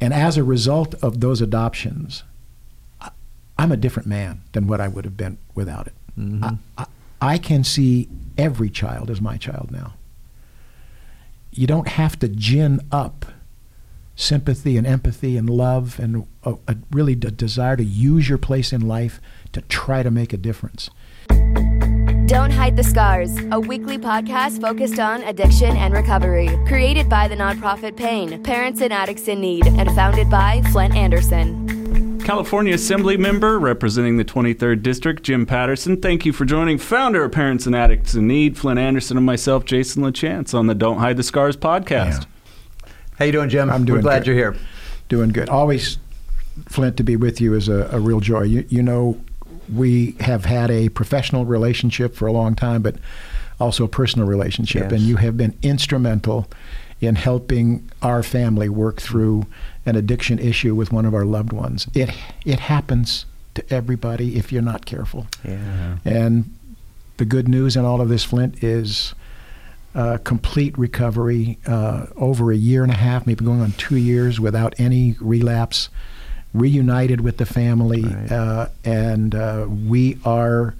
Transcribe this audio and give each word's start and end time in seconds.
And 0.00 0.14
as 0.14 0.36
a 0.36 0.44
result 0.44 0.94
of 1.02 1.20
those 1.20 1.40
adoptions, 1.40 2.22
I- 3.00 3.10
I'm 3.58 3.72
a 3.72 3.76
different 3.76 4.08
man 4.08 4.42
than 4.52 4.66
what 4.66 4.80
I 4.80 4.88
would 4.88 5.04
have 5.04 5.16
been 5.16 5.38
without 5.54 5.86
it. 5.86 5.94
Mm-hmm. 6.18 6.44
I, 6.44 6.56
I, 6.78 6.86
I 7.34 7.38
can 7.38 7.64
see 7.64 8.08
every 8.38 8.70
child 8.70 9.10
as 9.10 9.20
my 9.20 9.36
child 9.36 9.70
now. 9.70 9.94
You 11.52 11.66
don't 11.66 11.88
have 11.88 12.18
to 12.20 12.28
gin 12.28 12.80
up 12.90 13.26
sympathy 14.16 14.76
and 14.76 14.86
empathy 14.86 15.36
and 15.36 15.48
love 15.48 15.98
and 15.98 16.26
a, 16.44 16.54
a 16.68 16.76
really 16.90 17.12
a 17.12 17.16
desire 17.16 17.76
to 17.76 17.84
use 17.84 18.28
your 18.28 18.38
place 18.38 18.72
in 18.72 18.86
life 18.86 19.20
to 19.52 19.60
try 19.62 20.02
to 20.02 20.10
make 20.10 20.32
a 20.32 20.36
difference. 20.36 20.90
Don't 22.30 22.52
Hide 22.52 22.76
the 22.76 22.84
Scars, 22.84 23.36
a 23.50 23.58
weekly 23.58 23.98
podcast 23.98 24.60
focused 24.60 25.00
on 25.00 25.24
addiction 25.24 25.76
and 25.76 25.92
recovery. 25.92 26.48
Created 26.68 27.08
by 27.08 27.26
the 27.26 27.34
nonprofit 27.34 27.96
Pain, 27.96 28.40
Parents 28.44 28.80
and 28.82 28.92
Addicts 28.92 29.26
in 29.26 29.40
Need, 29.40 29.66
and 29.66 29.90
founded 29.96 30.30
by 30.30 30.60
Flindt 30.66 30.94
Andersen. 30.94 32.20
California 32.20 32.72
Assembly 32.72 33.16
member 33.16 33.58
representing 33.58 34.16
the 34.16 34.24
23rd 34.24 34.80
District, 34.80 35.24
Jim 35.24 35.44
Patterson. 35.44 36.00
Thank 36.00 36.24
you 36.24 36.32
for 36.32 36.44
joining 36.44 36.78
founder 36.78 37.24
of 37.24 37.32
Parents 37.32 37.66
and 37.66 37.74
Addicts 37.74 38.14
in 38.14 38.28
Need, 38.28 38.54
Flindt 38.54 38.78
Andersen, 38.78 39.16
and 39.16 39.26
myself, 39.26 39.64
Jason 39.64 40.04
LaChance, 40.04 40.54
on 40.54 40.68
the 40.68 40.74
Don't 40.76 40.98
Hide 40.98 41.16
the 41.16 41.24
Scars 41.24 41.56
podcast. 41.56 42.26
How 43.18 43.24
you 43.24 43.32
doing, 43.32 43.48
Jim? 43.48 43.68
I'm 43.68 43.84
doing 43.84 43.98
We're 43.98 44.02
glad 44.02 44.18
good. 44.20 44.26
you're 44.28 44.52
here. 44.52 44.56
Doing 45.08 45.30
good. 45.30 45.48
Always, 45.48 45.98
Flindt, 46.66 46.94
to 46.98 47.02
be 47.02 47.16
with 47.16 47.40
you 47.40 47.54
is 47.54 47.68
a, 47.68 47.88
a 47.90 47.98
real 47.98 48.20
joy. 48.20 48.42
You, 48.42 48.64
you 48.68 48.84
know, 48.84 49.20
we 49.72 50.16
have 50.20 50.44
had 50.44 50.70
a 50.70 50.88
professional 50.90 51.44
relationship 51.44 52.14
for 52.14 52.26
a 52.26 52.32
long 52.32 52.54
time, 52.54 52.82
but 52.82 52.96
also 53.58 53.84
a 53.84 53.88
personal 53.88 54.26
relationship. 54.26 54.84
Yes. 54.84 54.92
And 54.92 55.02
you 55.02 55.16
have 55.16 55.36
been 55.36 55.56
instrumental 55.62 56.48
in 57.00 57.14
helping 57.14 57.90
our 58.02 58.22
family 58.22 58.68
work 58.68 59.00
through 59.00 59.46
an 59.86 59.96
addiction 59.96 60.38
issue 60.38 60.74
with 60.74 60.92
one 60.92 61.06
of 61.06 61.14
our 61.14 61.24
loved 61.24 61.52
ones. 61.52 61.86
It, 61.94 62.10
it 62.44 62.60
happens 62.60 63.26
to 63.54 63.72
everybody 63.72 64.36
if 64.36 64.52
you're 64.52 64.62
not 64.62 64.86
careful. 64.86 65.26
Yeah. 65.44 65.96
And 66.04 66.54
the 67.16 67.24
good 67.24 67.48
news 67.48 67.76
in 67.76 67.84
all 67.84 68.00
of 68.00 68.08
this, 68.08 68.26
Flindt, 68.26 68.62
is 68.62 69.14
uh, 69.94 70.18
complete 70.24 70.76
recovery. 70.78 71.58
Uh, 71.66 72.06
over 72.16 72.52
a 72.52 72.56
year 72.56 72.82
and 72.82 72.92
a 72.92 72.96
half, 72.96 73.26
maybe 73.26 73.44
going 73.44 73.60
on 73.60 73.72
two 73.72 73.96
years 73.96 74.38
without 74.38 74.74
any 74.78 75.16
relapse. 75.20 75.88
Reunited 76.52 77.20
with 77.20 77.36
the 77.36 77.46
family, 77.46 78.02
Right. 78.02 78.32
uh, 78.32 78.66
and 78.84 79.34
uh, 79.34 79.66
we 79.68 80.18
are 80.24 80.74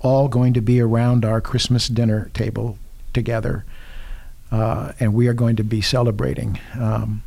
all 0.00 0.28
going 0.28 0.52
to 0.52 0.60
be 0.60 0.80
around 0.80 1.24
our 1.24 1.40
Christmas 1.40 1.88
dinner 1.88 2.30
table 2.34 2.76
together, 3.14 3.64
uh, 4.52 4.92
and 5.00 5.14
we 5.14 5.26
are 5.28 5.32
going 5.32 5.56
to 5.56 5.64
be 5.64 5.80
celebrating. 5.80 6.58
Um, 6.78 7.22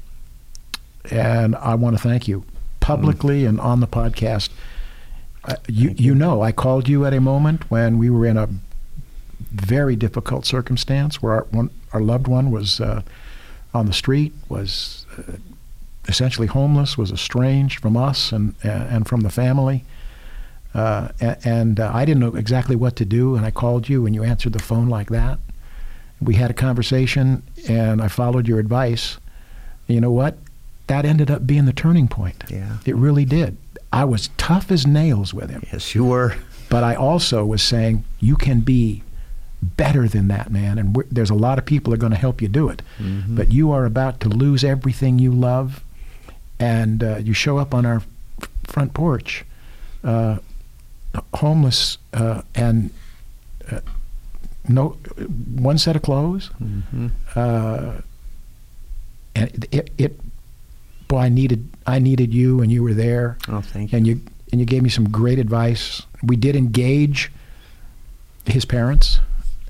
and 1.09 1.55
I 1.55 1.73
want 1.75 1.97
to 1.97 2.01
thank 2.01 2.27
you 2.27 2.43
publicly 2.79 3.45
and 3.45 3.59
on 3.59 3.79
the 3.79 3.87
podcast. 3.87 4.49
Uh, 5.45 5.55
you, 5.67 5.95
you 5.97 6.13
know, 6.13 6.41
I 6.43 6.51
called 6.51 6.87
you 6.87 7.03
at 7.05 7.13
a 7.13 7.19
moment 7.21 7.71
when 7.71 7.97
we 7.97 8.09
were 8.11 8.25
in 8.27 8.37
a 8.37 8.47
very 9.51 9.95
difficult 9.95 10.45
circumstance 10.45 11.21
where 11.23 11.33
our, 11.33 11.47
one, 11.51 11.69
our 11.93 12.01
loved 12.01 12.27
one 12.27 12.51
was 12.51 12.79
uh, 12.79 13.01
on 13.73 13.85
the 13.87 13.93
street, 13.93 14.33
was 14.49 15.05
uh, 15.17 15.33
essentially 16.07 16.47
homeless, 16.47 16.97
was 16.97 17.11
estranged 17.11 17.79
from 17.79 17.97
us 17.97 18.31
and, 18.31 18.55
and 18.63 19.07
from 19.07 19.21
the 19.21 19.29
family. 19.29 19.83
Uh, 20.73 21.09
and 21.43 21.79
uh, 21.79 21.91
I 21.93 22.05
didn't 22.05 22.21
know 22.21 22.35
exactly 22.35 22.75
what 22.75 22.95
to 22.97 23.05
do, 23.05 23.35
and 23.35 23.45
I 23.45 23.51
called 23.51 23.89
you, 23.89 24.05
and 24.05 24.13
you 24.13 24.23
answered 24.23 24.53
the 24.53 24.59
phone 24.59 24.89
like 24.89 25.09
that. 25.09 25.39
We 26.21 26.35
had 26.35 26.51
a 26.51 26.53
conversation, 26.53 27.43
and 27.67 28.01
I 28.01 28.07
followed 28.07 28.47
your 28.47 28.59
advice. 28.59 29.17
You 29.87 30.01
know 30.01 30.11
what? 30.11 30.37
That 30.87 31.05
ended 31.05 31.29
up 31.29 31.45
being 31.45 31.65
the 31.65 31.73
turning 31.73 32.07
point. 32.07 32.43
Yeah. 32.49 32.77
It 32.85 32.95
really 32.95 33.25
did. 33.25 33.57
I 33.91 34.05
was 34.05 34.29
tough 34.37 34.71
as 34.71 34.85
nails 34.85 35.33
with 35.33 35.49
him. 35.49 35.63
Yes, 35.71 35.95
you 35.95 36.05
were. 36.05 36.35
But 36.69 36.83
I 36.83 36.95
also 36.95 37.45
was 37.45 37.61
saying, 37.63 38.03
you 38.19 38.35
can 38.35 38.59
be 38.61 39.03
better 39.61 40.07
than 40.07 40.27
that, 40.27 40.51
man. 40.51 40.77
And 40.77 40.95
there's 41.09 41.29
a 41.29 41.35
lot 41.35 41.57
of 41.57 41.65
people 41.65 41.93
are 41.93 41.97
going 41.97 42.11
to 42.11 42.17
help 42.17 42.41
you 42.41 42.47
do 42.47 42.69
it. 42.69 42.81
But 43.27 43.51
you 43.51 43.71
are 43.71 43.85
about 43.85 44.19
to 44.21 44.29
lose 44.29 44.63
everything 44.63 45.17
you 45.17 45.31
love. 45.31 45.83
And 46.59 47.03
uh, 47.03 47.17
you 47.17 47.33
show 47.33 47.57
up 47.57 47.73
on 47.73 47.85
our 47.85 47.97
f- 47.97 48.49
front 48.63 48.93
porch, 48.93 49.45
uh, 50.03 50.37
homeless, 51.35 51.97
uh, 52.13 52.41
and 52.55 52.89
uh, 53.71 53.79
no 54.67 54.89
one 55.55 55.77
set 55.77 55.95
of 55.95 56.01
clothes. 56.01 56.49
Uh, 57.35 58.01
and 59.35 59.51
it, 59.53 59.65
it, 59.71 59.89
it, 59.97 60.19
boy, 61.07 61.19
I 61.19 61.29
needed, 61.29 61.69
I 61.85 61.99
needed 61.99 62.33
you, 62.33 62.61
and 62.61 62.71
you 62.71 62.81
were 62.81 62.93
there 62.95 63.37
Oh, 63.47 63.61
thank 63.61 63.91
you. 63.91 63.97
and 63.97 64.07
you 64.07 64.21
and 64.51 64.59
you 64.61 64.65
gave 64.65 64.81
me 64.81 64.89
some 64.89 65.09
great 65.09 65.39
advice. 65.39 66.01
We 66.23 66.37
did 66.37 66.55
engage 66.55 67.31
his 68.45 68.63
parents, 68.65 69.19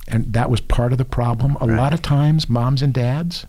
and 0.07 0.31
that 0.33 0.49
was 0.51 0.61
part 0.61 0.91
of 0.91 0.97
the 0.99 1.05
problem. 1.05 1.57
A 1.59 1.65
Right. 1.67 1.77
lot 1.77 1.93
of 1.93 2.01
times, 2.01 2.47
moms 2.47 2.81
and 2.81 2.93
dads 2.93 3.45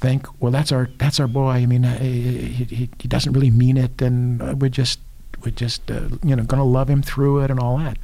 think, 0.00 0.26
"Well, 0.40 0.52
that's 0.52 0.72
our 0.72 0.88
that's 0.98 1.20
our 1.20 1.26
boy. 1.26 1.50
I 1.50 1.66
mean, 1.66 1.84
uh, 1.84 1.98
he, 1.98 2.64
he, 2.64 2.90
he 2.98 3.08
doesn't 3.08 3.32
really 3.32 3.50
mean 3.50 3.76
it, 3.76 4.00
and 4.00 4.42
uh, 4.42 4.54
we're 4.56 4.70
just 4.70 5.00
we're 5.44 5.50
just 5.50 5.90
uh, 5.90 6.08
you 6.22 6.36
know 6.36 6.44
going 6.44 6.60
to 6.60 6.64
love 6.64 6.88
him 6.88 7.02
through 7.02 7.40
it 7.40 7.50
and 7.50 7.60
all 7.60 7.78
that." 7.78 7.98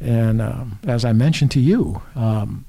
And 0.00 0.42
um, 0.42 0.78
as 0.86 1.04
I 1.04 1.12
mentioned 1.12 1.50
to 1.52 1.60
you, 1.60 2.02
um, 2.14 2.64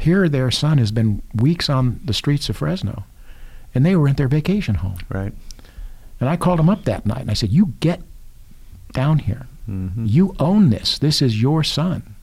here 0.00 0.28
their 0.28 0.50
son 0.50 0.78
has 0.78 0.90
been 0.90 1.22
weeks 1.34 1.68
on 1.68 2.00
the 2.04 2.14
streets 2.14 2.48
of 2.48 2.56
Fresno, 2.56 3.04
and 3.74 3.86
they 3.86 3.96
were 3.96 4.08
at 4.08 4.16
their 4.16 4.28
vacation 4.28 4.76
home. 4.76 4.98
Right. 5.08 5.32
And 6.20 6.28
I 6.28 6.36
called 6.36 6.60
him 6.60 6.68
up 6.68 6.84
that 6.84 7.06
night 7.06 7.20
and 7.20 7.30
I 7.30 7.34
said, 7.34 7.50
You 7.50 7.74
get 7.80 8.00
down 8.92 9.20
here. 9.20 9.46
Mm-hmm. 9.68 10.06
You 10.06 10.34
own 10.38 10.70
this. 10.70 10.98
This 10.98 11.22
is 11.22 11.40
your 11.40 11.62
son. 11.62 12.14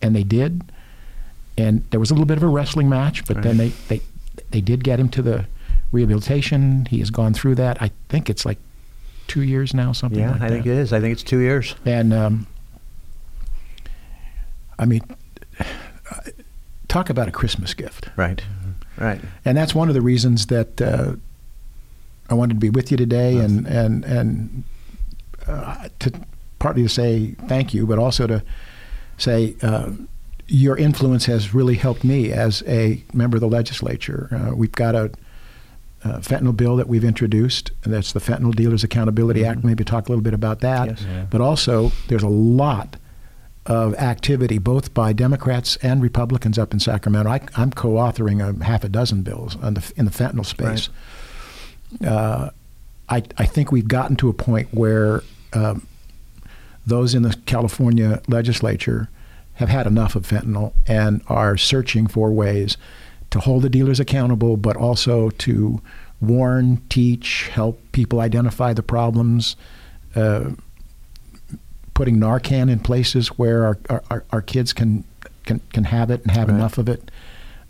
And 0.00 0.14
they 0.14 0.22
did. 0.22 0.62
And 1.56 1.84
there 1.90 2.00
was 2.00 2.10
a 2.10 2.14
little 2.14 2.26
bit 2.26 2.36
of 2.36 2.42
a 2.42 2.48
wrestling 2.48 2.88
match, 2.88 3.24
but 3.26 3.42
then 3.42 3.56
they, 3.56 3.68
they 3.88 4.00
they 4.50 4.60
did 4.60 4.84
get 4.84 4.98
him 5.00 5.08
to 5.10 5.22
the 5.22 5.46
rehabilitation. 5.92 6.86
He 6.86 6.98
has 7.00 7.10
gone 7.10 7.34
through 7.34 7.54
that. 7.56 7.80
I 7.82 7.90
think 8.08 8.28
it's 8.30 8.44
like 8.46 8.58
two 9.28 9.42
years 9.42 9.72
now, 9.74 9.92
something 9.92 10.18
Yeah, 10.20 10.32
like 10.32 10.42
I 10.42 10.48
that. 10.48 10.54
think 10.54 10.66
it 10.66 10.72
is. 10.76 10.92
I 10.92 11.00
think 11.00 11.12
it's 11.12 11.22
two 11.22 11.38
years. 11.38 11.74
And 11.84 12.12
um, 12.12 12.46
I 14.78 14.84
mean, 14.84 15.02
talk 16.88 17.10
about 17.10 17.28
a 17.28 17.32
Christmas 17.32 17.74
gift. 17.74 18.08
Right. 18.16 18.42
Right. 18.98 19.20
and 19.44 19.56
that's 19.56 19.74
one 19.74 19.88
of 19.88 19.94
the 19.94 20.02
reasons 20.02 20.46
that 20.46 20.80
uh, 20.80 21.14
I 22.28 22.34
wanted 22.34 22.54
to 22.54 22.60
be 22.60 22.68
with 22.70 22.90
you 22.90 22.96
today, 22.98 23.38
and 23.38 23.66
and 23.66 24.04
and 24.04 24.64
uh, 25.46 25.88
to 26.00 26.12
partly 26.58 26.82
to 26.82 26.88
say 26.90 27.34
thank 27.48 27.72
you, 27.72 27.86
but 27.86 27.98
also 27.98 28.26
to 28.26 28.42
say 29.16 29.56
uh, 29.62 29.90
your 30.48 30.76
influence 30.76 31.26
has 31.26 31.54
really 31.54 31.76
helped 31.76 32.04
me 32.04 32.32
as 32.32 32.62
a 32.66 33.02
member 33.12 33.36
of 33.36 33.40
the 33.40 33.48
legislature. 33.48 34.28
Uh, 34.30 34.54
we've 34.54 34.72
got 34.72 34.94
a, 34.94 35.10
uh 36.04 36.18
fentanyl 36.18 36.56
bill 36.56 36.76
that 36.76 36.88
we've 36.88 37.04
introduced, 37.04 37.70
and 37.84 37.92
that's 37.92 38.12
the 38.12 38.20
Fentanyl 38.20 38.54
Dealers 38.54 38.82
Accountability 38.84 39.44
Act. 39.44 39.62
Maybe 39.62 39.84
talk 39.84 40.08
a 40.08 40.10
little 40.10 40.22
bit 40.22 40.34
about 40.34 40.60
that. 40.60 40.88
Yes. 40.88 41.02
Yeah. 41.08 41.26
But 41.30 41.40
also, 41.40 41.92
there's 42.08 42.24
a 42.24 42.28
lot 42.28 42.96
of 43.66 43.94
activity, 43.94 44.58
both 44.58 44.92
by 44.92 45.12
Democrats 45.12 45.76
and 45.76 46.02
Republicans 46.02 46.58
up 46.58 46.72
in 46.72 46.80
Sacramento. 46.80 47.30
I, 47.30 47.40
I'm 47.56 47.70
co-authoring 47.70 48.40
a 48.42 48.64
half 48.64 48.82
a 48.82 48.88
dozen 48.88 49.22
bills 49.22 49.56
on 49.62 49.74
the, 49.74 49.92
in 49.96 50.04
the 50.04 50.10
fentanyl 50.10 50.44
space. 50.44 50.88
Uh, 52.04 52.50
I, 53.08 53.22
I 53.38 53.46
think 53.46 53.70
we've 53.70 53.86
gotten 53.86 54.16
to 54.16 54.28
a 54.28 54.32
point 54.32 54.68
where 54.72 55.22
um, 55.52 55.86
those 56.84 57.14
in 57.14 57.22
the 57.22 57.36
California 57.46 58.20
legislature 58.26 59.08
have 59.62 59.68
had 59.70 59.86
enough 59.86 60.14
of 60.16 60.26
fentanyl 60.26 60.72
and 60.86 61.22
are 61.28 61.56
searching 61.56 62.06
for 62.08 62.30
ways 62.32 62.76
to 63.30 63.40
hold 63.40 63.62
the 63.62 63.70
dealers 63.70 63.98
accountable, 64.00 64.56
but 64.56 64.76
also 64.76 65.30
to 65.30 65.80
warn, 66.20 66.82
teach, 66.88 67.48
help 67.48 67.80
people 67.92 68.20
identify 68.20 68.72
the 68.72 68.82
problems. 68.82 69.56
Uh, 70.14 70.50
putting 71.94 72.16
Narcan 72.16 72.70
in 72.70 72.78
places 72.80 73.28
where 73.38 73.64
our, 73.66 73.78
our- 74.10 74.24
our, 74.30 74.42
kids 74.42 74.72
can, 74.72 75.04
can, 75.44 75.60
can 75.72 75.84
have 75.84 76.10
it 76.10 76.22
and 76.22 76.30
have 76.30 76.48
Right. 76.48 76.56
enough 76.56 76.78
of 76.78 76.88
it. 76.88 77.10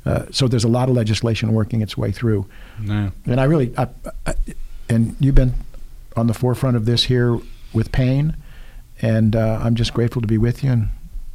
Uh, 0.07 0.25
so 0.31 0.49
there's 0.49 0.65
a 0.65 0.69
lot 0.69 0.89
of 0.89 0.95
legislation 0.95 1.53
working 1.53 1.81
its 1.83 1.97
way 1.97 2.11
through. 2.13 2.47
Yeah. 2.83 3.11
And 3.27 3.41
I 3.41 3.45
really, 3.45 3.73
I, 3.77 3.89
I, 4.27 4.35
and 4.89 5.17
you've 5.21 5.35
been 5.35 5.55
on 6.17 6.27
the 6.27 6.35
forefront 6.35 6.77
of 6.77 6.85
this 6.87 7.05
here 7.05 7.39
with 7.73 7.91
pain, 7.93 8.37
and 9.01 9.35
uh, 9.37 9.61
I'm 9.63 9.75
just 9.75 9.93
grateful 9.95 10.21
to 10.23 10.29
be 10.29 10.39
with 10.39 10.63
you 10.65 10.71
and 10.73 10.89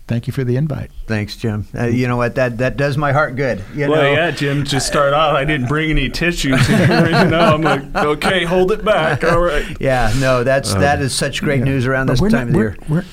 thank 0.07 0.25
you 0.27 0.33
for 0.33 0.43
the 0.43 0.55
invite. 0.55 0.89
Thanks, 1.05 1.35
Jim. 1.37 1.67
Uh, 1.77 1.85
you 1.87 2.07
know 2.07 2.17
what? 2.17 2.35
That 2.35 2.57
that 2.59 2.77
does 2.77 2.97
my 2.97 3.11
heart 3.11 3.35
good. 3.35 3.63
You 3.75 3.89
Well, 3.89 4.01
know. 4.03 4.11
yeah, 4.11 4.31
Jim. 4.31 4.63
To 4.65 4.79
start 4.79 5.13
off, 5.13 5.35
I 5.35 5.45
didn't 5.45 5.67
bring 5.67 5.89
any 5.89 6.09
tissues 6.09 6.65
here. 6.67 7.05
You 7.05 7.29
know, 7.29 7.39
I'm 7.55 7.61
like, 7.61 7.95
okay, 7.95 8.43
hold 8.45 8.71
it 8.71 8.83
back. 8.85 9.23
All 9.23 9.39
right. 9.41 9.65
Yeah. 9.79 10.13
No, 10.19 10.43
that's 10.43 10.73
that 10.73 11.01
is 11.01 11.13
such 11.13 11.41
great 11.41 11.59
Yeah. 11.59 11.65
news 11.65 11.85
around 11.85 12.07
But 12.07 12.13
this 12.13 12.21
we're 12.21 12.29
time 12.29 12.51
not, 12.51 12.55
of 12.55 12.55
we're, 12.55 12.63
year. 12.63 12.77
We're, 12.89 13.05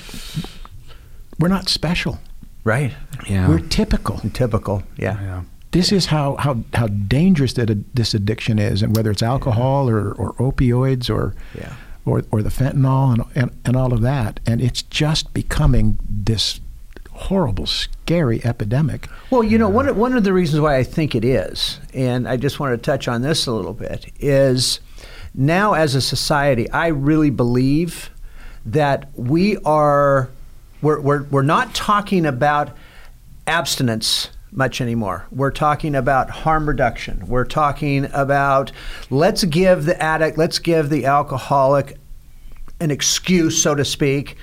we're 1.39 1.47
not 1.49 1.69
special. 1.69 2.19
Right. 2.63 2.93
Yeah. 3.27 3.47
We're 3.47 3.59
typical. 3.59 4.17
Typical. 4.33 4.83
Yeah. 4.97 5.21
yeah. 5.21 5.41
this 5.71 5.91
is 5.91 6.07
how, 6.07 6.35
how, 6.37 6.63
how 6.73 6.87
dangerous 6.87 7.53
that 7.53 7.69
a, 7.69 7.77
this 7.93 8.13
addiction 8.13 8.57
is, 8.59 8.81
and 8.81 8.95
whether 8.95 9.11
it's 9.11 9.21
alcohol 9.21 9.89
or, 9.89 10.13
or 10.13 10.33
opioids 10.35 11.09
or, 11.09 11.35
Yeah. 11.57 11.73
or, 12.05 12.23
or 12.31 12.41
the 12.41 12.49
fentanyl 12.49 13.13
and, 13.13 13.23
and, 13.35 13.51
and 13.65 13.75
all 13.75 13.93
of 13.93 14.01
that. 14.01 14.39
And 14.47 14.61
it's 14.61 14.81
just 14.81 15.33
becoming 15.33 15.99
this 16.09 16.59
horrible, 17.15 17.65
scary 17.65 18.43
epidemic. 18.43 19.07
Well, 19.31 19.43
you 19.43 19.57
know, 19.57 19.69
one 19.69 19.95
one 19.95 20.15
of 20.15 20.23
the 20.23 20.33
reasons 20.33 20.61
why 20.61 20.75
I 20.75 20.83
think 20.83 21.15
it 21.15 21.25
is, 21.25 21.79
and 21.93 22.27
I 22.27 22.37
just 22.37 22.59
wanted 22.59 22.77
to 22.77 22.83
touch 22.83 23.07
on 23.07 23.21
this 23.21 23.47
a 23.47 23.51
little 23.51 23.73
bit, 23.73 24.11
is 24.19 24.79
now 25.33 25.73
as 25.73 25.95
a 25.95 26.01
society, 26.01 26.69
I 26.71 26.87
really 26.87 27.29
believe 27.29 28.09
that 28.65 29.09
we 29.15 29.57
are, 29.57 30.29
we're, 30.81 30.99
we're, 30.99 31.23
we're 31.23 31.41
not 31.41 31.75
talking 31.75 32.25
about 32.25 32.75
abstinence 33.45 34.29
much 34.51 34.79
anymore. 34.79 35.25
We're 35.31 35.51
talking 35.51 35.95
about 35.95 36.29
harm 36.29 36.67
reduction. 36.67 37.27
We're 37.27 37.45
talking 37.45 38.07
about 38.13 38.71
let's 39.09 39.43
give 39.43 39.85
the 39.85 40.01
addict, 40.01 40.37
let's 40.37 40.59
give 40.59 40.89
the 40.89 41.05
alcoholic 41.05 41.97
an 42.79 42.91
excuse, 42.91 43.61
so 43.61 43.75
to 43.75 43.85
speak, 43.85 44.37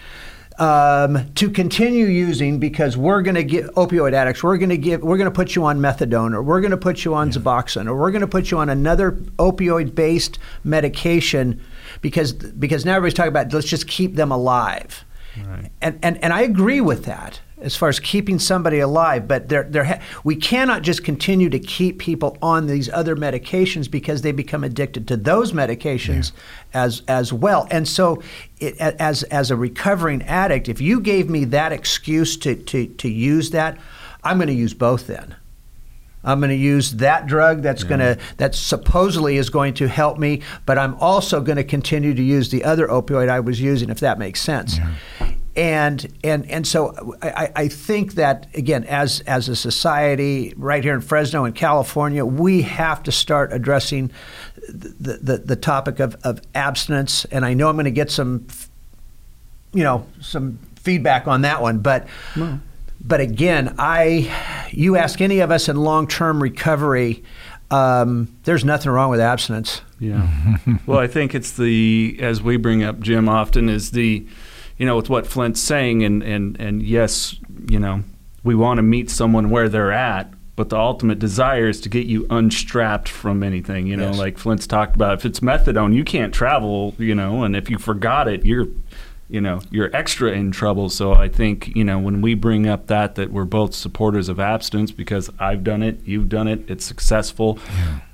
um, 0.58 1.32
to 1.34 1.50
continue 1.50 2.06
using 2.06 2.58
because 2.58 2.96
we're 2.96 3.22
going 3.22 3.34
to 3.34 3.44
get 3.44 3.66
opioid 3.74 4.12
addicts. 4.12 4.42
We're 4.42 4.58
going 4.58 4.70
to 4.70 4.76
give. 4.76 5.02
We're 5.02 5.16
going 5.16 5.30
to 5.30 5.34
put 5.34 5.54
you 5.54 5.64
on 5.64 5.80
methadone, 5.80 6.34
or 6.34 6.42
we're 6.42 6.60
going 6.60 6.72
to 6.72 6.76
put 6.76 7.04
you 7.04 7.14
on 7.14 7.30
Suboxone, 7.30 7.86
or 7.86 7.96
we're 7.96 8.10
going 8.10 8.22
to 8.22 8.26
put 8.26 8.50
you 8.50 8.58
on 8.58 8.68
another 8.68 9.12
opioid-based 9.38 10.38
medication 10.64 11.62
because 12.00 12.32
because 12.32 12.84
now 12.84 12.96
everybody's 12.96 13.14
talking 13.14 13.28
about 13.28 13.52
let's 13.52 13.68
just 13.68 13.86
keep 13.86 14.14
them 14.14 14.30
alive. 14.30 15.04
Right. 15.36 15.70
And, 15.80 15.98
and 16.02 16.22
and 16.22 16.32
I 16.32 16.42
agree 16.42 16.80
with 16.80 17.04
that 17.04 17.40
as 17.62 17.76
far 17.76 17.88
as 17.88 18.00
keeping 18.00 18.38
somebody 18.38 18.80
alive, 18.80 19.26
but 19.26 19.48
there 19.48 19.64
there 19.64 19.84
ha- 19.84 20.00
we 20.24 20.36
cannot 20.36 20.82
just 20.82 21.04
continue 21.04 21.48
to 21.50 21.58
keep 21.58 21.98
people 21.98 22.36
on 22.42 22.66
these 22.66 22.88
other 22.90 23.16
medications 23.16 23.90
because 23.90 24.22
they 24.22 24.32
become 24.32 24.64
addicted 24.64 25.08
to 25.08 25.16
those 25.16 25.52
medications 25.52 26.32
as 26.74 27.02
as 27.08 27.32
well. 27.32 27.66
And 27.70 27.88
so, 27.88 28.22
it, 28.58 28.76
as 28.78 29.22
as 29.24 29.50
a 29.50 29.56
recovering 29.56 30.22
addict, 30.22 30.68
if 30.68 30.80
you 30.80 31.00
gave 31.00 31.30
me 31.30 31.44
that 31.46 31.72
excuse 31.72 32.36
to 32.38 32.54
to 32.54 32.86
to 32.86 33.08
use 33.08 33.50
that, 33.50 33.78
I'm 34.24 34.38
going 34.38 34.48
to 34.48 34.54
use 34.54 34.74
both 34.74 35.06
then. 35.06 35.36
I'm 36.24 36.38
going 36.38 36.50
to 36.50 36.56
use 36.56 36.92
that 36.92 37.26
drug 37.26 37.62
that's 37.62 37.82
going 37.82 37.98
to 37.98 38.16
that 38.36 38.54
supposedly 38.54 39.36
is 39.36 39.50
going 39.50 39.74
to 39.74 39.88
help 39.88 40.18
me, 40.18 40.42
but 40.66 40.78
I'm 40.78 40.94
also 40.96 41.40
going 41.40 41.56
to 41.56 41.64
continue 41.64 42.14
to 42.14 42.22
use 42.22 42.50
the 42.50 42.64
other 42.64 42.86
opioid 42.86 43.28
I 43.28 43.40
was 43.40 43.60
using, 43.60 43.90
if 43.90 44.00
that 44.00 44.18
makes 44.18 44.40
sense. 44.40 44.78
And 45.54 46.10
and 46.24 46.50
and 46.50 46.66
so 46.66 47.16
I, 47.20 47.50
I 47.54 47.68
think 47.68 48.14
that 48.14 48.46
again, 48.54 48.84
as 48.84 49.20
as 49.20 49.50
a 49.50 49.56
society, 49.56 50.54
right 50.56 50.82
here 50.82 50.94
in 50.94 51.02
Fresno 51.02 51.44
and 51.44 51.54
California, 51.54 52.24
we 52.24 52.62
have 52.62 53.02
to 53.02 53.12
start 53.12 53.52
addressing 53.52 54.10
the 54.68 55.18
the, 55.20 55.38
the 55.38 55.56
topic 55.56 56.00
of, 56.00 56.16
of 56.24 56.40
abstinence. 56.54 57.26
And 57.26 57.44
I 57.44 57.52
know 57.52 57.68
I'm 57.68 57.76
going 57.76 57.84
to 57.84 57.90
get 57.90 58.10
some, 58.10 58.46
you 59.74 59.82
know, 59.82 60.06
some 60.20 60.58
feedback 60.76 61.26
on 61.26 61.42
that 61.42 61.60
one, 61.60 61.78
but. 61.78 62.06
But 63.04 63.20
again, 63.20 63.74
I, 63.78 64.70
you 64.70 64.96
ask 64.96 65.20
any 65.20 65.40
of 65.40 65.50
us 65.50 65.68
in 65.68 65.76
long-term 65.76 66.40
recovery, 66.40 67.24
um, 67.72 68.28
there's 68.44 68.64
nothing 68.64 68.92
wrong 68.92 69.10
with 69.10 69.18
abstinence. 69.18 69.80
Yeah. 69.98 70.28
well, 70.86 70.98
I 70.98 71.08
think 71.08 71.34
it's 71.34 71.52
the 71.52 72.16
as 72.20 72.42
we 72.42 72.58
bring 72.58 72.84
up 72.84 73.00
Jim 73.00 73.28
often 73.28 73.68
is 73.68 73.90
the, 73.90 74.26
you 74.82 74.86
know, 74.86 74.96
with 74.96 75.08
what 75.08 75.28
Flindt's 75.28 75.60
saying, 75.60 76.02
and 76.02 76.24
and 76.24 76.58
and 76.60 76.82
yes, 76.82 77.36
you 77.70 77.78
know, 77.78 78.02
we 78.42 78.56
want 78.56 78.78
to 78.78 78.82
meet 78.82 79.10
someone 79.10 79.48
where 79.48 79.68
they're 79.68 79.92
at, 79.92 80.34
but 80.56 80.70
the 80.70 80.76
ultimate 80.76 81.20
desire 81.20 81.68
is 81.68 81.80
to 81.82 81.88
get 81.88 82.06
you 82.06 82.26
unstrapped 82.30 83.08
from 83.08 83.44
anything. 83.44 83.86
You 83.86 83.96
know, 83.96 84.08
Yes. 84.08 84.18
like 84.18 84.38
Flindt's 84.38 84.66
talked 84.66 84.96
about. 84.96 85.14
If 85.20 85.24
it's 85.24 85.38
methadone, 85.38 85.94
you 85.94 86.02
can't 86.02 86.34
travel. 86.34 86.96
You 86.98 87.14
know, 87.14 87.44
and 87.44 87.54
if 87.54 87.70
you 87.70 87.78
forgot 87.78 88.26
it, 88.26 88.44
you're 88.44 88.66
you 89.30 89.40
know 89.40 89.60
you're 89.70 89.88
extra 89.96 90.30
in 90.32 90.50
trouble 90.50 90.90
so 90.90 91.14
i 91.14 91.26
think 91.26 91.74
you 91.74 91.84
know 91.84 91.98
when 91.98 92.20
we 92.20 92.34
bring 92.34 92.66
up 92.66 92.88
that 92.88 93.14
that 93.14 93.32
we're 93.32 93.46
both 93.46 93.72
supporters 93.72 94.28
of 94.28 94.38
abstinence 94.38 94.90
because 94.90 95.30
i've 95.38 95.64
done 95.64 95.82
it 95.82 95.98
you've 96.04 96.28
done 96.28 96.46
it 96.48 96.68
it's 96.68 96.84
successful 96.84 97.58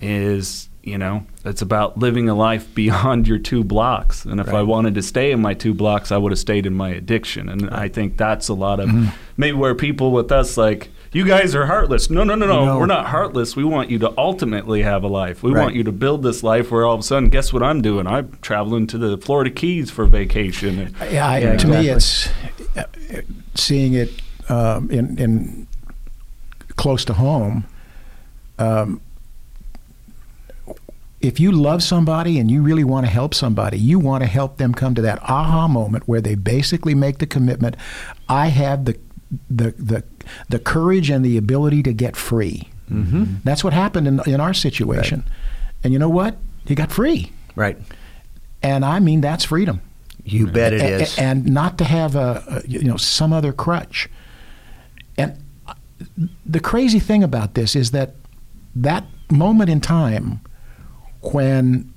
is 0.01 0.68
you 0.83 0.97
know 0.97 1.27
it's 1.45 1.61
about 1.63 1.99
living 1.99 2.29
a 2.29 2.35
life 2.35 2.73
beyond 2.75 3.27
your 3.27 3.39
two 3.39 3.65
blocks 3.65 4.25
and 4.25 4.41
if 4.41 4.49
i 4.49 4.63
wanted 4.63 4.95
to 4.95 5.03
stay 5.03 5.33
in 5.33 5.41
my 5.41 5.55
two 5.55 5.75
blocks 5.75 6.13
i 6.13 6.17
would 6.17 6.33
have 6.33 6.39
stayed 6.39 6.67
in 6.67 6.75
my 6.75 6.91
addiction 6.91 7.49
and 7.49 7.69
i 7.71 7.89
think 7.89 8.17
that's 8.17 8.49
a 8.49 8.55
lot 8.55 8.81
of 8.81 8.89
maybe 9.37 9.57
where 9.57 9.75
people 9.75 10.13
with 10.13 10.31
us 10.33 10.57
like 10.57 10.91
you 11.11 11.25
guys 11.25 11.55
are 11.55 11.65
heartless. 11.65 12.11
No, 12.11 12.23
no, 12.23 12.35
no, 12.35 12.47
no, 12.47 12.67
No. 12.67 12.79
We're 12.79 12.87
not 12.87 13.07
heartless. 13.07 13.57
We 13.57 13.65
want 13.65 13.89
you 13.91 13.99
to 14.01 14.13
ultimately 14.19 14.83
have 14.83 15.05
a 15.05 15.09
life. 15.09 15.43
We 15.43 15.53
Right. 15.53 15.63
want 15.63 15.75
you 15.75 15.83
to 15.85 15.93
build 15.93 16.23
this 16.23 16.43
life 16.43 16.71
where 16.71 16.85
all 16.85 16.95
of 16.95 17.01
a 17.01 17.03
sudden, 17.03 17.31
guess 17.31 17.51
what 17.51 17.63
I'm 17.63 17.81
doing? 17.81 18.07
I'm 18.07 18.37
traveling 18.43 18.87
to 18.89 18.99
the 18.99 19.17
Florida 19.17 19.51
Keys 19.51 19.91
for 19.91 20.05
vacation. 20.05 20.95
Yeah, 21.11 21.27
I, 21.27 21.39
Yeah, 21.39 21.57
to 21.57 21.67
me, 21.67 21.89
it's 21.89 22.29
uh, 22.77 22.85
seeing 23.55 23.95
it 23.95 24.21
um, 24.51 24.91
in, 24.91 25.19
in 25.19 25.67
close 26.77 27.07
to 27.07 27.15
home. 27.15 27.65
Um, 28.59 29.01
if 31.21 31.41
you 31.41 31.51
love 31.51 31.83
somebody 31.83 32.39
and 32.39 32.51
you 32.51 32.63
really 32.63 32.85
want 32.85 33.05
to 33.07 33.11
help 33.11 33.35
somebody, 33.35 33.79
you 33.79 33.99
want 33.99 34.23
to 34.23 34.27
help 34.29 34.57
them 34.59 34.73
come 34.73 34.95
to 34.95 35.03
that 35.03 35.19
aha 35.23 35.67
moment 35.69 36.07
where 36.07 36.21
they 36.21 36.35
basically 36.37 36.95
make 36.95 37.19
the 37.19 37.27
commitment. 37.27 37.77
I 38.29 38.49
have 38.49 38.85
the 38.85 38.99
the 39.51 39.73
the, 39.73 40.05
the 40.49 40.59
courage 40.59 41.11
and 41.11 41.25
the 41.25 41.37
ability 41.37 41.83
to 41.83 41.93
get 41.93 42.17
free. 42.17 42.69
Mm-hmm. 42.91 43.25
That's 43.45 43.63
what 43.65 43.73
happened 43.73 44.07
in 44.07 44.21
in 44.27 44.41
our 44.41 44.55
situation. 44.55 45.25
And 45.85 45.93
you 45.93 45.99
know 45.99 46.09
what? 46.09 46.37
He 46.67 46.75
got 46.75 46.91
free. 46.93 47.33
Right. 47.57 47.77
And 48.63 48.85
I 48.85 48.99
mean 49.01 49.21
that's 49.21 49.45
freedom 49.45 49.81
You 50.25 50.47
bet 50.47 50.73
it 50.73 50.81
a- 50.81 51.03
is. 51.03 51.19
and 51.19 51.47
not 51.47 51.79
to 51.79 51.85
have 51.85 52.15
a, 52.17 52.43
a 52.65 52.69
you 52.69 52.83
know 52.85 52.97
some 52.97 53.33
other 53.33 53.53
crutch. 53.53 54.09
And 55.17 55.37
the 56.47 56.61
crazy 56.61 57.01
thing 57.01 57.23
about 57.25 57.55
this 57.55 57.75
is 57.77 57.91
that 57.91 58.15
that 58.77 59.05
moment 59.31 59.69
in 59.71 59.81
time 59.81 60.41
when 61.23 61.93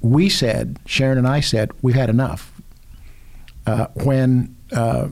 we 0.00 0.28
said 0.28 0.78
Sharon 0.86 1.18
and 1.18 1.26
I 1.26 1.40
said 1.40 1.70
we've 1.82 1.94
had 1.94 2.10
enough. 2.10 2.50
Uh, 3.66 3.86
when 3.94 4.54
uh, 4.72 5.08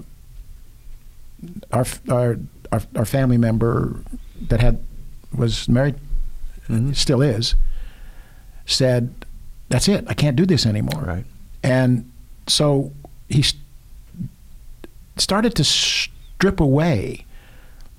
our, 1.72 1.86
our 2.10 2.36
our 2.70 2.82
our 2.96 3.04
family 3.04 3.38
member 3.38 4.02
that 4.48 4.60
had 4.60 4.82
was 5.34 5.68
married 5.68 5.94
still 6.92 7.22
is 7.22 7.54
said 8.66 9.12
that's 9.68 9.88
it 9.88 10.04
I 10.08 10.14
can't 10.14 10.36
do 10.36 10.46
this 10.46 10.64
anymore 10.66 11.02
Right. 11.02 11.24
and 11.62 12.10
so 12.46 12.92
he 13.28 13.40
s- 13.40 13.54
started 15.16 15.54
to 15.56 15.64
strip 15.64 16.60
away 16.60 17.24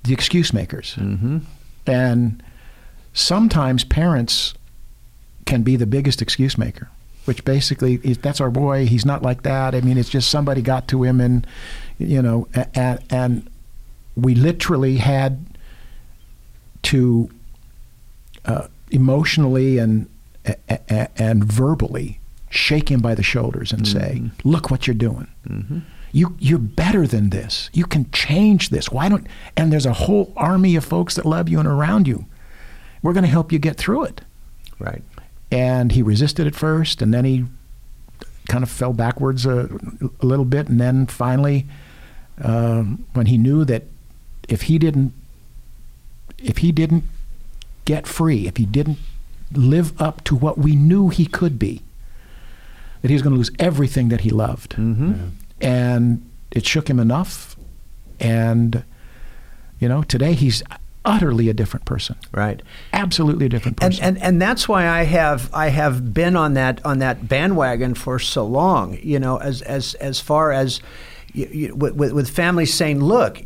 the 0.04 0.14
excuse 0.14 0.54
makers. 0.54 0.96
Mm-hmm. 1.00 1.40
And 1.88 2.44
sometimes 3.14 3.84
parents 3.84 4.54
can 5.46 5.64
be 5.64 5.76
the 5.76 5.86
biggest 5.86 6.22
excuse 6.22 6.58
maker, 6.58 6.90
which 7.26 7.44
basically 7.46 8.00
is 8.04 8.18
that's 8.18 8.42
our 8.42 8.52
boy. 8.52 8.86
He's 8.86 9.06
not 9.06 9.22
like 9.22 9.44
that. 9.44 9.76
I 9.76 9.82
mean, 9.82 9.98
it's 9.98 10.10
just 10.10 10.30
somebody 10.30 10.62
got 10.62 10.88
to 10.90 11.04
him, 11.04 11.20
and 11.22 11.46
you 11.98 12.22
know, 12.22 12.48
and, 12.74 13.00
and 13.10 13.50
we 14.16 14.36
literally 14.36 14.98
had 14.98 15.46
to 16.84 17.30
uh, 18.46 18.68
emotionally 18.92 19.78
and 19.78 20.10
and 21.18 21.44
verbally 21.44 22.20
shake 22.50 22.90
him 22.92 23.02
by 23.02 23.16
the 23.16 23.24
shoulders 23.24 23.72
and 23.72 23.88
say, 23.88 24.22
"Look 24.44 24.70
what 24.70 24.88
you're 24.88 24.94
doing. 24.94 25.28
You 26.12 26.36
you're 26.40 26.60
better 26.60 27.08
than 27.08 27.30
this. 27.32 27.70
You 27.74 27.86
can 27.86 28.10
change 28.12 28.70
this. 28.70 28.90
Why 28.92 29.10
don't?" 29.10 29.26
And 29.58 29.72
there's 29.72 29.86
a 29.86 29.94
whole 29.94 30.34
army 30.36 30.76
of 30.76 30.86
folks 30.86 31.16
that 31.16 31.26
love 31.26 31.50
you 31.50 31.60
and 31.60 31.68
around 31.68 32.08
you. 32.08 32.26
We're 33.02 33.14
going 33.14 33.24
to 33.26 33.30
help 33.30 33.52
you 33.52 33.60
get 33.60 33.78
through 33.78 34.06
it. 34.06 34.22
Right. 34.80 35.04
And 35.54 35.92
he 35.92 36.02
resisted 36.02 36.48
at 36.48 36.56
first, 36.56 37.02
and 37.02 37.14
then 37.14 37.26
he 37.26 37.46
kind 38.48 38.64
of 38.64 38.70
fell 38.70 38.92
backwards 38.94 39.46
a, 39.46 39.70
a 40.22 40.26
little 40.26 40.46
bit, 40.46 40.68
and 40.68 40.80
then 40.82 41.06
finally, 41.06 41.66
um, 42.42 43.06
when 43.14 43.28
he 43.28 43.38
knew 43.38 43.64
that 43.66 43.84
if 44.50 44.64
he 44.64 44.78
didn't, 44.80 45.14
if 46.40 46.58
he 46.58 46.72
didn't 46.72 47.04
get 47.86 48.08
free, 48.08 48.48
if 48.48 48.58
he 48.58 48.66
didn't 48.66 48.98
live 49.54 50.00
up 50.02 50.24
to 50.26 50.36
what 50.36 50.58
we 50.58 50.76
knew 50.76 51.10
he 51.10 51.26
could 51.26 51.60
be, 51.60 51.82
that 53.02 53.10
he 53.10 53.14
was 53.14 53.22
going 53.22 53.34
to 53.34 53.38
lose 53.38 53.52
everything 53.60 54.10
that 54.10 54.22
he 54.22 54.30
loved, 54.30 54.72
Mm-hmm. 54.76 55.14
and 55.62 56.30
it 56.52 56.66
shook 56.66 56.90
him 56.90 57.00
enough, 57.00 57.56
and 58.20 58.84
you 59.80 59.88
know, 59.88 60.02
today 60.04 60.34
he's 60.34 60.64
utterly 61.06 61.50
a 61.50 61.54
different 61.54 61.86
person, 61.86 62.16
Right. 62.32 62.62
absolutely 62.94 63.46
a 63.48 63.50
different 63.50 63.78
person. 63.78 64.04
and 64.04 64.18
and 64.18 64.24
and 64.26 64.42
that's 64.42 64.68
why 64.70 64.88
I 64.88 65.04
have 65.04 65.50
I 65.54 65.68
have 65.70 66.14
been 66.14 66.36
on 66.36 66.54
that 66.54 66.80
on 66.86 67.00
that 67.00 67.28
bandwagon 67.28 67.94
for 67.94 68.20
so 68.20 68.46
long. 68.46 68.98
You 69.02 69.20
know, 69.20 69.38
as 69.38 69.62
as 69.64 69.96
as 69.96 70.20
far 70.20 70.52
as 70.52 70.80
you, 71.34 71.48
you, 71.52 71.76
with, 71.76 71.96
with 71.96 72.14
with 72.14 72.30
families 72.30 72.74
saying, 72.74 73.02
look, 73.04 73.42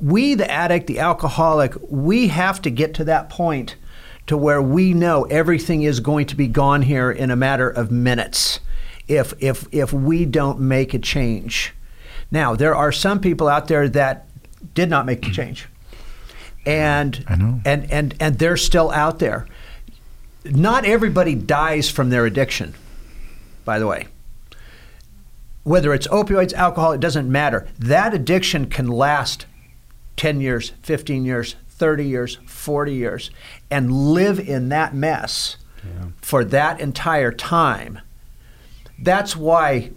we, 0.00 0.34
the 0.34 0.50
addict, 0.50 0.86
the 0.86 0.98
alcoholic, 0.98 1.74
we 1.88 2.28
have 2.28 2.62
to 2.62 2.70
get 2.70 2.94
to 2.94 3.04
that 3.04 3.28
point 3.30 3.76
to 4.26 4.36
where 4.36 4.62
we 4.62 4.94
know 4.94 5.24
everything 5.24 5.82
is 5.82 6.00
going 6.00 6.26
to 6.26 6.36
be 6.36 6.46
gone 6.46 6.82
here 6.82 7.10
in 7.10 7.30
a 7.30 7.36
matter 7.36 7.68
of 7.68 7.90
minutes 7.90 8.60
if, 9.08 9.34
if, 9.40 9.66
if 9.72 9.92
we 9.92 10.24
don't 10.24 10.60
make 10.60 10.94
a 10.94 10.98
change. 10.98 11.74
Now, 12.30 12.54
there 12.54 12.74
are 12.76 12.92
some 12.92 13.20
people 13.20 13.48
out 13.48 13.68
there 13.68 13.88
that 13.88 14.26
did 14.74 14.88
not 14.88 15.04
make 15.04 15.22
the 15.22 15.30
change. 15.30 15.66
And, 16.66 17.24
and, 17.64 17.90
and, 17.90 18.14
and 18.20 18.38
they're 18.38 18.56
still 18.56 18.90
out 18.90 19.18
there. 19.18 19.46
Not 20.44 20.84
everybody 20.84 21.34
dies 21.34 21.90
from 21.90 22.10
their 22.10 22.26
addiction, 22.26 22.74
by 23.64 23.78
the 23.78 23.86
way 23.86 24.06
whether 25.62 25.92
it's 25.92 26.06
opioids, 26.08 26.52
alcohol, 26.54 26.92
it 26.92 27.00
doesn't 27.00 27.30
matter. 27.30 27.68
That 27.78 28.14
addiction 28.14 28.66
can 28.66 28.88
last 28.88 29.46
10 30.16 30.40
years, 30.40 30.72
15 30.82 31.24
years, 31.24 31.56
30 31.68 32.06
years, 32.06 32.38
40 32.46 32.94
years, 32.94 33.30
and 33.70 33.92
live 33.92 34.40
in 34.40 34.68
that 34.70 34.94
mess 34.94 35.56
yeah. 35.84 36.08
for 36.20 36.44
that 36.44 36.80
entire 36.80 37.32
time. 37.32 38.00
That's 38.98 39.36
why 39.36 39.92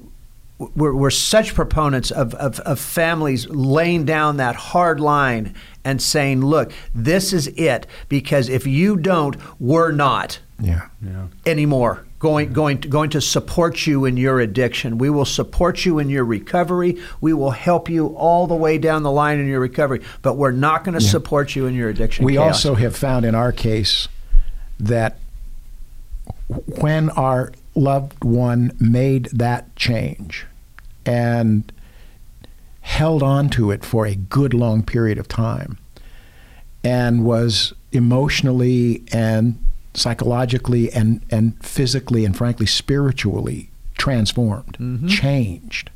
we're, 0.58 0.94
we're 0.94 1.10
such 1.10 1.54
proponents 1.54 2.12
of, 2.12 2.34
of, 2.36 2.60
of, 2.62 2.80
families 2.80 3.50
laying 3.50 4.06
down 4.06 4.38
that 4.38 4.56
hard 4.56 5.00
line 5.00 5.56
and 5.86 6.02
saying, 6.02 6.42
look, 6.42 6.72
this 6.94 7.34
is 7.34 7.48
it, 7.48 7.88
because 8.10 8.50
if 8.50 8.66
you 8.66 8.98
don't, 8.98 9.36
we're 9.60 9.92
not 9.92 10.40
yeah. 10.60 10.88
Yeah. 11.02 11.28
anymore 11.46 12.06
going 12.24 12.54
going 12.54 12.80
to, 12.80 12.88
going 12.88 13.10
to 13.10 13.20
support 13.20 13.86
you 13.86 14.06
in 14.06 14.16
your 14.16 14.40
addiction. 14.40 14.98
We 14.98 15.10
will 15.10 15.26
support 15.26 15.86
you 15.86 16.00
in 16.00 16.10
your 16.10 16.24
recovery. 16.24 16.98
We 17.20 17.34
will 17.34 17.52
help 17.52 17.90
you 17.90 18.08
all 18.16 18.48
the 18.48 18.56
way 18.56 18.78
down 18.78 19.04
the 19.04 19.12
line 19.12 19.40
in 19.40 19.48
your 19.48 19.60
recovery, 19.60 20.02
but 20.22 20.36
we're 20.36 20.52
not 20.52 20.86
going 20.86 20.98
to 20.98 21.04
yeah. 21.04 21.12
support 21.12 21.54
you 21.54 21.66
in 21.66 21.76
your 21.76 21.90
addiction. 21.90 22.24
We 22.24 22.36
chaos. 22.36 22.66
also 22.66 22.76
have 22.76 22.96
found 22.96 23.26
in 23.26 23.36
our 23.36 23.52
case 23.52 24.08
that 24.80 25.18
when 26.80 27.10
our 27.10 27.52
loved 27.76 28.24
one 28.24 28.72
made 28.80 29.26
that 29.26 29.76
change 29.76 30.46
and 31.06 31.70
held 32.84 33.24
on 33.24 33.50
to 33.50 33.72
it 33.72 33.84
for 33.84 34.06
a 34.06 34.14
good 34.14 34.54
long 34.54 34.84
period 34.84 35.18
of 35.18 35.28
time 35.28 35.78
and 36.84 37.24
was 37.24 37.74
emotionally 37.94 39.02
and 39.12 39.58
psychologically 39.94 40.92
and, 40.92 41.22
and 41.32 41.64
physically 41.64 42.26
and 42.26 42.36
frankly 42.36 42.66
spiritually 42.66 43.70
transformed, 43.98 44.78
mm-hmm. 44.80 45.08
changed. 45.08 45.90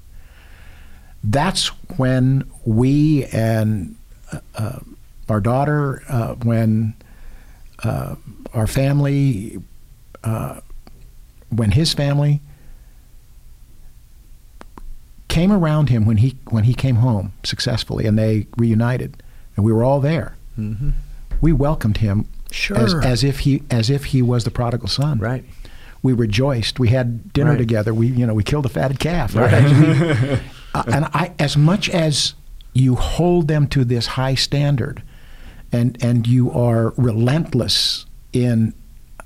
That's 1.23 1.67
when 1.97 2.49
we 2.63 3.25
and 3.25 3.95
uh, 4.31 4.39
uh, 4.55 4.79
our 5.27 5.41
daughter, 5.41 6.03
uh, 6.07 6.35
when 6.35 6.93
uh, 7.83 8.15
our 8.53 8.67
family, 8.67 9.61
uh, 10.23 10.61
when 11.49 11.71
his 11.71 11.93
family 11.93 12.39
came 15.37 15.51
around 15.51 15.89
him 15.89 16.05
when 16.05 16.17
he 16.17 16.37
when 16.49 16.63
he 16.63 16.73
came 16.73 16.95
home 16.97 17.31
successfully 17.43 18.05
and 18.07 18.17
they 18.17 18.47
reunited, 18.57 19.21
and 19.55 19.63
we 19.65 19.71
were 19.71 19.83
all 19.83 19.99
there. 19.99 20.35
Mm-hmm. 20.57 20.89
We 21.41 21.53
welcomed 21.53 21.97
him 21.97 22.25
Sure. 22.49 22.77
As, 22.77 22.93
as 22.93 23.23
if 23.23 23.39
he 23.39 23.61
as 23.69 23.89
if 23.89 24.05
he 24.05 24.21
was 24.21 24.43
the 24.45 24.51
prodigal 24.51 24.87
son. 24.87 25.19
Right. 25.19 25.43
We 26.01 26.13
rejoiced. 26.13 26.79
We 26.79 26.89
had 26.89 27.33
dinner 27.33 27.51
Right. 27.51 27.57
together. 27.57 27.93
We 27.93 28.07
you 28.07 28.25
know 28.25 28.33
we 28.33 28.43
killed 28.43 28.65
a 28.65 28.69
fatted 28.69 28.99
calf. 28.99 29.35
Right. 29.35 29.63
We- 29.63 30.39
uh, 30.73 30.83
and 30.87 31.05
I 31.13 31.33
as 31.39 31.57
much 31.57 31.89
as 31.89 32.33
you 32.73 32.95
hold 32.95 33.47
them 33.47 33.67
to 33.67 33.83
this 33.83 34.07
high 34.07 34.35
standard, 34.35 35.03
and 35.71 35.97
and 36.01 36.25
you 36.25 36.51
are 36.51 36.93
relentless 36.97 38.05
in. 38.33 38.73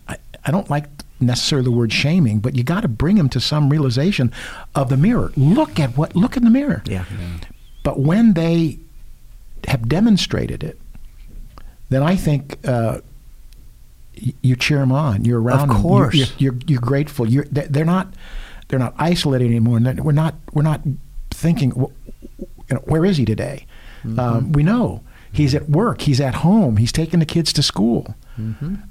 I, 0.07 0.17
I 0.43 0.51
don't 0.51 0.69
like 0.69 0.85
necessarily 1.21 1.65
the 1.65 1.71
word 1.71 1.93
shaming, 1.93 2.39
but 2.39 2.55
you 2.55 2.63
got 2.63 2.81
to 2.81 2.87
bring 2.87 3.15
them 3.17 3.29
to 3.29 3.39
some 3.39 3.69
realization 3.69 4.31
of 4.75 4.89
the 4.89 4.97
mirror. 4.97 5.31
Look 5.35 5.79
at 5.79 5.95
what 5.97 6.15
look 6.15 6.35
in 6.37 6.43
the 6.43 6.49
mirror. 6.49 6.83
Yeah. 6.85 7.05
But 7.83 7.99
when 7.99 8.33
they 8.33 8.79
have 9.67 9.87
demonstrated 9.87 10.63
it, 10.63 10.79
then 11.89 12.03
I 12.03 12.15
think 12.15 12.57
uh, 12.67 13.01
you 14.41 14.55
cheer 14.55 14.79
them 14.79 14.91
on. 14.91 15.25
You're 15.25 15.41
around 15.41 15.69
Of 15.71 15.77
course. 15.77 16.15
You're, 16.15 16.27
you're, 16.37 16.55
you're 16.67 16.81
grateful. 16.81 17.27
You're, 17.27 17.45
they- 17.45 17.67
they're 17.67 17.85
not 17.85 18.13
they're 18.67 18.79
not 18.79 18.93
isolated 18.97 19.45
anymore. 19.45 19.77
And 19.77 19.99
we're 20.03 20.11
not 20.13 20.35
we're 20.53 20.61
not 20.63 20.81
thinking, 21.31 21.73
you 21.75 21.91
know, 22.69 22.77
where 22.85 23.03
is 23.05 23.17
he 23.17 23.25
today? 23.25 23.65
Um, 24.17 24.51
we 24.53 24.63
know 24.63 25.03
he's 25.31 25.53
at 25.53 25.69
work. 25.69 26.01
He's 26.01 26.19
at 26.21 26.35
home. 26.35 26.77
He's 26.77 26.91
taking 26.91 27.19
the 27.19 27.25
kids 27.25 27.51
to 27.53 27.63
school. 27.63 28.15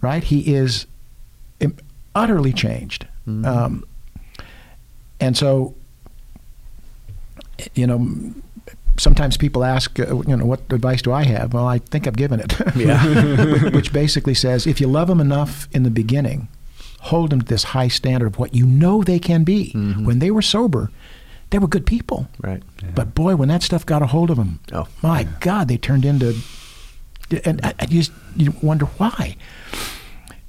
Right? 0.00 0.22
He 0.22 0.54
is 0.54 0.86
utterly 2.14 2.52
changed. 2.52 3.06
Um, 3.26 3.84
and 5.20 5.36
so, 5.36 5.74
you 7.74 7.86
know, 7.86 8.32
sometimes 8.98 9.36
people 9.36 9.62
ask, 9.64 9.98
uh, 10.00 10.20
you 10.26 10.36
know, 10.36 10.44
what 10.46 10.60
advice 10.72 11.00
do 11.02 11.12
I 11.12 11.24
have? 11.24 11.52
Well, 11.54 11.66
I 11.66 11.78
think 11.78 12.06
I've 12.06 12.16
given 12.16 12.40
it. 12.40 12.54
Yeah. 12.74 13.70
Which 13.70 13.92
basically 13.92 14.34
says 14.34 14.66
if 14.66 14.80
you 14.80 14.88
love 14.88 15.08
them 15.08 15.20
enough 15.20 15.68
in 15.72 15.84
the 15.84 15.90
beginning, 15.90 16.48
hold 17.02 17.30
them 17.30 17.40
to 17.40 17.46
this 17.46 17.62
high 17.64 17.88
standard 17.88 18.26
of 18.26 18.38
what 18.38 18.54
you 18.54 18.66
know 18.66 19.02
they 19.04 19.18
can 19.18 19.44
be. 19.44 19.70
When 19.72 20.18
they 20.18 20.30
were 20.30 20.42
sober, 20.42 20.90
they 21.50 21.58
were 21.58 21.68
good 21.68 21.86
people. 21.86 22.28
Right. 22.40 22.62
But 22.94 23.14
boy, 23.14 23.36
when 23.36 23.48
that 23.48 23.62
stuff 23.62 23.86
got 23.86 24.02
a 24.02 24.06
hold 24.06 24.30
of 24.30 24.36
them, 24.38 24.58
Oh. 24.72 24.88
my 25.02 25.24
God, 25.40 25.68
they 25.68 25.76
turned 25.78 26.04
into, 26.04 26.34
and 27.44 27.60
I, 27.64 27.74
I 27.78 27.86
just 27.86 28.10
you 28.34 28.54
wonder 28.62 28.86
why. 28.86 29.36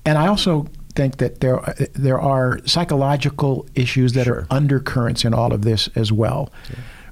And 0.06 0.18
I 0.18 0.28
also 0.28 0.68
think 0.96 1.18
that 1.18 1.40
there 1.42 1.60
there 1.94 2.20
are 2.20 2.60
psychological 2.66 3.66
issues 3.76 4.14
that 4.14 4.28
are 4.28 4.46
undercurrents 4.50 5.24
in 5.26 5.34
all 5.34 5.54
of 5.54 5.62
this 5.64 5.90
as 5.96 6.12
well, 6.12 6.52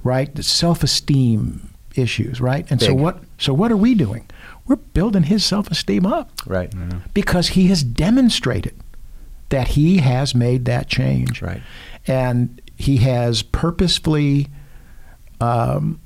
right? 0.04 0.38
Self-esteem 0.44 1.70
issues, 1.96 2.40
right? 2.42 2.70
And 2.70 2.82
so 2.82 2.94
what? 2.94 3.24
So 3.38 3.54
what 3.54 3.72
are 3.72 3.78
we 3.78 3.96
doing? 3.96 4.26
We're 4.68 4.76
building 4.76 5.24
his 5.24 5.44
self-esteem 5.44 6.06
up 6.06 6.30
Right. 6.46 6.72
because 7.14 7.50
he 7.50 7.68
has 7.68 7.84
demonstrated 7.84 8.76
that 9.50 9.70
he 9.70 9.98
has 9.98 10.36
made 10.36 10.66
that 10.66 10.88
change. 10.88 11.42
Right. 11.42 11.62
And 12.06 12.62
he 12.78 12.98
has 12.98 13.42
purposefully 13.42 14.48
um, 15.42 16.00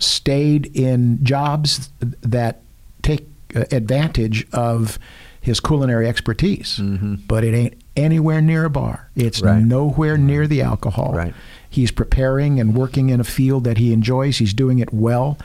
stayed 0.00 0.74
in 0.74 1.22
jobs 1.22 1.90
that 2.22 2.62
take 3.02 3.26
uh, 3.54 3.64
advantage 3.70 4.46
of 4.52 4.98
his 5.40 5.60
culinary 5.60 6.08
expertise. 6.08 6.80
But 7.26 7.44
it 7.44 7.54
ain't 7.54 7.74
anywhere 7.96 8.40
near 8.40 8.64
a 8.64 8.70
bar. 8.70 9.10
It's 9.16 9.40
Mm-hmm. 9.40 9.48
Right. 9.48 9.64
nowhere 9.64 10.18
near 10.18 10.46
the 10.46 10.62
alcohol. 10.62 11.12
Right. 11.14 11.34
He's 11.70 11.90
preparing 11.90 12.58
and 12.60 12.74
working 12.74 13.10
in 13.10 13.20
a 13.20 13.24
field 13.24 13.64
that 13.64 13.78
he 13.78 13.92
enjoys. 13.92 14.38
He's 14.38 14.54
doing 14.54 14.78
it 14.78 14.92
well. 14.92 15.38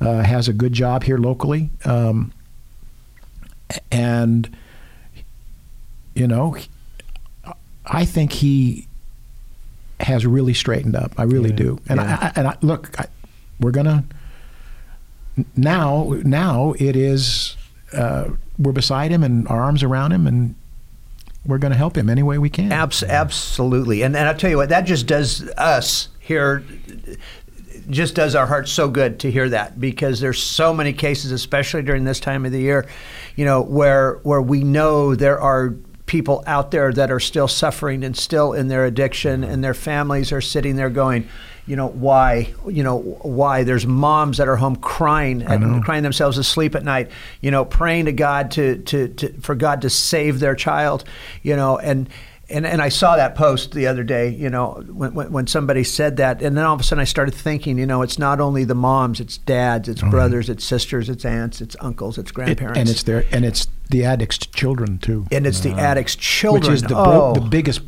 Uh, 0.00 0.22
has 0.22 0.46
a 0.48 0.52
good 0.52 0.72
job 0.72 1.04
here 1.04 1.18
locally. 1.18 1.70
Um, 1.84 2.32
and 3.90 4.54
you 6.14 6.26
know, 6.26 6.56
I 7.84 8.04
think 8.04 8.32
he 8.32 8.86
has 10.00 10.26
really 10.26 10.54
straightened 10.54 10.96
up. 10.96 11.12
I 11.18 11.22
really 11.24 11.50
Yeah. 11.50 11.56
do. 11.56 11.80
And 11.88 12.00
Yeah. 12.00 12.18
I, 12.20 12.26
I, 12.26 12.32
and 12.36 12.48
I, 12.48 12.56
look, 12.62 12.98
I, 12.98 13.06
we're 13.60 13.70
gonna 13.70 14.04
now. 15.56 16.14
Now 16.24 16.74
it 16.78 16.96
is. 16.96 17.55
Uh, 17.92 18.30
we're 18.58 18.72
beside 18.72 19.10
him 19.10 19.22
and 19.22 19.46
our 19.48 19.60
arms 19.60 19.82
around 19.82 20.12
him, 20.12 20.26
and 20.26 20.54
we're 21.44 21.58
going 21.58 21.72
to 21.72 21.78
help 21.78 21.96
him 21.96 22.10
any 22.10 22.22
way 22.22 22.38
we 22.38 22.50
can. 22.50 22.72
Abs- 22.72 23.02
absolutely. 23.02 24.02
And, 24.02 24.16
and 24.16 24.28
I'll 24.28 24.36
tell 24.36 24.50
you 24.50 24.56
what, 24.56 24.70
that 24.70 24.82
just 24.82 25.06
does 25.06 25.48
us 25.50 26.08
here, 26.18 26.64
just 27.88 28.14
does 28.14 28.34
our 28.34 28.46
hearts 28.46 28.72
so 28.72 28.88
good 28.88 29.20
to 29.20 29.30
hear 29.30 29.48
that 29.50 29.80
because 29.80 30.20
there's 30.20 30.42
so 30.42 30.74
many 30.74 30.92
cases, 30.92 31.30
especially 31.30 31.82
during 31.82 32.04
this 32.04 32.18
time 32.18 32.44
of 32.44 32.52
the 32.52 32.60
year, 32.60 32.88
you 33.36 33.44
know, 33.44 33.62
where, 33.62 34.14
where 34.22 34.42
we 34.42 34.64
know 34.64 35.14
there 35.14 35.40
are 35.40 35.74
people 36.06 36.42
out 36.46 36.70
there 36.70 36.92
that 36.92 37.10
are 37.10 37.20
still 37.20 37.48
suffering 37.48 38.04
and 38.04 38.16
still 38.16 38.52
in 38.52 38.68
their 38.68 38.84
addiction 38.84 39.44
and 39.44 39.62
their 39.62 39.74
families 39.74 40.32
are 40.32 40.40
sitting 40.40 40.76
there 40.76 40.90
going, 40.90 41.28
you 41.66 41.74
know, 41.74 41.88
why, 41.88 42.54
you 42.68 42.82
know, 42.82 42.98
why 43.22 43.64
there's 43.64 43.86
moms 43.86 44.38
that 44.38 44.48
are 44.48 44.56
home 44.56 44.76
crying 44.76 45.42
and 45.42 45.82
crying 45.84 46.02
themselves 46.04 46.36
to 46.36 46.44
sleep 46.44 46.74
at 46.74 46.84
night, 46.84 47.10
you 47.40 47.50
know, 47.50 47.64
praying 47.64 48.04
to 48.04 48.12
God 48.12 48.52
to, 48.52 48.78
to, 48.84 49.08
to 49.08 49.32
for 49.40 49.54
God 49.54 49.82
to 49.82 49.90
save 49.90 50.38
their 50.38 50.54
child, 50.54 51.04
you 51.42 51.56
know, 51.56 51.76
and, 51.78 52.08
and, 52.48 52.64
and 52.64 52.80
I 52.80 52.90
saw 52.90 53.16
that 53.16 53.34
post 53.34 53.72
the 53.72 53.88
other 53.88 54.04
day, 54.04 54.28
you 54.28 54.48
know, 54.48 54.84
when, 54.88 55.12
when, 55.14 55.32
when 55.32 55.46
somebody 55.48 55.82
said 55.82 56.18
that. 56.18 56.40
And 56.40 56.56
then 56.56 56.64
all 56.64 56.74
of 56.74 56.80
a 56.80 56.84
sudden 56.84 57.02
I 57.02 57.04
started 57.04 57.34
thinking, 57.34 57.76
you 57.78 57.86
know, 57.86 58.02
it's 58.02 58.20
not 58.20 58.40
only 58.40 58.62
the 58.62 58.76
moms, 58.76 59.18
it's 59.18 59.36
dads, 59.38 59.88
it's 59.88 60.04
oh, 60.04 60.10
brothers, 60.10 60.48
it's 60.48 60.64
sisters, 60.64 61.08
it's 61.08 61.24
aunts, 61.24 61.60
it's 61.60 61.74
uncles, 61.80 62.18
it's 62.18 62.30
It- 62.30 62.34
grandparents. 62.34 62.78
and 62.78 62.88
it's 62.88 63.02
their 63.02 63.24
and 63.32 63.44
it's 63.44 63.66
the 63.90 64.04
addict's 64.04 64.38
children 64.38 64.98
too, 64.98 65.26
and 65.32 65.46
it's 65.46 65.60
the 65.60 65.72
uh, 65.72 65.78
addict's 65.78 66.14
children. 66.14 66.62
which 66.62 66.70
is 66.70 66.82
the 66.82 66.88
bro- 66.88 67.32
oh, 67.32 67.34
the 67.34 67.40
biggest 67.40 67.80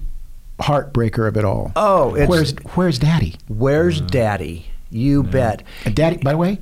heartbreaker 0.60 1.26
of 1.28 1.36
it 1.36 1.44
all. 1.44 1.72
Oh, 1.76 2.14
it's- 2.14 2.28
where's 2.28 2.52
where's 2.74 2.98
daddy? 2.98 3.36
where's 3.48 4.00
daddy? 4.00 4.66
You 4.90 5.22
bet. 5.22 5.62
And 5.84 5.94
daddy, 5.94 6.16
by 6.16 6.32
the 6.32 6.38
way, 6.38 6.58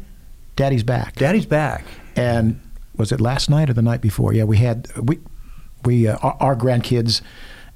Daddy's 0.56 0.82
back. 0.82 1.14
Daddy's 1.16 1.46
back. 1.46 1.84
And 2.16 2.58
was 2.96 3.12
it 3.12 3.20
last 3.20 3.48
night 3.50 3.68
or 3.70 3.74
the 3.74 3.82
night 3.82 4.00
before? 4.00 4.32
Yeah, 4.32 4.44
we 4.44 4.56
had 4.56 4.88
we 5.00 5.18
we 5.84 6.08
uh, 6.08 6.16
our, 6.22 6.36
our 6.40 6.56
grandkids 6.56 7.20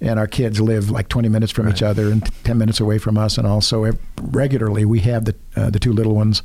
and 0.01 0.19
our 0.19 0.27
kids 0.27 0.61
live 0.61 0.91
like 0.91 1.09
20 1.09 1.29
minutes 1.29 1.53
from 1.53 1.69
each 1.69 1.83
other 1.83 2.11
and 2.11 2.25
10 2.45 2.57
minutes 2.57 2.81
away 2.81 2.97
from 2.99 3.19
us, 3.19 3.37
and 3.37 3.47
also 3.47 3.85
ev- 3.85 3.99
regularly 4.21 4.85
we 4.87 5.01
have 5.01 5.27
the 5.27 5.35
uh, 5.57 5.69
the 5.71 5.79
two 5.79 5.93
little 5.93 6.15
ones 6.15 6.43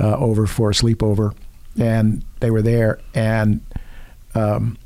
uh, 0.00 0.16
over 0.16 0.46
for 0.46 0.70
a 0.70 0.74
sleepover, 0.74 1.34
and 1.78 2.24
they 2.40 2.50
were 2.50 2.62
there, 2.62 2.98
and 3.14 3.60
um, 4.34 4.76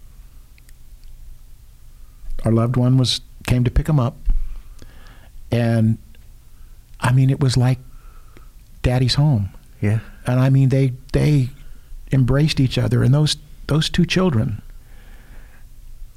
our 2.45 2.53
loved 2.53 2.77
one 2.77 2.99
was 2.99 3.21
came 3.47 3.65
to 3.65 3.71
pick 3.71 3.87
them 3.87 4.01
up, 4.01 4.17
and 5.51 5.99
I 7.01 7.13
mean 7.13 7.31
it 7.31 7.41
was 7.41 7.57
like 7.57 7.79
Daddy's 8.83 9.15
home. 9.15 9.51
Yeah. 9.81 10.01
and 10.27 10.41
I 10.41 10.49
mean 10.49 10.71
they 10.71 10.93
they 11.13 11.51
embraced 12.13 12.61
each 12.61 12.79
other. 12.79 13.03
And 13.03 13.13
those 13.13 13.37
those 13.67 13.91
two 13.91 14.07
children 14.07 14.63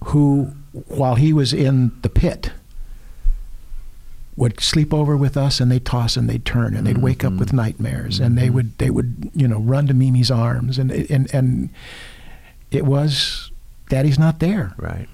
who 0.06 0.54
while 0.88 1.16
he 1.16 1.34
was 1.34 1.54
in 1.54 1.92
the 2.02 2.10
pit 2.10 2.52
would 4.36 4.60
sleep 4.62 4.94
over 4.94 5.18
with 5.18 5.36
us 5.36 5.60
and 5.60 5.72
they'd 5.72 5.86
toss 5.86 6.16
and 6.16 6.30
they'd 6.30 6.46
turn 6.46 6.76
and 6.76 6.86
they'd 6.86 7.00
wake 7.00 7.24
up 7.24 7.32
mm-hmm. 7.32 7.40
with 7.40 7.54
nightmares. 7.54 8.20
And 8.20 8.38
they 8.38 8.46
mm-hmm. 8.46 8.56
would 8.56 8.78
they 8.78 8.90
would 8.90 9.32
you 9.34 9.48
know 9.48 9.60
run 9.60 9.88
to 9.88 9.94
Mimi's 9.94 10.32
arms. 10.32 10.78
And 10.78 10.92
and 10.92 11.34
and 11.34 11.70
it 12.72 12.86
was 12.86 13.52
daddy's 13.90 14.20
not 14.20 14.40
there. 14.40 14.74
Right. 14.78 15.10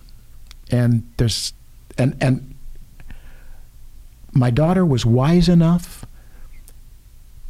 and 0.70 1.04
there's 1.18 1.54
and 1.98 2.16
and 2.22 2.54
my 4.34 4.50
daughter 4.50 4.86
was 4.86 5.06
wise 5.06 5.48
enough 5.48 6.06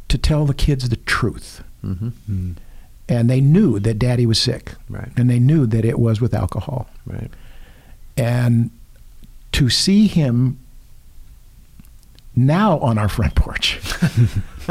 to 0.08 0.18
tell 0.18 0.44
the 0.46 0.54
kids 0.54 0.88
the 0.88 0.96
truth 0.96 1.62
Mm-hmm. 1.84 2.52
and 3.10 3.28
they 3.28 3.40
knew 3.42 3.78
that 3.78 3.98
daddy 3.98 4.24
was 4.24 4.38
sick 4.38 4.72
Right. 4.88 5.10
and 5.18 5.28
they 5.28 5.38
knew 5.38 5.66
that 5.66 5.84
it 5.84 5.98
was 5.98 6.18
with 6.20 6.32
alcohol 6.32 6.88
Right. 7.04 7.30
and 8.16 8.70
to 9.52 9.68
see 9.68 10.06
him 10.06 10.58
now 12.36 12.78
on 12.78 12.96
our 12.98 13.08
front 13.08 13.34
porch 13.34 13.78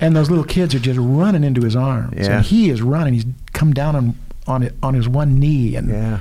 and 0.00 0.14
those 0.14 0.28
little 0.30 0.44
kids 0.44 0.74
are 0.74 0.78
just 0.78 0.98
running 1.00 1.42
into 1.44 1.62
his 1.62 1.74
arms 1.74 2.12
Yeah. 2.16 2.36
and 2.36 2.44
he 2.46 2.68
is 2.70 2.82
running 2.82 3.14
he's 3.14 3.26
come 3.52 3.72
down 3.72 3.96
on 3.96 4.14
on 4.46 4.62
it 4.62 4.74
on 4.82 4.94
his 4.94 5.08
one 5.08 5.38
knee 5.38 5.74
and 5.76 5.88
Yeah. 5.88 6.20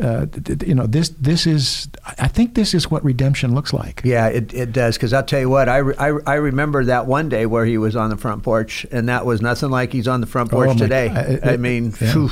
Uh, 0.00 0.26
you 0.66 0.74
know 0.74 0.86
this 0.86 1.10
this 1.10 1.46
is 1.46 1.88
I 2.18 2.28
think 2.28 2.54
this 2.54 2.74
is 2.74 2.90
what 2.90 3.04
redemption 3.04 3.54
looks 3.54 3.72
like. 3.72 4.00
Yeah, 4.04 4.28
it, 4.28 4.52
it 4.54 4.72
does. 4.72 4.96
Because 4.96 5.12
I'll 5.12 5.22
tell 5.24 5.40
you 5.40 5.48
what, 5.50 5.68
I, 5.68 5.76
re- 5.78 5.94
I, 5.98 6.08
I 6.26 6.34
remember 6.34 6.84
that 6.86 7.06
one 7.06 7.28
day 7.28 7.46
where 7.46 7.64
he 7.66 7.76
was 7.78 7.94
on 7.96 8.10
the 8.10 8.16
front 8.16 8.42
porch, 8.42 8.86
and 8.90 9.08
that 9.08 9.26
was 9.26 9.40
nothing 9.42 9.70
like 9.70 9.92
he's 9.92 10.08
on 10.08 10.20
the 10.20 10.26
front 10.26 10.50
porch 10.50 10.70
Oh, 10.70 10.76
today. 10.78 11.08
God. 11.08 11.40
I 11.48 11.56
mean, 11.56 11.92
Yeah. 12.00 12.28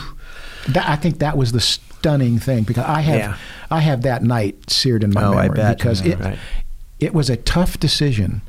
That, 0.69 0.89
I 0.89 0.97
think 0.97 1.19
that 1.21 1.37
was 1.37 1.53
the 1.53 1.61
stunning 1.61 2.39
thing 2.39 2.65
because 2.65 2.85
I 2.85 3.01
have 3.01 3.17
Yeah. 3.19 3.37
I 3.71 3.81
have 3.81 4.03
that 4.03 4.23
night 4.23 4.69
seared 4.71 5.03
in 5.05 5.13
my 5.13 5.25
Oh, 5.25 5.33
I 5.35 5.49
memory 5.49 5.75
because 5.75 6.03
Yeah, 6.03 6.13
it 6.13 6.21
right. 6.21 6.39
it 7.01 7.15
was 7.15 7.31
a 7.31 7.37
tough 7.37 7.79
decision 7.79 8.43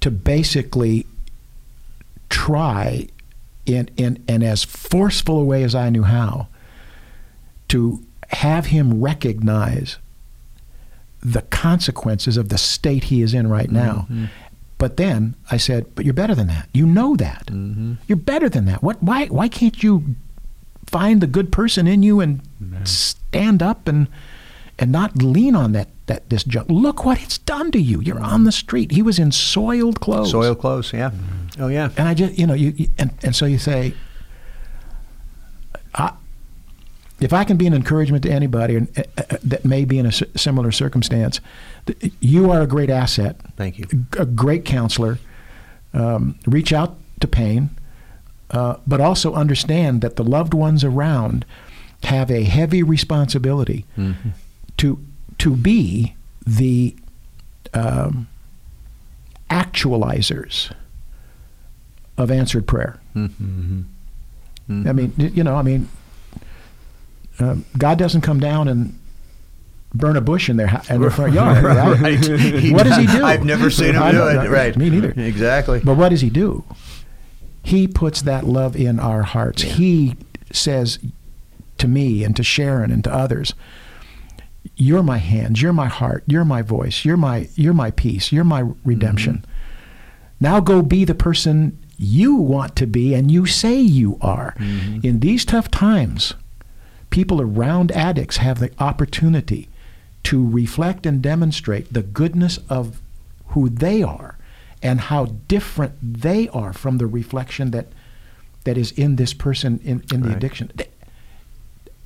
to 0.00 0.10
basically 0.10 1.06
try 2.28 3.06
in 3.66 3.88
in 3.96 4.22
in 4.28 4.42
as 4.42 4.64
forceful 4.64 5.38
a 5.40 5.44
way 5.44 5.62
as 5.62 5.74
I 5.74 5.90
knew 5.90 6.02
how 6.02 6.48
to 7.72 8.04
have 8.28 8.66
him 8.66 9.00
recognize 9.02 9.98
the 11.20 11.42
consequences 11.42 12.36
of 12.36 12.48
the 12.50 12.58
state 12.58 13.04
he 13.04 13.22
is 13.22 13.32
in 13.32 13.48
right 13.48 13.70
now. 13.70 14.06
Mm-hmm. 14.10 14.24
But 14.76 14.96
then 14.96 15.36
I 15.50 15.56
said, 15.56 15.94
"But 15.94 16.04
you're 16.04 16.14
better 16.14 16.34
than 16.34 16.48
that. 16.48 16.68
You 16.74 16.86
know 16.86 17.16
that. 17.16 17.46
Mm-hmm. 17.46 17.94
You're 18.08 18.16
better 18.16 18.48
than 18.48 18.66
that. 18.66 18.82
What? 18.82 19.02
Why? 19.02 19.26
Why 19.26 19.48
can't 19.48 19.82
you 19.82 20.16
find 20.86 21.20
the 21.20 21.26
good 21.26 21.52
person 21.52 21.86
in 21.86 22.02
you 22.02 22.20
and 22.20 22.40
stand 22.84 23.62
up 23.62 23.88
and 23.88 24.08
and 24.78 24.90
not 24.90 25.22
lean 25.22 25.54
on 25.54 25.72
that 25.72 25.88
that 26.06 26.28
this 26.28 26.42
junk? 26.44 26.68
Look 26.68 27.04
what 27.04 27.22
it's 27.22 27.38
done 27.38 27.70
to 27.72 27.80
you. 27.80 28.00
You're 28.00 28.20
on 28.20 28.44
the 28.44 28.52
street. 28.52 28.90
He 28.90 29.02
was 29.02 29.18
in 29.18 29.30
soiled 29.30 30.00
clothes. 30.00 30.32
soil 30.32 30.54
clothes, 30.54 30.92
yeah. 30.92 31.12
Oh, 31.58 31.68
yeah. 31.68 31.90
And 31.96 32.08
I 32.08 32.14
just, 32.14 32.38
you 32.38 32.46
know, 32.46 32.54
you, 32.54 32.70
you 32.76 32.88
and, 32.98 33.12
and 33.22 33.36
so 33.36 33.46
you 33.46 33.58
say, 33.58 33.94
I, 35.94 36.12
if 37.22 37.32
I 37.32 37.44
can 37.44 37.56
be 37.56 37.66
an 37.66 37.74
encouragement 37.74 38.22
to 38.24 38.30
anybody 38.30 38.76
uh, 38.76 39.02
uh, 39.18 39.36
that 39.44 39.64
may 39.64 39.84
be 39.84 39.98
in 39.98 40.06
a 40.06 40.12
similar 40.12 40.72
circumstance, 40.72 41.40
you 42.20 42.50
are 42.50 42.62
a 42.62 42.66
great 42.66 42.90
asset, 42.90 43.36
Thank 43.56 43.78
you. 43.78 43.86
a 44.18 44.26
great 44.26 44.64
counselor. 44.64 45.18
Um, 45.94 46.38
reach 46.46 46.72
out 46.72 46.96
to 47.20 47.28
pain, 47.28 47.70
uh, 48.50 48.76
but 48.86 49.00
also 49.00 49.34
understand 49.34 50.00
that 50.00 50.16
the 50.16 50.24
loved 50.24 50.54
ones 50.54 50.84
around 50.84 51.44
have 52.04 52.30
a 52.30 52.44
heavy 52.44 52.82
responsibility 52.82 53.84
Mm-hmm. 53.96 54.30
to 54.78 54.98
to 55.38 55.56
be 55.56 56.14
the 56.46 56.96
um, 57.74 58.26
actualizers 59.50 60.72
of 62.16 62.30
answered 62.30 62.66
prayer. 62.66 63.00
Mm-hmm. 63.14 63.82
I 64.88 64.92
mean, 64.92 65.12
you 65.18 65.44
know, 65.44 65.56
I 65.56 65.62
mean, 65.62 65.88
um, 67.42 67.64
God 67.78 67.98
doesn't 67.98 68.20
come 68.22 68.40
down 68.40 68.68
and 68.68 68.98
burn 69.94 70.16
a 70.16 70.20
bush 70.20 70.48
in 70.48 70.56
their 70.56 70.80
in 70.88 71.00
their 71.00 71.10
front 71.10 71.34
yard, 71.34 71.62
right? 71.64 71.98
what 72.72 72.84
does 72.84 72.96
He 72.96 73.06
do? 73.06 73.24
I've 73.24 73.44
never 73.44 73.70
seen 73.70 73.94
him 73.94 74.10
do 74.12 74.26
it. 74.28 74.48
Right. 74.48 74.76
Me 74.76 74.90
neither. 74.90 75.10
Exactly. 75.16 75.80
But 75.80 75.96
what 75.96 76.10
does 76.10 76.20
He 76.20 76.30
do? 76.30 76.64
He 77.62 77.86
puts 77.86 78.22
that 78.22 78.44
love 78.44 78.74
in 78.74 78.98
our 78.98 79.22
hearts. 79.22 79.62
He 79.62 80.16
says 80.50 80.98
to 81.78 81.88
me 81.88 82.24
and 82.24 82.34
to 82.36 82.42
Sharon 82.42 82.90
and 82.90 83.04
to 83.04 83.14
others, 83.14 83.54
"You're 84.76 85.02
my 85.02 85.18
hands. 85.18 85.62
You're 85.62 85.72
my 85.72 85.88
heart. 85.88 86.24
You're 86.26 86.44
my 86.44 86.62
voice. 86.62 87.04
You're 87.04 87.16
my 87.16 87.48
you're 87.54 87.74
my 87.74 87.90
peace. 87.92 88.32
You're 88.32 88.44
my 88.44 88.64
redemption. 88.84 89.44
Now 90.40 90.58
go 90.58 90.82
be 90.82 91.04
the 91.04 91.14
person 91.14 91.78
you 91.96 92.34
want 92.34 92.74
to 92.76 92.86
be 92.86 93.14
and 93.14 93.30
you 93.30 93.46
say 93.46 93.80
you 93.80 94.18
are. 94.20 94.56
In 94.58 95.20
these 95.20 95.44
tough 95.44 95.70
times, 95.70 96.34
people 97.12 97.40
around 97.40 97.92
addicts 97.92 98.38
have 98.38 98.58
the 98.58 98.70
opportunity 98.80 99.68
to 100.24 100.44
reflect 100.48 101.06
and 101.06 101.22
demonstrate 101.22 101.92
the 101.92 102.02
goodness 102.02 102.58
of 102.68 103.00
who 103.48 103.68
they 103.68 104.02
are 104.02 104.36
and 104.82 105.00
how 105.02 105.26
different 105.46 105.92
they 106.02 106.48
are 106.48 106.72
from 106.72 106.98
the 106.98 107.06
reflection 107.06 107.70
that 107.70 107.86
that 108.64 108.76
is 108.78 108.92
in 108.92 109.16
this 109.16 109.32
person 109.34 109.78
in, 109.84 110.02
in 110.12 110.22
the 110.22 110.28
Right. 110.28 110.36
addiction 110.36 110.70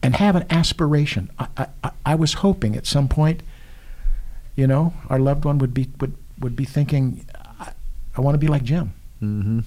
and 0.03 0.16
have 0.16 0.35
an 0.37 0.45
aspiration 0.51 1.31
I, 1.38 1.47
I, 1.57 1.66
I- 1.85 1.90
I 2.12 2.14
was 2.14 2.35
hoping 2.35 2.77
at 2.77 2.87
some 2.87 3.09
point 3.09 3.42
you 4.57 4.66
know 4.66 4.92
our 5.09 5.19
loved 5.19 5.45
one 5.45 5.59
would 5.59 5.75
be 5.75 5.88
would, 6.01 6.14
would 6.40 6.57
be 6.57 6.64
thinking 6.64 7.27
I, 7.61 7.73
I 8.16 8.21
want 8.21 8.35
to 8.35 8.38
be 8.38 8.49
like 8.49 8.64
Jim 8.64 8.92
Mm-hmm. 9.23 9.61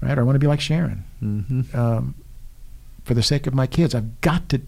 right? 0.00 0.18
Or 0.18 0.22
I 0.22 0.24
want 0.24 0.34
to 0.34 0.40
be 0.40 0.46
like 0.48 0.60
Sharon. 0.60 1.04
Mm-hmm. 1.22 1.76
Um, 1.78 2.14
for 3.04 3.14
the 3.14 3.22
sake 3.22 3.46
of 3.46 3.54
my 3.54 3.66
kids, 3.66 3.94
I've 3.94 4.20
got 4.20 4.48
to 4.50 4.60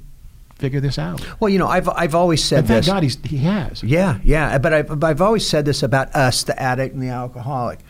figure 0.56 0.80
this 0.80 0.98
out. 0.98 1.24
Well, 1.40 1.48
you 1.48 1.58
know, 1.58 1.66
I've 1.68 1.88
I've 1.88 2.14
always 2.14 2.42
said 2.42 2.60
And 2.60 2.68
thank 2.68 2.84
this. 2.84 2.92
God 2.92 3.02
he's, 3.02 3.18
he 3.24 3.38
has. 3.38 3.82
Yeah, 3.82 4.18
yeah. 4.22 4.58
But 4.58 4.72
I've, 4.72 5.04
I've 5.04 5.20
always 5.20 5.46
said 5.48 5.64
this 5.64 5.82
about 5.82 6.14
us, 6.14 6.44
the 6.44 6.60
addict 6.60 6.94
and 6.94 7.02
the 7.02 7.08
alcoholic. 7.08 7.80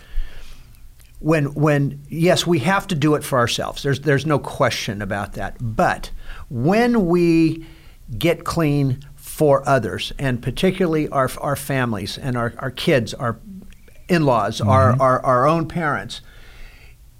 When, 1.21 1.55
when 1.55 2.03
yes, 2.09 2.47
we 2.47 2.59
have 2.61 2.87
to 2.89 2.95
do 2.95 3.15
it 3.15 3.25
for 3.25 3.39
ourselves. 3.39 3.83
There's, 3.83 4.01
there's 4.01 4.27
no 4.27 4.39
question 4.39 5.01
about 5.01 5.33
that. 5.35 5.57
But 5.59 6.11
when 6.51 7.07
we 7.07 7.67
get 8.19 8.45
clean 8.45 9.01
for 9.15 9.67
others, 9.67 10.13
and 10.19 10.43
particularly 10.43 11.09
our, 11.09 11.31
our 11.41 11.57
families 11.57 12.19
and 12.19 12.37
our, 12.37 12.53
our 12.59 12.71
kids, 12.71 13.15
our 13.15 13.39
in-laws, 14.09 14.61
our, 14.61 14.93
mm-hmm. 14.93 15.01
our, 15.01 15.25
our 15.25 15.47
own 15.47 15.67
parents, 15.67 16.21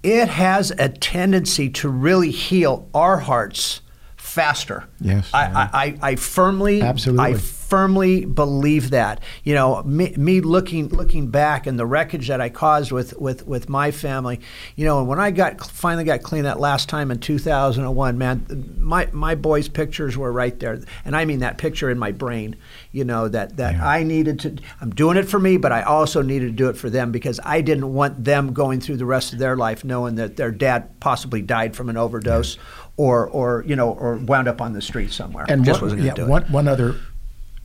it 0.05 0.27
has 0.27 0.69
a 0.71 0.87
tendency 0.87 1.67
to 1.67 1.89
really 1.89 2.29
heal 2.29 2.87
our 2.93 3.17
hearts 3.17 3.81
faster. 4.15 4.87
Yes. 5.01 5.29
I, 5.33 5.45
I, 5.45 5.69
I, 5.73 5.97
I 6.11 6.15
firmly, 6.15 6.83
Absolutely. 6.83 7.25
I 7.25 7.33
firmly 7.75 8.23
believe 8.23 8.91
that. 8.91 9.21
You 9.43 9.53
know, 9.53 9.83
me, 9.83 10.13
me 10.15 10.39
looking 10.39 10.87
looking 10.87 11.27
back 11.27 11.67
and 11.67 11.77
the 11.77 11.85
wreckage 11.85 12.29
that 12.29 12.39
I 12.39 12.47
caused 12.47 12.89
with, 12.89 13.19
with, 13.19 13.45
with 13.45 13.67
my 13.67 13.91
family. 13.91 14.39
You 14.77 14.85
know, 14.85 14.99
and 14.99 15.09
when 15.09 15.19
I 15.19 15.31
got 15.31 15.59
finally 15.59 16.05
got 16.05 16.23
clean 16.23 16.43
that 16.43 16.57
last 16.57 16.87
time 16.87 17.11
in 17.11 17.19
2001, 17.19 18.17
man, 18.17 18.75
my 18.79 19.09
my 19.11 19.35
boys' 19.35 19.67
pictures 19.67 20.15
were 20.15 20.31
right 20.31 20.57
there, 20.57 20.79
and 21.03 21.17
I 21.17 21.25
mean 21.25 21.39
that 21.39 21.57
picture 21.57 21.89
in 21.89 21.99
my 21.99 22.13
brain. 22.13 22.55
You 22.93 23.03
know 23.03 23.27
that 23.27 23.57
that 23.57 23.75
I 23.81 24.03
needed 24.03 24.39
to. 24.39 24.55
I'm 24.79 24.91
doing 24.91 25.17
it 25.17 25.27
for 25.27 25.37
me, 25.37 25.57
but 25.57 25.73
I 25.73 25.81
also 25.81 26.21
needed 26.21 26.45
to 26.45 26.53
do 26.53 26.69
it 26.69 26.77
for 26.77 26.89
them 26.89 27.11
because 27.11 27.41
I 27.43 27.59
didn't 27.59 27.93
want 27.93 28.23
them 28.23 28.53
going 28.53 28.79
through 28.79 28.97
the 28.97 29.05
rest 29.05 29.33
of 29.33 29.39
their 29.39 29.57
life 29.57 29.83
knowing 29.83 30.15
that 30.15 30.37
their 30.37 30.51
dad 30.51 30.97
possibly 31.01 31.41
died 31.41 31.75
from 31.75 31.89
an 31.89 31.97
overdose. 31.97 32.57
Or, 32.97 33.27
or 33.27 33.65
you 33.67 33.75
know, 33.75 33.91
or 33.91 34.15
wound 34.15 34.47
up 34.47 34.61
on 34.61 34.71
the 34.71 34.81
street 34.81 35.11
somewhere. 35.11 35.45
And 35.49 35.65
just 35.65 35.81
one, 35.81 35.91
wasn't 35.91 36.03
yeah, 36.03 36.11
to 36.11 36.15
do 36.15 36.27
it. 36.27 36.29
one, 36.29 36.43
one 36.43 36.65
other 36.69 36.95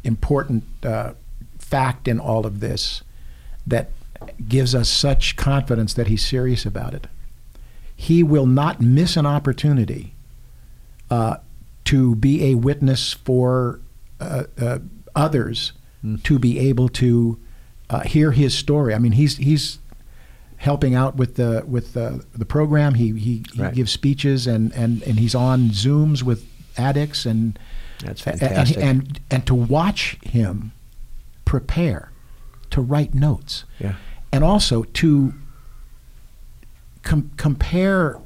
important 0.05 0.65
uh, 0.83 1.13
fact 1.59 2.09
in 2.09 2.19
all 2.19 2.47
of 2.47 2.61
this 2.61 3.03
that 3.67 3.91
gives 4.49 4.75
us 4.75 4.89
such 4.89 5.37
confidence 5.37 5.95
that 5.95 6.07
he's 6.09 6.25
serious 6.25 6.67
about 6.67 6.95
it. 6.95 7.07
He 7.97 8.23
will 8.23 8.47
not 8.47 8.81
miss 8.81 9.17
an 9.17 9.27
opportunity 9.27 10.15
uh, 11.11 11.37
to 11.87 12.15
be 12.17 12.45
a 12.51 12.55
witness 12.55 13.13
for 13.13 13.81
uh, 14.21 14.45
uh, 14.61 14.79
others 15.15 15.73
to 16.23 16.39
be 16.39 16.59
able 16.59 16.89
to 16.89 17.39
uh, 17.91 18.01
hear 18.01 18.33
his 18.33 18.57
story. 18.57 18.95
I 18.95 18.99
mean, 18.99 19.13
he's 19.13 19.37
he's 19.37 19.79
helping 20.57 20.95
out 20.95 21.17
with 21.17 21.37
the 21.37 21.63
with 21.67 21.93
the, 21.93 22.25
the 22.35 22.47
program. 22.47 22.95
He 22.95 23.13
he, 23.19 23.43
he 23.53 23.63
Right. 23.63 23.75
gives 23.75 23.91
speeches 23.93 24.47
and, 24.47 24.73
and, 24.73 25.03
and 25.03 25.19
he's 25.19 25.35
on 25.35 25.69
Zooms 25.71 26.23
with 26.23 26.47
addicts 26.79 27.27
and 27.27 27.59
That's 28.05 28.21
fantastic. 28.21 28.77
And, 28.77 28.85
and 28.85 29.21
and 29.31 29.47
to 29.47 29.55
watch 29.55 30.19
him 30.23 30.73
prepare 31.45 32.11
to 32.71 32.81
write 32.81 33.15
notes 33.15 33.65
yeah. 33.79 33.95
and 34.33 34.45
also 34.45 34.85
to 34.85 35.35
com- 37.03 37.31
compare 37.37 38.19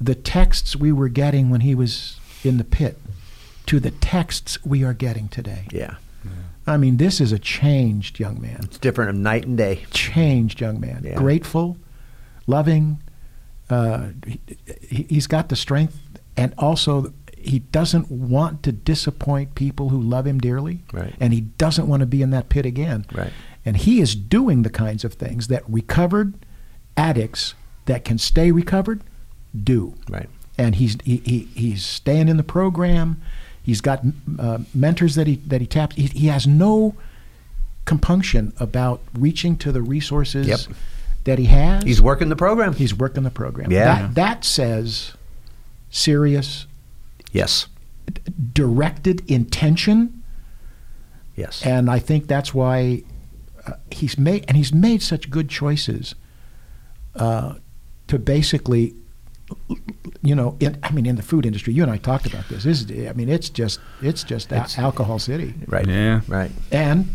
the 0.00 0.14
texts 0.14 0.76
we 0.76 0.92
were 0.92 1.08
getting 1.08 1.48
when 1.48 1.62
he 1.62 1.74
was 1.74 2.18
in 2.44 2.58
the 2.58 2.64
pit 2.64 2.98
to 3.66 3.80
the 3.80 3.90
texts 3.90 4.62
we 4.64 4.84
are 4.84 4.92
getting 4.92 5.28
today. 5.28 5.66
Yeah. 5.70 5.96
I 6.66 6.76
mean, 6.76 6.96
this 6.96 7.20
is 7.20 7.32
a 7.32 7.38
changed 7.38 8.20
young 8.20 8.40
man. 8.40 8.60
It's 8.62 8.78
different 8.78 9.10
of 9.10 9.16
night 9.16 9.46
and 9.46 9.58
day. 9.58 9.84
Changed 9.90 10.60
young 10.60 10.80
man. 10.80 11.02
Yeah. 11.04 11.16
Grateful, 11.16 11.76
loving. 12.46 13.02
Uh, 13.68 14.08
he, 14.80 15.06
he's 15.08 15.26
got 15.26 15.48
the 15.48 15.56
strength, 15.56 15.98
and 16.36 16.54
also 16.58 17.12
he 17.44 17.60
doesn't 17.60 18.10
want 18.10 18.62
to 18.64 18.72
disappoint 18.72 19.54
people 19.54 19.88
who 19.90 20.00
love 20.00 20.26
him 20.26 20.38
dearly. 20.38 20.80
Right. 20.92 21.14
And 21.20 21.32
he 21.32 21.40
doesn't 21.42 21.86
want 21.88 22.00
to 22.00 22.06
be 22.06 22.22
in 22.22 22.30
that 22.30 22.48
pit 22.48 22.64
again. 22.66 23.06
Right. 23.12 23.32
And 23.64 23.76
he 23.76 24.00
is 24.00 24.14
doing 24.14 24.62
the 24.62 24.70
kinds 24.70 25.04
of 25.04 25.14
things 25.14 25.48
that 25.48 25.62
recovered 25.68 26.34
addicts 26.96 27.54
that 27.86 28.04
can 28.04 28.18
stay 28.18 28.50
recovered 28.52 29.02
do. 29.56 29.94
Right. 30.08 30.28
And 30.58 30.74
he's 30.76 30.96
he, 31.04 31.16
he, 31.18 31.38
he's 31.54 31.84
staying 31.84 32.28
in 32.28 32.36
the 32.36 32.42
program. 32.42 33.20
He's 33.62 33.80
got 33.80 34.02
uh, 34.38 34.58
mentors 34.74 35.14
that 35.14 35.26
he 35.26 35.36
that 35.46 35.60
he 35.60 35.66
taps. 35.66 35.96
He, 35.96 36.06
he 36.06 36.26
has 36.26 36.46
no 36.46 36.94
compunction 37.84 38.52
about 38.58 39.00
reaching 39.14 39.56
to 39.56 39.72
the 39.72 39.82
resources 39.82 40.46
Yep. 40.46 40.60
that 41.24 41.38
he 41.38 41.46
has. 41.46 41.82
He's 41.84 42.00
working 42.02 42.28
the 42.28 42.36
program. 42.36 42.74
he's 42.74 42.94
working 42.94 43.22
the 43.24 43.30
program. 43.30 43.70
Yeah. 43.72 43.84
That, 44.02 44.14
that 44.14 44.44
says 44.44 45.12
serious, 45.90 46.66
yes. 47.32 47.66
directed 48.52 49.28
intention 49.30 50.22
Yes. 51.36 51.64
and 51.64 51.88
I 51.90 51.98
think 51.98 52.26
that's 52.26 52.52
why 52.52 53.02
uh, 53.66 53.72
he's 53.90 54.18
made 54.18 54.44
and 54.48 54.56
he's 54.56 54.72
made 54.72 55.02
such 55.02 55.30
good 55.30 55.48
choices 55.48 56.14
uh, 57.16 57.54
to 58.08 58.18
basically, 58.18 58.94
you 60.22 60.34
know, 60.34 60.56
in, 60.60 60.76
I 60.82 60.90
mean, 60.92 61.06
in 61.06 61.16
the 61.16 61.22
food 61.22 61.46
industry, 61.46 61.72
you 61.72 61.82
and 61.82 61.90
I 61.90 61.96
talked 61.96 62.26
about 62.26 62.48
this. 62.48 62.64
This 62.64 62.82
is, 62.82 63.08
I 63.08 63.12
mean, 63.14 63.28
it's 63.30 63.48
just 63.48 63.80
it's 64.02 64.24
just 64.24 64.52
It's- 64.52 64.76
a- 64.76 64.80
alcohol 64.82 65.18
city, 65.18 65.54
right. 65.66 65.86
Yeah. 65.88 66.20
Right. 66.28 66.50
and 66.70 67.06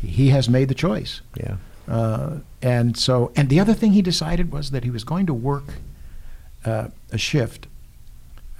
he 0.00 0.28
has 0.28 0.48
made 0.48 0.68
the 0.68 0.74
choice. 0.74 1.20
Yeah. 1.36 1.56
Uh, 1.88 2.38
and 2.62 2.96
so, 2.96 3.32
and 3.34 3.48
the 3.48 3.58
other 3.58 3.74
thing 3.74 3.92
he 3.92 4.02
decided 4.02 4.52
was 4.52 4.70
that 4.70 4.84
he 4.84 4.90
was 4.90 5.02
going 5.04 5.26
to 5.26 5.34
work 5.34 5.64
uh, 6.64 6.88
a 7.10 7.18
shift, 7.18 7.66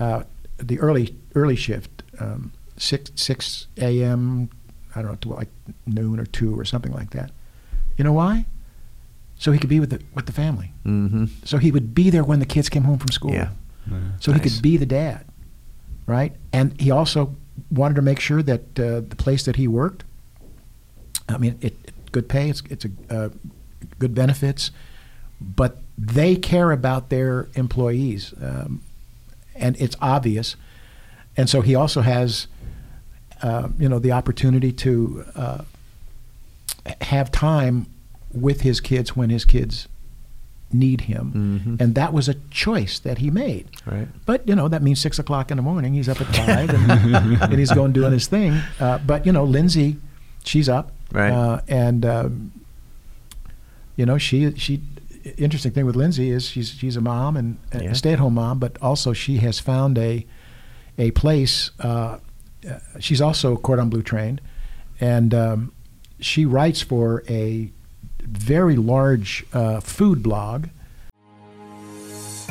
uh, 0.00 0.24
the 0.58 0.78
early 0.80 1.16
early 1.34 1.56
shift, 1.56 2.02
um, 2.20 2.52
six 2.76 3.10
six 3.14 3.66
a.m. 3.78 4.50
I 4.94 5.02
don't 5.02 5.10
know, 5.10 5.16
to 5.16 5.28
like 5.30 5.48
noon 5.86 6.20
or 6.20 6.26
two 6.26 6.58
or 6.58 6.64
something 6.64 6.92
like 6.92 7.10
that. 7.10 7.30
You 7.96 8.04
know 8.04 8.12
why? 8.12 8.46
So 9.38 9.52
he 9.52 9.58
could 9.58 9.70
be 9.70 9.80
with 9.80 9.90
the 9.90 10.00
with 10.14 10.26
the 10.26 10.32
family. 10.32 10.72
Mm-hmm. 10.84 11.26
So 11.44 11.58
he 11.58 11.70
would 11.70 11.94
be 11.94 12.10
there 12.10 12.24
when 12.24 12.38
the 12.38 12.46
kids 12.46 12.68
came 12.68 12.84
home 12.84 12.98
from 12.98 13.08
school. 13.08 13.32
Yeah. 13.32 13.50
So 14.20 14.32
he 14.32 14.40
could 14.40 14.62
be 14.62 14.78
the 14.78 14.86
dad, 14.86 15.26
right? 16.06 16.32
And 16.52 16.80
he 16.80 16.90
also 16.90 17.36
wanted 17.70 17.96
to 17.96 18.02
make 18.02 18.18
sure 18.18 18.42
that 18.42 18.60
uh, 18.78 19.00
the 19.00 19.16
place 19.16 19.44
that 19.44 19.56
he 19.56 19.68
worked, 19.68 20.04
I 21.28 21.36
mean, 21.36 21.58
it, 21.60 21.74
it 21.84 22.12
good 22.12 22.28
pay, 22.28 22.48
it's 22.48 22.62
it's 22.70 22.86
a 22.86 22.90
uh, 23.10 23.28
good 23.98 24.14
benefits, 24.14 24.70
but 25.38 25.82
they 25.98 26.34
care 26.36 26.72
about 26.72 27.10
their 27.10 27.48
employees, 27.54 28.32
um, 28.40 28.80
and 29.54 29.76
it's 29.80 29.96
obvious. 30.00 30.56
And 31.36 31.48
so 31.50 31.60
he 31.62 31.74
also 31.74 32.00
has, 32.00 32.46
uh, 33.42 33.68
you 33.78 33.88
know, 33.88 33.98
the 33.98 34.12
opportunity 34.12 34.72
to 34.72 35.24
uh, 35.34 35.58
have 37.00 37.30
time 37.32 37.86
with 38.32 38.60
his 38.62 38.80
kids 38.80 39.16
when 39.16 39.30
his 39.30 39.44
kids 39.44 39.88
need 40.72 41.02
him, 41.02 41.60
Mhm. 41.64 41.80
and 41.80 41.94
that 41.94 42.12
was 42.12 42.28
a 42.28 42.34
choice 42.50 42.98
that 42.98 43.18
he 43.18 43.30
made. 43.30 43.68
Right. 43.86 44.08
But 44.26 44.48
you 44.48 44.56
know 44.56 44.66
that 44.66 44.82
means 44.82 45.00
six 45.00 45.20
o'clock 45.20 45.52
in 45.52 45.56
the 45.56 45.62
morning. 45.62 45.94
He's 45.94 46.08
up 46.08 46.20
at 46.20 46.26
five, 46.34 46.68
and, 46.70 46.90
and 47.42 47.52
he's 47.60 47.70
going 47.70 47.92
doing 47.92 48.12
his 48.12 48.26
thing. 48.26 48.60
Uh, 48.80 48.98
but 49.06 49.24
you 49.24 49.30
know, 49.30 49.44
Lindsay, 49.44 49.98
she's 50.42 50.68
up, 50.68 50.90
Right. 51.12 51.30
Uh, 51.30 51.60
and 51.68 52.04
um, 52.04 52.50
you 53.96 54.04
know, 54.04 54.18
she 54.18 54.52
she. 54.56 54.80
Interesting 55.38 55.72
thing 55.72 55.86
with 55.86 55.96
Lindsay 55.96 56.30
is 56.30 56.46
she's 56.48 56.70
she's 56.70 56.96
a 56.96 57.00
mom 57.00 57.36
and 57.36 57.56
Yeah. 57.72 57.90
a 57.90 57.94
stay-at-home 57.94 58.34
mom, 58.34 58.58
but 58.58 58.76
also 58.82 59.12
she 59.12 59.38
has 59.38 59.58
found 59.58 59.96
a 59.98 60.26
a 60.98 61.10
place. 61.12 61.70
Uh, 61.80 62.18
uh, 62.68 62.78
she's 63.00 63.20
also 63.20 63.56
cordon 63.56 63.88
bleu 63.88 64.02
trained, 64.02 64.40
and 65.00 65.32
um, 65.34 65.72
she 66.20 66.44
writes 66.44 66.82
for 66.82 67.22
a 67.28 67.70
very 68.22 68.76
large 68.76 69.44
uh, 69.52 69.80
food 69.80 70.22
blog. 70.22 70.66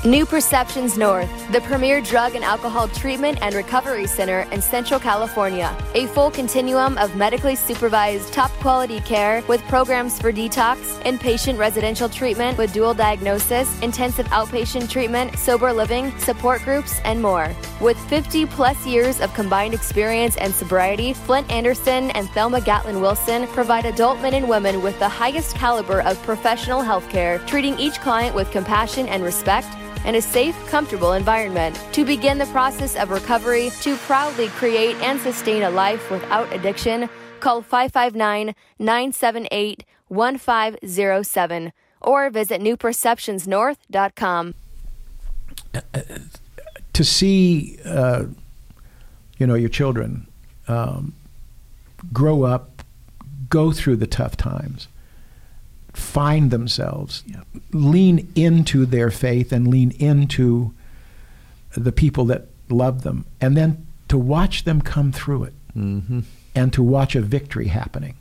New 0.06 0.26
Perceptions 0.26 0.98
North, 0.98 1.32
the 1.54 1.62
premier 1.62 2.02
drug 2.02 2.36
and 2.36 2.44
alcohol 2.44 2.89
treatment 2.89 3.38
and 3.42 3.56
recovery 3.56 4.06
center 4.06 4.42
in 4.52 4.62
Central 4.62 5.00
California. 5.00 5.74
A 5.96 6.08
full 6.08 6.30
continuum 6.30 6.98
of 6.98 7.16
medically 7.16 7.56
supervised, 7.56 8.34
top 8.34 8.52
quality 8.60 9.00
care 9.00 9.42
with 9.48 9.62
programs 9.70 10.20
for 10.20 10.34
detox, 10.34 11.02
inpatient 11.04 11.58
residential 11.58 12.10
treatment 12.10 12.58
with 12.58 12.74
dual 12.74 12.94
diagnosis, 12.94 13.80
intensive 13.80 14.26
outpatient 14.26 14.89
treatment, 14.89 15.39
sober 15.39 15.72
living, 15.72 16.12
support 16.18 16.62
groups, 16.63 17.00
and 17.06 17.22
more. 17.22 17.56
With 17.80 17.98
50 18.10 18.46
plus 18.48 18.86
years 18.86 19.22
of 19.22 19.34
combined 19.34 19.74
experience 19.74 20.36
and 20.36 20.54
sobriety, 20.54 21.13
Flindt 21.13 21.50
Andersen 21.50 22.12
and 22.12 22.30
Thelma 22.32 22.60
Gatlin 22.60 23.00
Wilson 23.00 23.48
provide 23.48 23.86
adult 23.86 24.20
men 24.20 24.34
and 24.34 24.50
women 24.50 24.82
with 24.82 25.00
the 25.00 25.08
highest 25.08 25.56
caliber 25.56 26.02
of 26.02 26.22
professional 26.24 26.82
health 26.82 27.10
care, 27.10 27.39
treating 27.39 27.80
each 27.80 28.02
client 28.02 28.36
with 28.36 28.52
compassion 28.52 29.08
and 29.08 29.24
respect 29.24 29.68
and 30.06 30.16
a 30.16 30.22
safe, 30.22 30.56
comfortable 30.68 31.13
environment. 31.13 31.82
To 31.94 32.06
begin 32.06 32.38
the 32.38 32.46
process 32.48 32.96
of 32.96 33.10
recovery, 33.10 33.72
to 33.82 33.96
proudly 33.98 34.48
create 34.50 34.96
and 34.98 35.20
sustain 35.20 35.63
a 35.63 35.70
life 35.70 36.10
without 36.12 36.52
addiction, 36.54 37.10
call 37.39 37.62
559 37.62 38.56
978 38.80 39.86
1507 40.08 41.74
or 42.02 42.30
visit 42.30 42.62
newperceptionsnorth.com. 42.62 44.54
to 46.94 47.04
see 47.04 47.80
uh, 47.86 48.26
you 49.38 49.48
know 49.48 49.56
your 49.56 49.70
children 49.70 50.28
um, 50.68 51.13
grow 52.12 52.44
up, 52.44 52.84
go 53.50 53.72
through 53.72 53.96
the 53.96 54.08
tough 54.08 54.38
times, 54.38 54.88
find 55.93 56.51
themselves, 56.51 57.23
lean 57.71 58.32
into 58.36 58.86
their 58.86 59.12
faith, 59.12 59.51
and 59.51 59.67
lean 59.67 59.91
into 59.91 60.73
the 61.75 61.91
people 61.91 62.25
that 62.25 62.47
love 62.69 63.03
them, 63.03 63.25
and 63.39 63.56
then 63.56 63.86
to 64.08 64.17
watch 64.17 64.63
them 64.63 64.82
come 64.82 65.12
through 65.12 65.43
it, 65.45 65.53
Mm-hmm. 65.77 66.19
and 66.53 66.71
to 66.73 66.84
watch 66.84 67.15
a 67.15 67.21
victory 67.21 67.67
happening. 67.67 68.15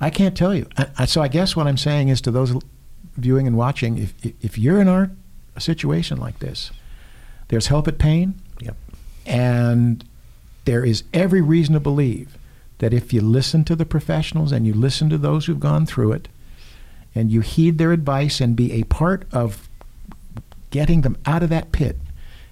I 0.00 0.10
can't 0.10 0.36
tell 0.36 0.52
you. 0.54 0.66
So 1.06 1.22
I 1.22 1.28
guess 1.28 1.54
what 1.54 1.66
I'm 1.68 1.76
saying 1.76 2.08
is 2.08 2.20
to 2.22 2.30
those 2.32 2.52
viewing 3.16 3.46
and 3.46 3.56
watching, 3.56 3.98
if 3.98 4.14
if, 4.42 4.58
you're 4.58 4.80
in 4.80 4.88
our 4.88 5.10
a 5.54 5.60
situation 5.60 6.18
like 6.18 6.38
this, 6.40 6.70
there's 7.48 7.68
help 7.68 7.86
at 7.88 7.98
pain. 7.98 8.34
Yep. 8.60 8.76
And 9.26 10.04
there 10.64 10.84
is 10.84 11.04
every 11.14 11.40
reason 11.42 11.74
to 11.74 11.80
believe 11.80 12.36
that 12.78 12.92
if 12.92 13.12
you 13.12 13.20
listen 13.20 13.64
to 13.64 13.76
the 13.76 13.86
professionals 13.86 14.52
and 14.52 14.66
you 14.66 14.74
listen 14.74 15.08
to 15.10 15.18
those 15.18 15.46
who've 15.46 15.60
gone 15.60 15.86
through 15.86 16.12
it 16.12 16.28
and 17.18 17.32
you 17.32 17.40
heed 17.40 17.78
their 17.78 17.92
advice 17.92 18.40
and 18.40 18.54
be 18.54 18.72
a 18.72 18.84
part 18.84 19.26
of 19.32 19.68
getting 20.70 21.00
them 21.00 21.16
out 21.26 21.42
of 21.42 21.48
that 21.48 21.72
pit 21.72 21.96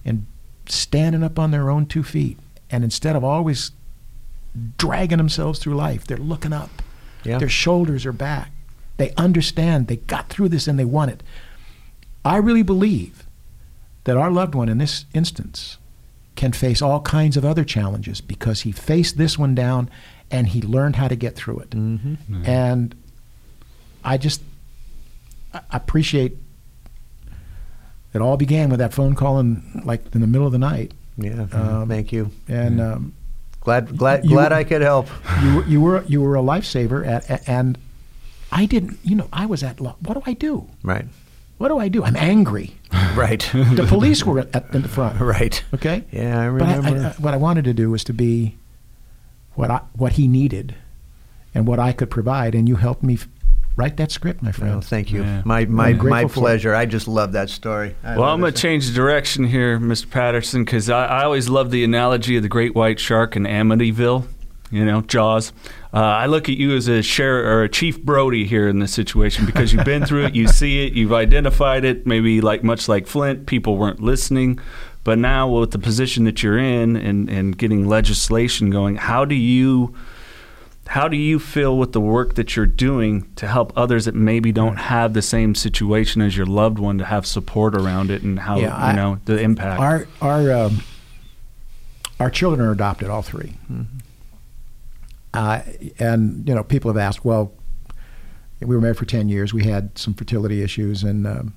and 0.04 0.26
standing 0.66 1.22
up 1.22 1.38
on 1.38 1.52
their 1.52 1.70
own 1.70 1.86
two 1.86 2.02
feet 2.02 2.38
and 2.70 2.82
instead 2.82 3.14
of 3.14 3.22
always 3.22 3.70
dragging 4.78 5.18
themselves 5.18 5.58
through 5.58 5.76
life, 5.76 6.06
they're 6.06 6.16
looking 6.16 6.52
up. 6.52 6.82
Yeah. 7.22 7.38
Their 7.38 7.48
shoulders 7.48 8.04
are 8.06 8.12
back. 8.12 8.50
They 8.96 9.12
understand 9.16 9.86
they 9.86 9.96
got 9.96 10.28
through 10.28 10.48
this 10.48 10.66
and 10.66 10.78
they 10.78 10.84
won 10.84 11.08
it. 11.08 11.22
I 12.24 12.38
really 12.38 12.62
believe 12.62 13.26
that 14.04 14.16
our 14.16 14.30
loved 14.30 14.54
one 14.54 14.68
in 14.68 14.78
this 14.78 15.04
instance 15.14 15.78
can 16.34 16.52
face 16.52 16.82
all 16.82 17.00
kinds 17.00 17.36
of 17.36 17.44
other 17.44 17.64
challenges 17.64 18.20
because 18.20 18.62
he 18.62 18.72
faced 18.72 19.16
this 19.16 19.38
one 19.38 19.54
down 19.54 19.90
and 20.30 20.48
he 20.48 20.60
learned 20.60 20.96
how 20.96 21.08
to 21.08 21.16
get 21.16 21.36
through 21.36 21.60
it. 21.60 21.70
Mm-hmm. 21.70 22.44
And 22.44 22.94
I 24.04 24.16
just 24.16 24.42
I 25.70 25.76
appreciate. 25.76 26.36
It 28.14 28.22
all 28.22 28.36
began 28.36 28.70
with 28.70 28.78
that 28.78 28.94
phone 28.94 29.14
call 29.14 29.38
in 29.40 29.82
like 29.84 30.02
in 30.14 30.20
the 30.20 30.26
middle 30.26 30.46
of 30.46 30.52
the 30.52 30.58
night, 30.58 30.92
Yeah. 31.18 31.46
Um, 31.52 31.88
thank 31.88 32.12
you. 32.12 32.30
and 32.48 32.80
um, 32.80 33.12
Glad 33.60 33.96
glad 33.98 34.24
You- 34.24 34.30
glad 34.30 34.52
I 34.52 34.64
could 34.64 34.80
help. 34.80 35.08
you 35.42 35.54
were 35.56 35.64
you 35.66 35.80
were 35.80 36.04
you 36.04 36.20
were 36.22 36.36
a 36.36 36.40
lifesaver, 36.40 37.06
at, 37.06 37.46
and 37.48 37.76
I 38.52 38.64
didn't. 38.66 38.98
You 39.02 39.16
know, 39.16 39.28
I 39.32 39.44
was 39.46 39.62
at. 39.62 39.80
What 39.80 40.14
do 40.14 40.22
I 40.24 40.32
do? 40.34 40.66
Right. 40.82 41.04
What 41.58 41.68
do 41.68 41.78
I 41.78 41.88
do? 41.88 42.04
I'm 42.04 42.16
angry. 42.16 42.76
Right. 43.16 43.40
The 43.54 43.86
police 43.88 44.24
were 44.26 44.40
at, 44.40 44.54
at 44.54 44.74
in 44.74 44.82
the 44.82 44.88
front. 44.88 45.18
right. 45.20 45.62
Okay. 45.72 46.04
Yeah, 46.12 46.38
I 46.38 46.50
But 46.58 46.68
I, 46.68 46.76
remember. 46.76 47.14
I, 47.18 47.22
what 47.22 47.32
I 47.32 47.38
wanted 47.38 47.64
to 47.64 47.72
do 47.72 47.90
was 47.90 48.04
to 48.04 48.12
be 48.12 48.56
what 49.54 49.70
I, 49.70 49.80
what 49.94 50.12
he 50.12 50.28
needed, 50.28 50.74
and 51.54 51.66
what 51.66 51.78
I 51.80 51.92
could 51.92 52.10
provide, 52.10 52.54
and 52.54 52.68
you 52.68 52.76
helped 52.76 53.02
me 53.02 53.18
write 53.76 53.96
that 53.98 54.10
script, 54.10 54.42
my 54.42 54.52
friend. 54.52 54.72
Well, 54.72 54.80
thank 54.80 55.12
you. 55.12 55.22
Yeah. 55.22 55.42
My 55.44 55.64
my 55.66 55.88
I'm 55.88 56.08
my 56.08 56.24
pleasure. 56.24 56.74
I 56.74 56.86
just 56.86 57.06
love 57.06 57.32
that 57.32 57.50
story. 57.50 57.94
I 58.02 58.16
Well, 58.16 58.28
I'm 58.28 58.40
going 58.40 58.52
to 58.52 58.60
change 58.60 58.88
the 58.88 58.94
direction 58.94 59.44
here, 59.44 59.78
Mr. 59.78 60.10
Patterson, 60.10 60.64
because 60.64 60.90
I, 60.90 61.06
I 61.06 61.24
always 61.24 61.48
love 61.48 61.70
the 61.70 61.84
analogy 61.84 62.36
of 62.36 62.42
the 62.42 62.48
great 62.48 62.74
white 62.74 62.98
shark 62.98 63.36
in 63.36 63.44
Amityville, 63.44 64.26
you 64.70 64.84
know, 64.84 65.02
Jaws. 65.02 65.52
Uh, 65.92 65.98
I 65.98 66.26
look 66.26 66.48
at 66.48 66.56
you 66.56 66.74
as 66.74 66.88
a 66.88 67.02
sheriff 67.02 67.46
or 67.46 67.62
a 67.62 67.68
Chief 67.68 68.02
Brody 68.02 68.46
here 68.46 68.68
in 68.68 68.80
this 68.80 68.92
situation 68.92 69.46
because 69.46 69.72
you've 69.72 69.84
been 69.84 70.04
through 70.04 70.26
it, 70.26 70.34
you 70.34 70.48
see 70.48 70.86
it, 70.86 70.94
you've 70.94 71.12
identified 71.12 71.84
it. 71.84 72.06
Maybe 72.06 72.40
like 72.40 72.64
much 72.64 72.88
like 72.88 73.06
Flindt, 73.06 73.46
people 73.46 73.76
weren't 73.76 74.00
listening, 74.00 74.58
but 75.04 75.18
now 75.18 75.48
with 75.48 75.70
the 75.70 75.78
position 75.78 76.24
that 76.24 76.42
you're 76.42 76.58
in 76.58 76.96
and, 76.96 77.30
and 77.30 77.56
getting 77.56 77.86
legislation 77.86 78.70
going, 78.70 78.96
how 78.96 79.24
do 79.24 79.34
you 79.34 79.94
how 80.88 81.08
do 81.08 81.16
you 81.16 81.38
feel 81.38 81.76
with 81.76 81.92
the 81.92 82.00
work 82.00 82.34
that 82.34 82.54
you're 82.56 82.64
doing 82.66 83.28
to 83.36 83.46
help 83.46 83.72
others 83.76 84.04
that 84.04 84.14
maybe 84.14 84.52
don't 84.52 84.76
have 84.76 85.14
the 85.14 85.22
same 85.22 85.54
situation 85.54 86.22
as 86.22 86.36
your 86.36 86.46
loved 86.46 86.78
one 86.78 86.98
to 86.98 87.04
have 87.04 87.26
support 87.26 87.74
around 87.74 88.10
it 88.10 88.22
and 88.22 88.38
how 88.38 88.58
Yeah, 88.58 88.74
I- 88.74 88.90
you 88.90 88.96
know 88.96 89.18
the 89.24 89.38
impact? 89.40 89.80
Our 89.80 90.06
our 90.22 90.52
um, 90.52 90.82
our 92.20 92.30
children 92.30 92.66
are 92.66 92.72
adopted, 92.72 93.08
all 93.08 93.22
3 93.22 93.52
Uh, 95.34 95.60
and 95.98 96.48
you 96.48 96.54
know, 96.54 96.62
people 96.64 96.90
have 96.90 96.96
asked, 96.96 97.24
well, 97.24 97.52
we 98.60 98.74
were 98.74 98.80
married 98.80 98.96
for 98.96 99.04
ten 99.04 99.28
years. 99.28 99.52
We 99.52 99.64
had 99.64 99.98
some 99.98 100.14
fertility 100.14 100.62
issues, 100.62 101.02
and 101.02 101.26
um, 101.26 101.52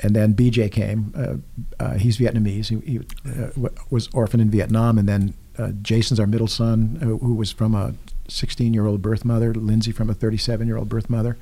and 0.00 0.16
then 0.16 0.34
BJ 0.34 0.72
came. 0.72 1.12
Uh, 1.16 1.36
uh, 1.82 1.94
he's 1.94 2.18
Vietnamese. 2.18 2.66
He, 2.68 2.80
he 2.90 2.98
uh, 2.98 3.68
was 3.90 4.08
orphaned 4.12 4.40
in 4.42 4.50
Vietnam, 4.50 4.98
and 4.98 5.08
then 5.08 5.34
uh, 5.56 5.70
Jason's 5.82 6.18
our 6.18 6.26
middle 6.26 6.48
son, 6.48 6.98
who, 7.00 7.18
who 7.18 7.34
was 7.34 7.52
from 7.52 7.76
a 7.76 7.94
16-year-old 8.28 9.02
birth 9.02 9.24
mother. 9.24 9.52
Lindsay 9.54 9.92
from 9.92 10.10
a 10.10 10.14
37-year-old 10.14 10.88
birth 10.88 11.08
mother. 11.10 11.36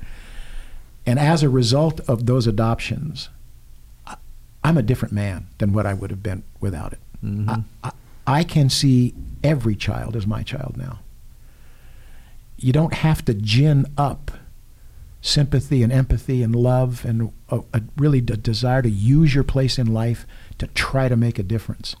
And 1.05 1.19
as 1.19 1.43
a 1.43 1.49
result 1.49 1.99
of 2.01 2.25
those 2.25 2.47
adoptions, 2.47 3.29
I- 4.07 4.17
I'm 4.63 4.77
a 4.77 4.81
different 4.83 5.13
man 5.13 5.47
than 5.57 5.73
what 5.73 5.85
I 5.85 5.93
would 5.93 6.11
have 6.11 6.23
been 6.23 6.43
without 6.59 6.93
it. 6.93 6.99
Mm-hmm. 7.23 7.49
I, 7.49 7.63
I, 7.83 7.91
I 8.25 8.43
can 8.43 8.69
see 8.69 9.13
every 9.43 9.75
child 9.75 10.15
as 10.15 10.25
my 10.25 10.43
child 10.43 10.77
now. 10.77 10.99
You 12.57 12.71
don't 12.71 12.93
have 12.93 13.25
to 13.25 13.33
gin 13.33 13.85
up 13.97 14.31
sympathy 15.21 15.83
and 15.83 15.91
empathy 15.91 16.43
and 16.43 16.55
love 16.55 17.05
and 17.05 17.31
a, 17.49 17.61
a 17.73 17.81
really 17.97 18.21
d- 18.21 18.35
desire 18.35 18.81
to 18.81 18.89
use 18.89 19.33
your 19.33 19.43
place 19.43 19.79
in 19.79 19.93
life 19.93 20.25
to 20.57 20.67
try 20.67 21.07
to 21.07 21.15
make 21.15 21.39
a 21.39 21.43
difference. 21.43 21.95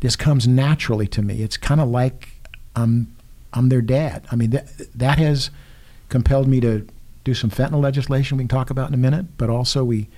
This 0.00 0.14
comes 0.14 0.46
naturally 0.46 1.06
to 1.08 1.22
me. 1.22 1.42
It's 1.42 1.56
kind 1.56 1.80
of 1.80 1.88
like 1.88 2.28
I'm 2.74 3.14
I'm 3.56 3.68
their 3.68 3.82
dad. 3.82 4.26
I 4.30 4.36
mean 4.36 4.50
that 4.50 4.68
that 4.94 5.18
has 5.18 5.50
compelled 6.08 6.46
me 6.46 6.60
to 6.60 6.86
do 7.24 7.34
some 7.34 7.50
fentanyl 7.50 7.82
legislation 7.82 8.36
we 8.36 8.44
can 8.44 8.48
talk 8.48 8.70
about 8.70 8.88
in 8.88 8.94
a 8.94 8.98
minute, 8.98 9.26
but 9.38 9.50
also 9.50 9.82
we 9.82 10.08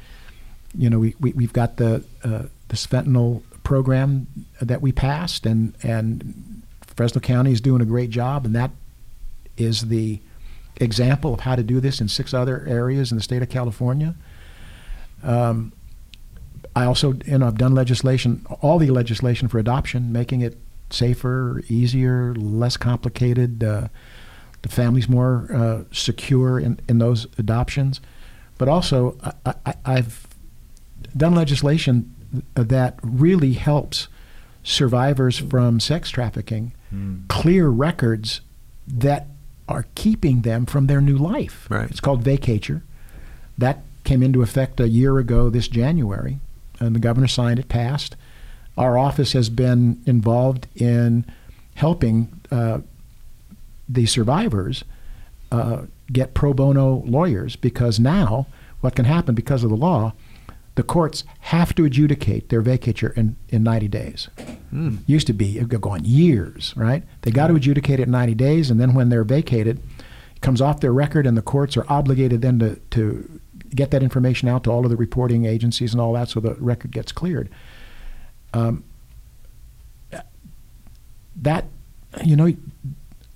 you 0.75 0.91
know 0.91 0.99
we, 0.99 1.15
we 1.21 1.33
we've 1.33 1.53
got 1.53 1.77
the 1.77 2.05
uh, 2.25 2.45
this 2.69 2.87
fentanyl 2.87 3.43
program 3.63 4.27
that 4.61 4.83
we 4.83 4.93
passed 4.93 5.47
and 5.47 5.75
and 5.83 6.63
Fresno 6.97 7.21
County 7.21 7.53
is 7.53 7.61
doing 7.61 7.81
a 7.81 7.87
great 7.87 8.11
job 8.11 8.45
and 8.45 8.55
that 8.55 8.71
is 9.57 9.89
the 9.89 10.21
example 10.77 11.35
of 11.35 11.41
how 11.41 11.57
to 11.57 11.63
do 11.63 11.81
this 11.81 12.01
in 12.01 12.09
six 12.09 12.33
other 12.33 12.65
areas 12.67 13.11
in 13.11 13.17
the 13.17 13.23
state 13.23 13.43
of 13.43 13.49
California. 13.49 14.15
Um, 15.23 15.73
I 16.75 16.85
also, 16.85 17.15
you 17.27 17.39
know, 17.39 17.47
I've 17.47 17.59
done 17.59 17.75
legislation, 17.75 18.47
all 18.61 18.79
the 18.79 18.91
legislation 18.91 19.49
for 19.49 19.59
adoption, 19.59 20.13
making 20.13 20.43
it 20.43 20.57
safer, 20.91 21.63
easier, 21.69 22.35
less 22.35 22.77
complicated, 22.77 23.63
uh, 23.63 23.89
the 24.63 24.69
families 24.69 25.09
more 25.09 25.49
uh, 25.55 25.85
secure 25.93 26.59
in, 26.59 26.81
in 26.89 26.99
those 26.99 27.27
adoptions. 27.39 28.01
But 28.57 28.69
also, 28.69 29.17
I, 29.45 29.55
I, 29.67 29.75
I've 29.85 30.27
done 31.17 31.35
legislation 31.35 32.15
that 32.55 32.99
really 33.03 33.53
helps 33.53 34.09
survivors 34.63 35.39
from 35.39 35.81
sex 35.81 36.11
trafficking 36.11 36.73
clear 37.29 37.69
records 37.69 38.41
that 38.87 39.27
are 39.69 39.87
keeping 39.95 40.43
them 40.43 40.67
from 40.67 40.87
their 40.87 41.01
new 41.01 41.17
life. 41.17 41.67
Right. 41.71 41.91
It's 41.91 42.01
called 42.01 42.25
vacatur. 42.25 42.83
That 43.59 43.83
came 44.05 44.23
into 44.23 44.43
effect 44.43 44.81
a 44.81 44.89
year 44.89 45.19
ago 45.19 45.51
this 45.51 45.69
January, 45.69 46.41
and 46.81 46.95
the 46.95 47.01
governor 47.01 47.29
signed 47.29 47.59
it, 47.59 47.69
passed. 47.69 48.17
Our 48.79 48.97
office 48.97 49.33
has 49.33 49.51
been 49.51 50.01
involved 50.07 50.69
in 50.77 51.27
helping 51.75 52.41
uh, 52.51 52.79
the 53.89 54.07
survivors 54.07 54.85
uh, 55.51 55.83
get 56.13 56.35
pro 56.35 56.55
bono 56.55 57.03
lawyers 57.05 57.57
because 57.57 57.99
now 57.99 58.47
what 58.81 58.95
can 58.95 59.05
happen 59.05 59.35
because 59.35 59.65
of 59.65 59.71
the 59.71 59.77
law, 59.77 60.13
the 60.77 60.85
courts 60.85 61.25
have 61.41 61.75
to 61.75 61.85
adjudicate 61.85 62.51
their 62.51 62.63
vacatur 62.63 63.17
in, 63.17 63.35
in 63.49 63.65
90 63.65 63.89
days. 63.89 64.29
Used 65.07 65.27
to 65.27 65.33
be, 65.33 65.59
it 65.59 65.69
could 65.69 65.81
go 65.81 65.91
on 65.91 66.05
years, 66.05 66.73
right? 66.77 67.03
They 67.23 67.33
got 67.33 67.49
to 67.49 67.57
adjudicate 67.57 67.99
it 67.99 68.05
in 68.05 68.13
90 68.13 68.35
days, 68.35 68.71
and 68.71 68.79
then 68.79 68.95
when 68.95 69.09
they're 69.09 69.25
vacated, 69.25 69.81
it 70.37 70.41
comes 70.41 70.61
off 70.61 70.81
their 70.81 70.93
record, 70.93 71.27
and 71.27 71.37
the 71.37 71.43
courts 71.43 71.77
are 71.77 71.85
obligated 71.89 72.43
then 72.43 72.61
to, 72.61 72.77
to 72.91 73.41
get 73.75 73.91
that 73.91 74.05
information 74.05 74.49
out 74.49 74.63
to 74.65 74.71
all 74.71 74.85
of 74.85 74.91
the 74.91 74.97
reporting 74.97 75.47
agencies 75.47 75.93
and 75.93 76.01
all 76.01 76.13
that 76.13 76.29
so 76.29 76.39
the 76.39 76.55
record 76.55 76.93
gets 76.93 77.11
cleared. 77.11 77.49
Um, 78.55 78.85
that, 81.37 81.67
you 82.25 82.35
know, 82.37 82.53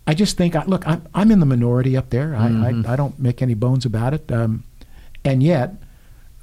I 0.06 0.14
just 0.14 0.36
think, 0.36 0.56
I- 0.56 0.64
look, 0.64 0.86
I'm, 0.86 1.06
I'm 1.14 1.30
in 1.30 1.40
the 1.40 1.46
minority 1.46 1.96
up 1.96 2.10
there. 2.10 2.34
I, 2.34 2.48
I, 2.48 2.92
I 2.92 2.96
don't 2.96 3.18
make 3.18 3.40
any 3.42 3.54
bones 3.54 3.84
about 3.86 4.14
it. 4.14 4.30
Um, 4.32 4.64
and 5.24 5.42
yet, 5.42 5.74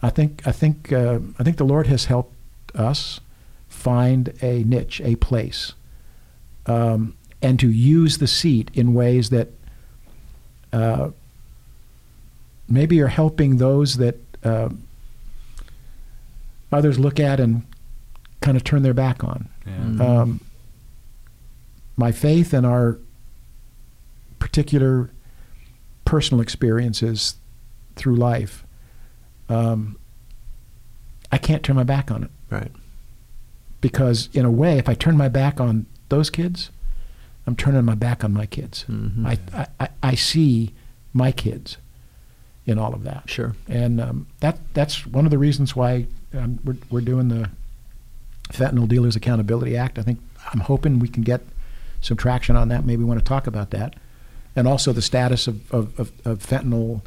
I 0.01 0.09
think 0.09 0.41
I 0.47 0.53
think 0.53 0.93
uh, 0.93 1.19
I 1.37 1.43
think 1.43 1.57
the 1.57 1.65
Lord 1.65 1.87
has 1.87 2.05
helped 2.05 2.33
us 2.73 3.19
find 3.67 4.33
a 4.41 4.63
niche, 4.63 5.01
a 5.03 5.17
place, 5.17 5.73
um, 6.65 7.15
and 7.41 7.59
to 7.59 7.69
use 7.69 8.19
the 8.19 8.27
seat 8.27 8.71
in 8.73 8.93
ways 8.93 9.29
that 9.31 9.49
uh, 10.71 11.09
maybe 12.69 13.01
are 13.01 13.07
helping 13.09 13.57
those 13.57 13.97
that 13.97 14.15
uh, 14.45 14.69
others 16.71 16.97
look 16.97 17.19
at 17.19 17.41
and 17.41 17.63
kind 18.41 18.55
of 18.57 18.63
turn 18.63 18.83
their 18.83 18.93
back 18.93 19.23
on. 19.23 19.49
Yeah. 19.65 20.05
Um, 20.21 20.41
my 21.97 22.11
faith 22.11 22.53
and 22.53 22.65
our 22.65 22.97
particular 24.39 25.09
personal 26.05 26.41
experiences 26.41 27.35
through 27.95 28.15
life, 28.15 28.63
um, 29.49 29.97
I 31.31 31.37
can't 31.37 31.61
turn 31.63 31.75
my 31.75 31.83
back 31.83 32.09
on 32.11 32.23
it 32.23 32.31
Right. 32.49 32.71
because, 33.81 34.29
in 34.33 34.45
a 34.45 34.51
way, 34.51 34.77
if 34.77 34.87
I 34.89 34.93
turn 34.93 35.17
my 35.17 35.27
back 35.29 35.59
on 35.59 35.85
those 36.09 36.29
kids, 36.29 36.69
I'm 37.45 37.55
turning 37.55 37.83
my 37.85 37.95
back 37.95 38.23
on 38.23 38.31
my 38.33 38.45
kids. 38.45 38.85
Mhm. 38.87 39.25
I, 39.25 39.37
I, 39.53 39.67
I- 39.79 39.89
I 40.11 40.15
see 40.15 40.73
my 41.13 41.31
kids 41.31 41.77
in 42.65 42.77
all 42.79 42.93
of 42.93 43.03
that. 43.03 43.29
Sure. 43.29 43.55
And 43.67 43.99
um, 43.99 44.27
that 44.39 44.57
that's 44.73 45.05
one 45.05 45.25
of 45.25 45.31
the 45.31 45.37
reasons 45.37 45.75
why 45.75 46.05
um, 46.37 46.59
we're, 46.63 46.77
we're 46.91 47.01
doing 47.01 47.27
the 47.29 47.49
Fentanyl 48.51 48.87
Dealers 48.87 49.15
Accountability 49.15 49.77
Act. 49.77 49.99
I 49.99 50.01
think 50.01 50.19
I'm 50.53 50.61
hoping 50.61 50.99
we 50.99 51.07
can 51.07 51.23
get 51.23 51.41
some 52.01 52.17
traction 52.17 52.55
on 52.55 52.69
that. 52.69 52.85
Maybe 52.85 53.03
we 53.03 53.05
want 53.05 53.19
to 53.19 53.25
talk 53.25 53.47
about 53.47 53.71
that, 53.71 53.95
and 54.55 54.67
also 54.67 54.93
the 54.93 55.01
status 55.01 55.47
of, 55.47 55.73
of, 55.73 55.99
of, 55.99 56.11
of 56.25 56.39
fentanyl 56.45 57.01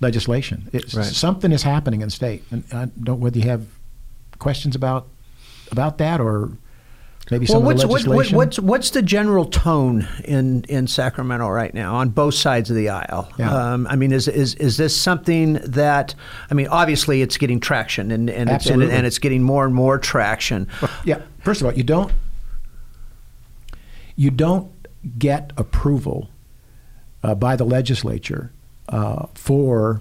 legislation. 0.00 0.68
It's, 0.72 0.94
Right. 0.94 1.06
Something 1.06 1.52
is 1.52 1.62
happening 1.62 2.00
in 2.02 2.08
the 2.08 2.12
state, 2.12 2.44
and 2.50 2.64
I 2.72 2.86
don't 3.02 3.20
whether 3.20 3.38
you 3.38 3.48
have 3.48 3.66
questions 4.38 4.74
about 4.76 5.08
about 5.70 5.98
that 5.98 6.20
or 6.20 6.52
maybe 7.30 7.46
Well, 7.48 7.58
some 7.58 7.64
what's 7.64 7.82
of 7.82 7.88
the 7.88 7.92
what, 7.92 8.06
what, 8.06 8.32
what's 8.32 8.58
what's 8.58 8.90
the 8.90 9.02
general 9.02 9.44
tone 9.44 10.06
in 10.24 10.64
in 10.68 10.86
Sacramento 10.86 11.48
right 11.48 11.72
now 11.74 11.96
on 11.96 12.10
both 12.10 12.34
sides 12.34 12.70
of 12.70 12.76
the 12.76 12.88
aisle? 12.88 13.30
Yeah. 13.38 13.54
Um, 13.54 13.86
I 13.88 13.96
mean, 13.96 14.12
is 14.12 14.28
is 14.28 14.54
is 14.56 14.76
this 14.76 14.96
something 14.96 15.54
that 15.54 16.14
I 16.50 16.54
mean? 16.54 16.68
Obviously, 16.68 17.22
it's 17.22 17.36
getting 17.36 17.60
traction, 17.60 18.10
and 18.10 18.30
and 18.30 18.50
it's, 18.50 18.66
and, 18.66 18.82
and 18.82 19.06
it's 19.06 19.18
getting 19.18 19.42
more 19.42 19.64
and 19.64 19.74
more 19.74 19.98
traction. 19.98 20.68
Yeah. 21.04 21.22
First 21.40 21.60
of 21.60 21.66
all, 21.66 21.74
you 21.74 21.84
don't 21.84 22.12
you 24.16 24.30
don't 24.30 24.72
get 25.18 25.52
approval 25.56 26.30
uh, 27.22 27.34
by 27.34 27.56
the 27.56 27.64
legislature 27.64 28.50
uh, 28.88 29.26
for 29.34 30.00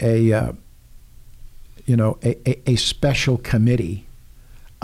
a 0.00 0.32
uh, 0.32 0.52
you 1.86 1.96
know 1.96 2.18
a, 2.22 2.48
a, 2.48 2.70
a 2.72 2.76
special 2.76 3.38
committee, 3.38 4.05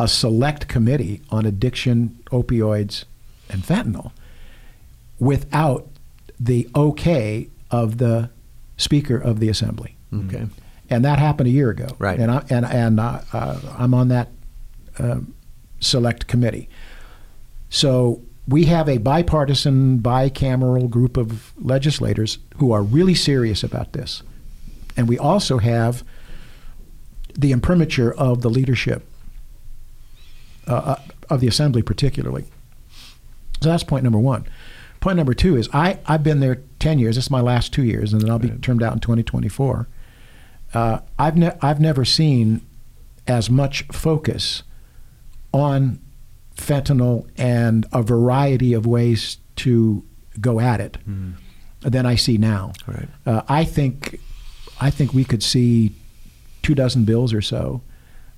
a 0.02 0.08
select 0.08 0.66
committee 0.66 1.22
on 1.30 1.46
addiction, 1.46 2.18
opioids, 2.32 3.04
and 3.48 3.62
fentanyl, 3.62 4.10
without 5.20 5.86
the 6.40 6.68
okay 6.74 7.48
of 7.70 7.98
the 7.98 8.28
Speaker 8.76 9.16
of 9.16 9.38
the 9.38 9.48
Assembly. 9.48 9.94
Okay. 10.12 10.46
And 10.90 11.04
that 11.04 11.20
happened 11.20 11.46
a 11.46 11.52
year 11.52 11.70
ago. 11.70 11.86
Right. 12.00 12.18
And 12.18 12.32
I, 12.32 12.44
and 12.50 12.66
and 12.66 12.98
uh, 12.98 13.20
uh, 13.32 13.60
I'm 13.78 13.94
on 13.94 14.08
that 14.08 14.28
um, 14.98 15.34
select 15.78 16.26
committee. 16.26 16.68
So 17.70 18.20
we 18.48 18.64
have 18.64 18.88
a 18.88 18.98
bipartisan, 18.98 20.00
bicameral 20.00 20.90
group 20.90 21.16
of 21.16 21.52
legislators 21.62 22.38
who 22.56 22.72
are 22.72 22.82
really 22.82 23.14
serious 23.14 23.62
about 23.62 23.92
this, 23.92 24.24
and 24.96 25.08
we 25.08 25.16
also 25.16 25.58
have 25.58 26.02
the 27.34 27.52
imprimatur 27.52 28.12
of 28.12 28.42
the 28.42 28.50
leadership 28.50 29.06
uh, 30.66 30.74
uh, 30.74 30.96
of 31.30 31.40
the 31.40 31.48
assembly, 31.48 31.82
particularly. 31.82 32.44
So 33.60 33.68
that's 33.68 33.84
point 33.84 34.04
number 34.04 34.18
one. 34.18 34.46
Point 35.00 35.16
number 35.16 35.34
two 35.34 35.56
is 35.56 35.68
I, 35.72 35.98
I've 36.06 36.22
been 36.22 36.40
there 36.40 36.60
10 36.78 36.98
years. 36.98 37.16
This 37.16 37.24
is 37.26 37.30
my 37.30 37.40
last 37.40 37.72
two 37.72 37.84
years, 37.84 38.12
and 38.12 38.22
then 38.22 38.30
I'll 38.30 38.38
be 38.38 38.50
termed 38.50 38.82
out 38.82 38.92
in 38.92 39.00
2024. 39.00 39.88
Uh, 40.74 41.00
I've, 41.18 41.36
ne- 41.36 41.56
I've 41.60 41.80
never 41.80 42.04
seen 42.04 42.60
as 43.26 43.50
much 43.50 43.82
focus 43.92 44.62
on 45.52 45.98
fentanyl 46.56 47.28
and 47.36 47.86
a 47.92 48.02
variety 48.02 48.72
of 48.74 48.86
ways 48.86 49.38
to 49.56 50.04
go 50.40 50.60
at 50.60 50.80
it 50.80 50.98
than 51.80 52.06
I 52.06 52.14
see 52.14 52.38
now. 52.38 52.72
Right. 52.86 53.08
Uh, 53.26 53.42
I 53.48 53.64
think 53.64 54.20
I 54.80 54.90
think 54.90 55.12
we 55.12 55.24
could 55.24 55.42
see 55.42 55.92
two 56.62 56.74
dozen 56.74 57.04
bills 57.04 57.32
or 57.32 57.42
so. 57.42 57.82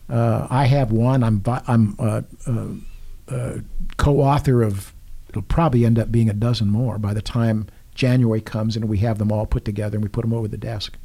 Uh, 0.08 0.46
I 0.50 0.66
have 0.66 0.92
one. 0.92 1.22
I'm 1.22 1.42
I'm 1.46 1.96
uh, 1.98 2.22
uh, 2.46 2.66
uh, 3.28 3.58
co-author 3.96 4.62
of. 4.62 4.92
It'll 5.28 5.42
probably 5.42 5.84
end 5.84 5.98
up 5.98 6.12
being 6.12 6.30
a 6.30 6.34
dozen 6.34 6.68
more 6.68 6.96
by 6.96 7.12
the 7.12 7.22
time 7.22 7.66
January 7.94 8.40
comes 8.40 8.76
and 8.76 8.88
we 8.88 8.98
have 8.98 9.18
them 9.18 9.32
all 9.32 9.46
put 9.46 9.64
together 9.64 9.96
and 9.96 10.04
we 10.04 10.08
put 10.08 10.22
them 10.22 10.32
over 10.32 10.46
the 10.46 10.56
desk. 10.56 10.96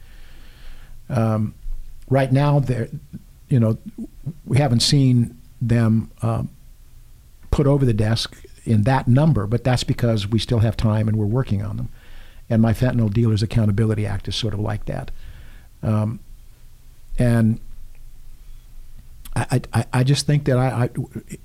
Um, 1.09 1.55
right 2.09 2.31
now, 2.31 2.59
they're, 2.59 2.89
you 3.47 3.59
know, 3.59 3.77
we 4.45 4.57
haven't 4.57 4.81
seen 4.81 5.35
them 5.61 6.11
um, 6.21 6.49
put 7.51 7.67
over 7.67 7.85
the 7.85 7.93
desk 7.93 8.35
in 8.65 8.83
that 8.83 9.07
number, 9.07 9.47
but 9.47 9.63
that's 9.63 9.83
because 9.83 10.27
we 10.27 10.39
still 10.39 10.59
have 10.59 10.77
time 10.77 11.07
and 11.07 11.17
we're 11.17 11.25
working 11.25 11.63
on 11.63 11.77
them. 11.77 11.89
And 12.49 12.61
my 12.61 12.73
Fentanyl 12.73 13.11
Dealers 13.13 13.43
Accountability 13.43 14.05
Act 14.05 14.27
is 14.27 14.35
sort 14.35 14.53
of 14.53 14.59
like 14.59 14.85
that. 14.85 15.11
Um, 15.83 16.19
and 17.17 17.59
I, 19.51 19.61
I, 19.73 19.85
I 19.93 20.03
just 20.03 20.25
think 20.25 20.45
that 20.45 20.57
I, 20.57 20.85
I 20.85 20.89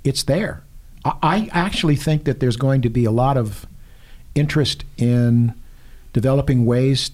it's 0.03 0.23
there. 0.25 0.65
I, 1.05 1.13
I 1.23 1.51
actually 1.53 1.97
think 1.97 2.25
that 2.25 2.41
there's 2.41 2.57
going 2.57 2.83
to 2.83 2.91
be 2.91 3.05
a 3.05 3.11
lot 3.11 3.37
of 3.37 3.67
interest 4.35 4.85
in 4.97 5.55
developing 6.13 6.65
ways 6.67 7.11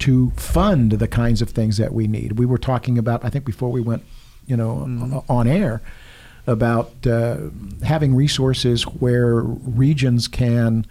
to 0.00 0.30
fund 0.30 0.92
the 0.92 1.08
kinds 1.08 1.40
of 1.40 1.50
things 1.50 1.76
that 1.78 1.92
we 1.92 2.06
need. 2.06 2.38
We 2.38 2.46
were 2.46 2.58
talking 2.58 2.98
about, 2.98 3.24
I 3.24 3.30
think, 3.30 3.44
before 3.44 3.70
we 3.70 3.80
went, 3.80 4.02
you 4.46 4.56
know, 4.56 5.24
on 5.28 5.46
air, 5.46 5.82
about 6.46 7.06
uh, 7.06 7.38
having 7.82 8.14
resources 8.14 8.82
where 8.82 9.36
regions 9.40 10.28
can 10.28 10.86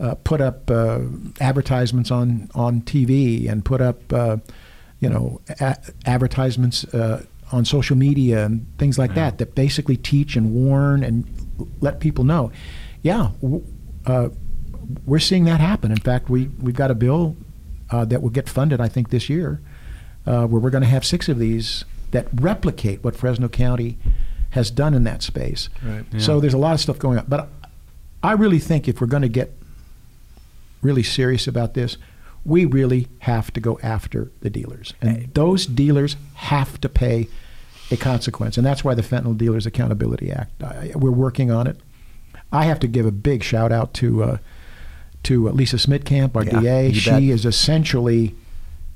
uh, 0.00 0.14
put 0.24 0.40
up 0.40 0.70
uh, 0.70 1.00
advertisements 1.40 2.10
on 2.10 2.48
on 2.54 2.80
TV 2.82 3.50
and 3.50 3.64
put 3.64 3.80
up, 3.80 4.12
uh, 4.12 4.38
you 5.00 5.10
know, 5.10 5.40
a- 5.60 5.76
advertisements 6.06 6.84
uh, 6.94 7.24
on 7.52 7.64
social 7.64 7.96
media 7.96 8.44
and 8.44 8.66
things 8.78 8.98
like 8.98 9.14
that 9.14 9.38
that 9.38 9.54
basically 9.54 9.96
teach 9.96 10.36
and 10.36 10.52
warn 10.52 11.02
and 11.02 11.24
let 11.80 12.00
people 12.00 12.24
know. 12.24 12.52
Yeah, 13.02 13.30
w- 13.40 13.64
uh, 14.06 14.28
we're 15.06 15.18
seeing 15.18 15.44
that 15.44 15.60
happen. 15.60 15.90
In 15.90 15.98
fact, 15.98 16.28
we 16.28 16.48
we've 16.60 16.74
got 16.76 16.90
a 16.90 16.94
bill 16.94 17.36
uh, 17.90 18.04
that 18.06 18.22
will 18.22 18.30
get 18.30 18.48
funded, 18.48 18.80
I 18.80 18.88
think, 18.88 19.10
this 19.10 19.28
year, 19.28 19.60
uh, 20.26 20.46
where 20.46 20.60
we're 20.60 20.70
going 20.70 20.82
to 20.82 20.88
have 20.88 21.04
six 21.04 21.28
of 21.28 21.38
these 21.38 21.84
that 22.10 22.28
replicate 22.34 23.04
what 23.04 23.16
Fresno 23.16 23.48
County 23.48 23.98
has 24.50 24.70
done 24.70 24.94
in 24.94 25.04
that 25.04 25.22
space. 25.22 25.68
Right. 25.82 26.04
So 26.18 26.40
there's 26.40 26.54
a 26.54 26.58
lot 26.58 26.72
of 26.72 26.80
stuff 26.80 26.98
going 26.98 27.18
on. 27.18 27.26
But 27.28 27.48
I 28.22 28.32
really 28.32 28.58
think 28.58 28.88
if 28.88 29.00
we're 29.00 29.06
going 29.06 29.22
to 29.22 29.28
get 29.28 29.52
really 30.82 31.02
serious 31.02 31.46
about 31.46 31.74
this, 31.74 31.98
we 32.44 32.64
really 32.64 33.08
have 33.20 33.52
to 33.52 33.60
go 33.60 33.78
after 33.82 34.30
the 34.40 34.50
dealers. 34.50 34.94
And 35.00 35.32
those 35.34 35.66
dealers 35.66 36.16
have 36.34 36.80
to 36.80 36.88
pay 36.88 37.28
a 37.90 37.96
consequence. 37.96 38.56
And 38.56 38.66
that's 38.66 38.84
why 38.84 38.94
the 38.94 39.02
Fentanyl 39.02 39.36
Dealers 39.36 39.66
Accountability 39.66 40.30
Act, 40.30 40.62
I, 40.62 40.92
we're 40.94 41.10
working 41.10 41.50
on 41.50 41.66
it. 41.66 41.78
I 42.52 42.64
have 42.64 42.80
to 42.80 42.86
give 42.86 43.04
a 43.06 43.10
big 43.12 43.42
shout 43.42 43.72
out 43.72 43.92
to 43.94 44.22
uh, 44.24 44.38
to 45.24 45.48
uh, 45.48 45.52
Lisa 45.52 45.76
Smittcamp, 45.76 46.36
our 46.36 46.44
Yeah, 46.44 46.60
DA. 46.88 46.92
She 46.92 47.10
bet. 47.10 47.22
is 47.22 47.44
essentially 47.44 48.34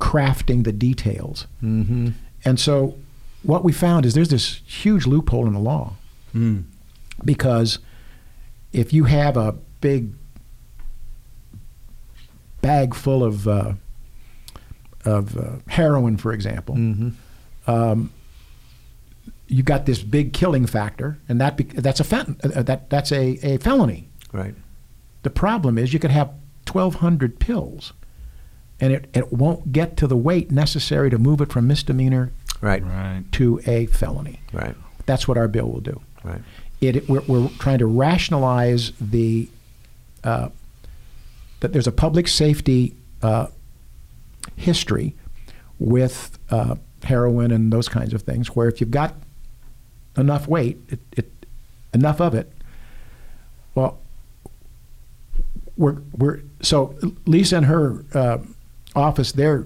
crafting 0.01 0.65
the 0.65 0.73
details. 0.73 1.47
Mm-hmm. 1.63 2.11
And 2.45 2.59
so 2.61 2.97
what 3.43 3.65
we 3.65 3.73
found 3.73 4.07
is 4.07 4.15
there's 4.15 4.29
this 4.31 4.61
huge 4.65 5.07
loophole 5.07 5.47
in 5.47 5.53
the 5.53 5.61
law 5.61 5.95
Mm. 6.35 6.65
because 7.25 7.79
if 8.73 8.95
you 8.95 9.05
have 9.05 9.37
a 9.37 9.53
big 9.83 10.15
bag 12.63 12.95
full 12.95 13.23
of 13.23 13.47
uh, 13.47 13.75
of 15.05 15.37
uh, 15.37 15.57
heroin, 15.69 16.17
for 16.17 16.33
example, 16.33 16.75
Mm-hmm. 16.77 17.71
um, 17.71 18.11
you 19.49 19.63
got 19.63 19.85
this 19.85 20.03
big 20.03 20.33
killing 20.33 20.65
factor, 20.67 21.19
and 21.29 21.41
that 21.41 21.57
be- 21.59 21.65
that's 21.65 22.01
a 22.01 22.05
fen- 22.05 22.37
uh, 22.43 22.63
that 22.63 22.89
that's 22.89 23.13
a, 23.13 23.39
a 23.43 23.59
felony. 23.59 24.09
Right. 24.33 24.55
The 25.25 25.31
problem 25.31 25.77
is 25.79 25.93
you 25.93 25.99
could 25.99 26.11
have 26.11 26.29
1,200 26.73 27.39
pills, 27.39 27.93
and 28.81 28.93
it, 28.93 29.11
it 29.13 29.33
won't 29.33 29.73
get 29.73 29.97
to 29.99 30.07
the 30.07 30.17
weight 30.17 30.51
necessary 30.51 31.11
to 31.11 31.19
move 31.19 31.41
it 31.43 31.53
from 31.53 31.67
misdemeanor 31.67 32.33
Right. 32.61 32.83
Right. 32.83 33.25
to 33.33 33.61
a 33.67 33.87
felony. 33.87 34.41
Right. 34.53 34.75
That's 35.07 35.27
what 35.29 35.37
our 35.37 35.49
bill 35.49 35.69
will 35.71 35.81
do. 35.81 36.01
Right. 36.25 36.41
It, 36.81 37.09
we're, 37.09 37.23
we're 37.29 37.49
trying 37.59 37.79
to 37.79 37.87
rationalize 37.87 38.93
the 39.01 39.49
uh, 40.25 40.49
that 41.63 41.73
there's 41.73 41.87
a 41.87 41.93
public 41.93 42.27
safety 42.27 42.95
uh, 43.23 43.47
history 44.57 45.15
with 45.79 46.37
uh, 46.51 46.75
heroin 47.05 47.53
and 47.53 47.73
those 47.73 47.89
kinds 47.89 48.13
of 48.13 48.23
things, 48.23 48.49
where 48.49 48.69
if 48.69 48.81
you've 48.81 48.91
got 48.91 49.15
enough 50.17 50.49
weight, 50.49 50.79
it, 50.89 50.99
it, 51.13 51.47
enough 51.95 52.21
of 52.21 52.35
it, 52.35 52.53
well, 53.77 54.01
we're 55.77 56.03
we're 56.17 56.41
so 56.61 56.97
Lisa 57.27 57.59
and 57.59 57.67
her 57.67 58.05
uh, 58.13 58.39
office, 58.97 59.31
they're, 59.33 59.65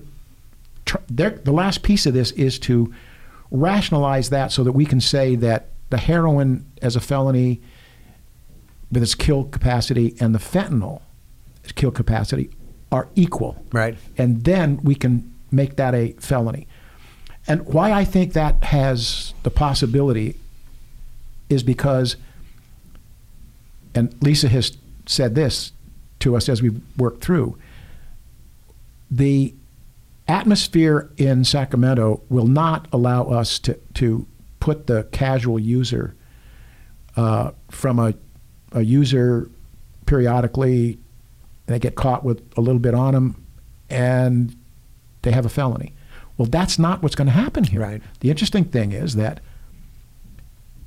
they're 1.09 1.31
the 1.31 1.51
last 1.51 1.83
piece 1.83 2.05
of 2.05 2.13
this 2.13 2.31
is 2.33 2.59
to 2.61 2.95
rationalize 3.51 4.29
that 4.31 4.53
so 4.53 4.63
that 4.65 4.73
we 4.73 4.85
can 4.85 5.01
say 5.01 5.35
that 5.35 5.69
the 5.89 5.99
heroin 5.99 6.67
as 6.83 6.95
a 6.95 7.01
felony 7.01 7.61
with 8.93 9.03
its 9.03 9.15
kill 9.15 9.45
capacity 9.45 10.15
and 10.21 10.35
the 10.35 10.39
fentanyl 10.39 11.01
kill 11.75 11.91
capacity 11.91 12.51
are 12.93 13.09
equal. 13.15 13.65
Right. 13.73 13.97
And 14.17 14.45
then 14.45 14.81
we 14.83 14.95
can 14.95 15.33
make 15.51 15.77
that 15.77 15.95
a 15.95 16.13
felony. 16.13 16.67
And 17.49 17.65
why 17.67 17.93
I 17.93 18.05
think 18.05 18.33
that 18.33 18.65
has 18.65 19.35
the 19.43 19.51
possibility 19.51 20.37
is 21.49 21.63
because, 21.63 22.17
and 23.95 24.15
Lisa 24.21 24.49
has 24.49 24.77
said 25.07 25.35
this 25.35 25.73
to 26.21 26.37
us 26.37 26.49
as 26.49 26.61
we've 26.61 26.81
worked 26.97 27.23
through, 27.23 27.57
the 29.11 29.55
atmosphere 30.27 31.09
in 31.17 31.45
Sacramento 31.45 32.21
will 32.29 32.49
not 32.49 32.89
allow 32.93 33.25
us 33.25 33.61
to, 33.61 33.75
to 33.95 34.27
put 34.59 34.89
the 34.89 35.05
casual 35.13 35.59
user 35.59 36.17
uh, 37.17 37.53
from 37.71 38.01
a, 38.01 38.15
a 38.73 38.83
user 38.83 39.49
periodically, 40.07 40.99
they 41.67 41.79
get 41.79 41.95
caught 41.95 42.25
with 42.25 42.43
a 42.57 42.61
little 42.61 42.79
bit 42.79 42.95
on 42.95 43.15
them, 43.15 43.45
and 43.91 44.57
they 45.23 45.33
have 45.33 45.45
a 45.45 45.49
felony. 45.49 45.93
Well, 46.39 46.47
that's 46.47 46.79
not 46.79 47.03
what's 47.03 47.15
going 47.15 47.27
to 47.27 47.33
happen 47.33 47.65
here. 47.65 47.81
Right. 47.81 48.03
The 48.21 48.31
interesting 48.31 48.65
thing 48.65 48.93
is 48.93 49.17
that 49.17 49.41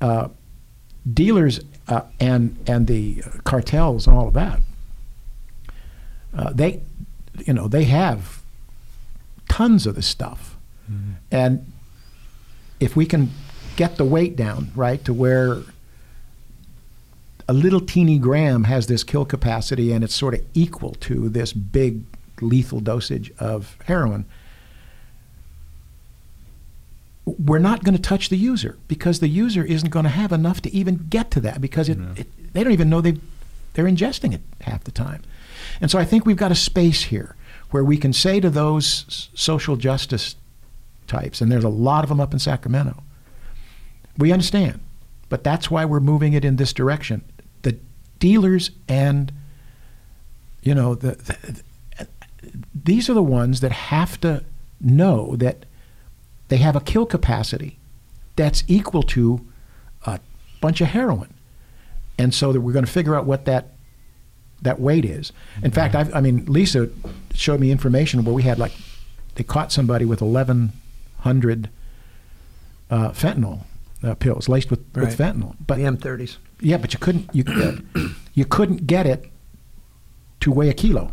uh, 0.00 0.28
dealers 1.12 1.60
uh, 1.88 2.02
and 2.18 2.56
and 2.66 2.86
the 2.86 3.22
cartels 3.44 4.06
and 4.06 4.16
all 4.16 4.28
of 4.28 4.34
that, 4.34 4.60
uh, 6.36 6.52
they, 6.52 6.80
you 7.46 7.52
know, 7.52 7.68
they 7.68 7.84
have 7.84 8.42
tons 9.48 9.86
of 9.86 9.94
this 9.96 10.06
stuff, 10.06 10.56
and 11.30 11.72
if 12.78 12.96
we 12.96 13.04
can 13.04 13.30
get 13.76 13.96
the 13.96 14.04
weight 14.04 14.36
down 14.36 14.70
right 14.74 15.04
to 15.04 15.12
where 15.12 15.62
a 17.50 17.52
little 17.52 17.80
teeny 17.80 18.16
gram 18.16 18.62
has 18.62 18.86
this 18.86 19.02
kill 19.02 19.24
capacity 19.24 19.90
and 19.90 20.04
it's 20.04 20.14
sort 20.14 20.34
of 20.34 20.40
equal 20.54 20.92
to 21.00 21.28
this 21.28 21.52
big 21.52 22.04
lethal 22.40 22.78
dosage 22.78 23.32
of 23.40 23.76
heroin, 23.86 24.24
we're 27.24 27.58
not 27.58 27.82
going 27.82 27.96
to 27.96 28.00
touch 28.00 28.28
the 28.28 28.36
user 28.36 28.78
because 28.86 29.18
the 29.18 29.26
user 29.26 29.64
isn't 29.64 29.90
going 29.90 30.04
to 30.04 30.10
have 30.10 30.30
enough 30.30 30.60
to 30.60 30.72
even 30.72 31.08
get 31.10 31.32
to 31.32 31.40
that 31.40 31.60
because 31.60 31.88
it, 31.88 31.98
it, 32.14 32.52
they 32.52 32.62
don't 32.62 32.72
even 32.72 32.88
know 32.88 33.00
they 33.00 33.18
they're 33.74 33.84
ingesting 33.84 34.32
it 34.32 34.42
half 34.60 34.84
the 34.84 34.92
time. 34.92 35.22
And 35.80 35.90
so 35.90 35.98
I 35.98 36.04
think 36.04 36.24
we've 36.24 36.36
got 36.36 36.52
a 36.52 36.56
space 36.56 37.02
here 37.02 37.34
where 37.70 37.82
we 37.82 37.96
can 37.96 38.12
say 38.12 38.38
to 38.38 38.48
those 38.48 39.28
social 39.34 39.74
justice 39.74 40.36
types, 41.08 41.40
and 41.40 41.50
there's 41.50 41.64
a 41.64 41.68
lot 41.68 42.04
of 42.04 42.10
them 42.10 42.20
up 42.20 42.32
in 42.32 42.38
Sacramento, 42.38 43.02
we 44.16 44.30
understand, 44.30 44.78
but 45.28 45.42
that's 45.42 45.68
why 45.68 45.84
we're 45.84 46.00
moving 46.00 46.32
it 46.32 46.44
in 46.44 46.56
this 46.56 46.72
direction. 46.72 47.22
Dealers 48.20 48.70
and 48.88 49.32
you 50.62 50.74
know 50.74 50.94
the, 50.94 51.12
the 51.16 52.06
these 52.74 53.10
are 53.10 53.14
the 53.14 53.22
ones 53.22 53.60
that 53.60 53.72
have 53.72 54.20
to 54.20 54.44
know 54.80 55.34
that 55.36 55.66
they 56.48 56.56
have 56.58 56.76
a 56.76 56.80
kill 56.80 57.06
capacity 57.06 57.78
that's 58.36 58.62
equal 58.68 59.02
to 59.02 59.44
a 60.06 60.20
bunch 60.60 60.80
of 60.80 60.88
heroin, 60.88 61.32
and 62.18 62.32
so 62.34 62.52
that 62.52 62.60
we're 62.60 62.72
going 62.72 62.84
to 62.84 62.90
figure 62.90 63.14
out 63.16 63.24
what 63.26 63.44
that 63.46 63.72
that 64.62 64.78
weight 64.80 65.04
is. 65.04 65.32
In 65.62 65.70
fact, 65.70 65.94
I've, 65.94 66.14
I 66.14 66.20
mean, 66.20 66.44
Lisa 66.46 66.88
showed 67.34 67.60
me 67.60 67.70
information 67.70 68.22
where 68.24 68.34
we 68.34 68.42
had 68.42 68.58
like 68.58 68.72
they 69.36 69.44
caught 69.44 69.72
somebody 69.72 70.04
with 70.04 70.20
1,100 70.20 71.70
uh, 72.90 73.08
fentanyl 73.10 73.64
uh, 74.02 74.14
pills 74.14 74.48
laced 74.48 74.70
with, 74.70 74.80
Right. 74.94 75.06
with 75.06 75.18
fentanyl, 75.18 75.56
but 75.66 75.76
the 75.76 75.84
M30s. 75.84 76.36
Yeah, 76.60 76.76
but 76.76 76.92
you 76.92 76.98
couldn't 76.98 77.28
you 77.34 77.44
you 78.34 78.44
couldn't 78.44 78.86
get 78.86 79.06
it 79.06 79.30
to 80.40 80.50
weigh 80.52 80.68
a 80.68 80.74
kilo. 80.74 81.12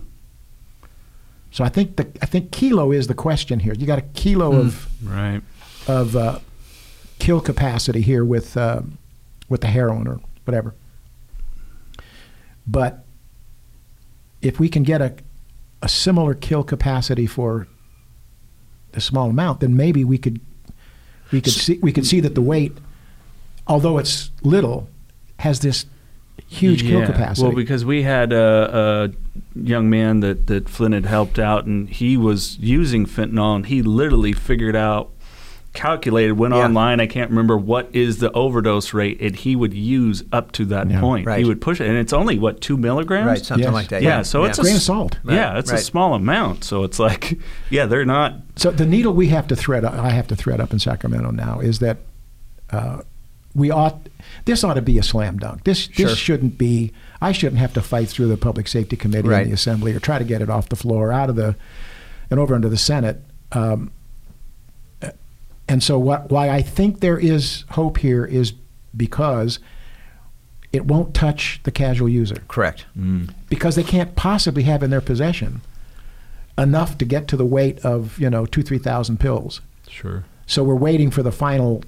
So 1.52 1.64
I 1.64 1.70
think 1.70 1.96
the 1.96 2.08
I 2.22 2.26
think 2.26 2.52
kilo 2.52 2.92
is 2.92 3.08
the 3.08 3.14
question 3.14 3.60
here. 3.60 3.74
You 3.74 3.86
got 3.88 4.00
a 4.00 4.04
kilo 4.14 4.54
of 4.56 4.88
Right. 5.04 5.42
of 5.88 6.16
uh, 6.16 6.40
kill 7.20 7.42
capacity 7.42 8.02
here 8.02 8.24
with 8.26 8.56
uh, 8.58 8.82
with 9.50 9.62
the 9.62 9.68
heroin 9.68 10.08
or 10.08 10.20
whatever. 10.46 10.76
But 12.66 13.06
if 14.42 14.60
we 14.60 14.70
can 14.70 14.84
get 14.84 15.02
a 15.02 15.16
a 15.82 15.88
similar 15.90 16.34
kill 16.34 16.64
capacity 16.64 17.28
for 17.28 17.68
a 18.94 19.00
small 19.02 19.30
amount, 19.30 19.60
then 19.60 19.76
maybe 19.76 20.04
we 20.04 20.18
could 20.18 20.40
we 21.32 21.42
could 21.42 21.54
see 21.54 21.80
we 21.82 21.92
could 21.92 22.06
see 22.06 22.20
that 22.20 22.36
the 22.36 22.42
weight, 22.42 22.78
although 23.68 23.98
it's 23.98 24.32
little, 24.44 24.90
has 25.38 25.60
this 25.60 25.86
huge 26.48 26.82
kill 26.84 27.06
capacity. 27.06 27.46
Well, 27.48 27.56
because 27.56 27.84
we 27.86 28.04
had 28.04 28.32
a, 28.32 29.12
a 29.56 29.60
young 29.60 29.90
man 29.90 30.20
that, 30.22 30.48
that 30.48 30.66
Flindt 30.66 30.94
had 30.94 31.06
helped 31.06 31.40
out, 31.40 31.66
and 31.66 31.90
he 31.90 32.16
was 32.18 32.58
using 32.60 33.06
fentanyl, 33.06 33.56
and 33.56 33.66
he 33.66 33.82
literally 33.82 34.34
figured 34.34 34.76
out, 34.76 35.10
calculated, 35.74 36.34
went 36.34 36.56
Yeah. 36.56 36.64
online. 36.66 37.00
I 37.00 37.06
can't 37.08 37.30
remember 37.30 37.56
what 37.58 37.90
is 37.94 38.18
the 38.18 38.32
overdose 38.32 38.94
rate, 38.94 39.20
and 39.22 39.36
he 39.36 39.56
would 39.56 39.74
use 39.74 40.24
up 40.32 40.52
to 40.54 40.66
that 40.66 40.90
Yeah. 40.90 41.00
point. 41.02 41.28
Right. 41.28 41.38
He 41.40 41.46
would 41.46 41.62
push 41.62 41.80
it, 41.82 41.88
and 41.88 41.98
it's 41.98 42.14
only 42.14 42.40
what 42.40 42.62
two 42.62 42.78
milligrams. 42.78 43.28
Right, 43.28 43.46
something 43.46 43.66
Yes. 43.66 43.74
like 43.74 43.88
that. 43.90 44.02
Yeah, 44.02 44.24
so 44.24 44.46
it's 44.46 44.58
a 44.58 44.62
grain 44.64 44.74
of 44.76 44.78
s- 44.78 44.86
salt. 44.86 45.20
Yeah, 45.28 45.58
it's 45.60 45.72
right. 45.72 45.80
a 45.80 45.84
small 45.84 46.14
amount. 46.16 46.64
So 46.64 46.84
it's 46.84 46.98
like, 46.98 47.38
yeah, 47.70 47.86
they're 47.86 48.06
not. 48.06 48.36
So 48.56 48.72
the 48.72 48.86
needle 48.88 49.14
we 49.14 49.28
have 49.28 49.48
to 49.50 49.56
thread, 49.56 49.86
I 49.86 50.10
have 50.10 50.28
to 50.28 50.36
thread 50.36 50.60
up 50.60 50.74
in 50.74 50.80
Sacramento 50.80 51.30
now, 51.32 51.60
is 51.60 51.78
that 51.80 51.98
uh, 52.72 53.02
we 53.58 53.72
ought. 53.72 54.08
This 54.46 54.64
ought 54.64 54.76
to 54.76 54.82
be 54.82 54.98
a 54.98 55.04
slam 55.04 55.38
dunk. 55.38 55.64
This 55.66 55.90
Sure. 55.92 56.08
this 56.08 56.18
shouldn't 56.18 56.58
be. 56.58 56.94
I 57.20 57.32
shouldn't 57.34 57.60
have 57.60 57.74
to 57.74 57.82
fight 57.82 58.08
through 58.08 58.28
the 58.28 58.38
public 58.38 58.68
safety 58.68 58.96
committee 58.96 59.28
Right. 59.28 59.42
and 59.42 59.50
the 59.50 59.56
assembly 59.56 59.94
or 59.94 60.00
try 60.00 60.20
to 60.20 60.24
get 60.26 60.42
it 60.42 60.50
off 60.50 60.70
the 60.70 60.76
floor, 60.76 61.12
out 61.12 61.30
of 61.30 61.36
the, 61.36 61.56
and 62.30 62.40
over 62.40 62.56
into 62.56 62.70
the 62.70 62.78
Senate. 62.78 63.22
Um, 63.52 63.92
and 65.68 65.84
so 65.84 66.00
what? 66.00 66.30
Why 66.32 66.50
I 66.50 66.62
think 66.62 67.00
there 67.02 67.18
is 67.20 67.66
hope 67.72 67.98
here 67.98 68.24
is 68.26 68.54
because 68.96 69.60
it 70.74 70.86
won't 70.86 71.14
touch 71.14 71.60
the 71.64 71.72
casual 71.72 72.10
user 72.10 72.44
Correct. 72.48 72.86
because 73.50 73.76
they 73.76 73.84
can't 73.84 74.16
possibly 74.16 74.64
have 74.64 74.84
in 74.84 74.90
their 74.90 75.02
possession 75.02 75.62
enough 76.58 76.98
to 76.98 77.06
get 77.06 77.28
to 77.30 77.38
the 77.38 77.46
weight 77.46 77.80
of 77.80 78.18
you 78.20 78.30
know 78.30 78.46
two 78.46 78.62
three 78.64 78.78
thousand 78.78 79.20
pills. 79.20 79.62
Sure. 79.90 80.24
So 80.46 80.64
we're 80.64 80.76
waiting 80.76 81.12
for 81.12 81.24
the 81.24 81.32
final 81.32 81.84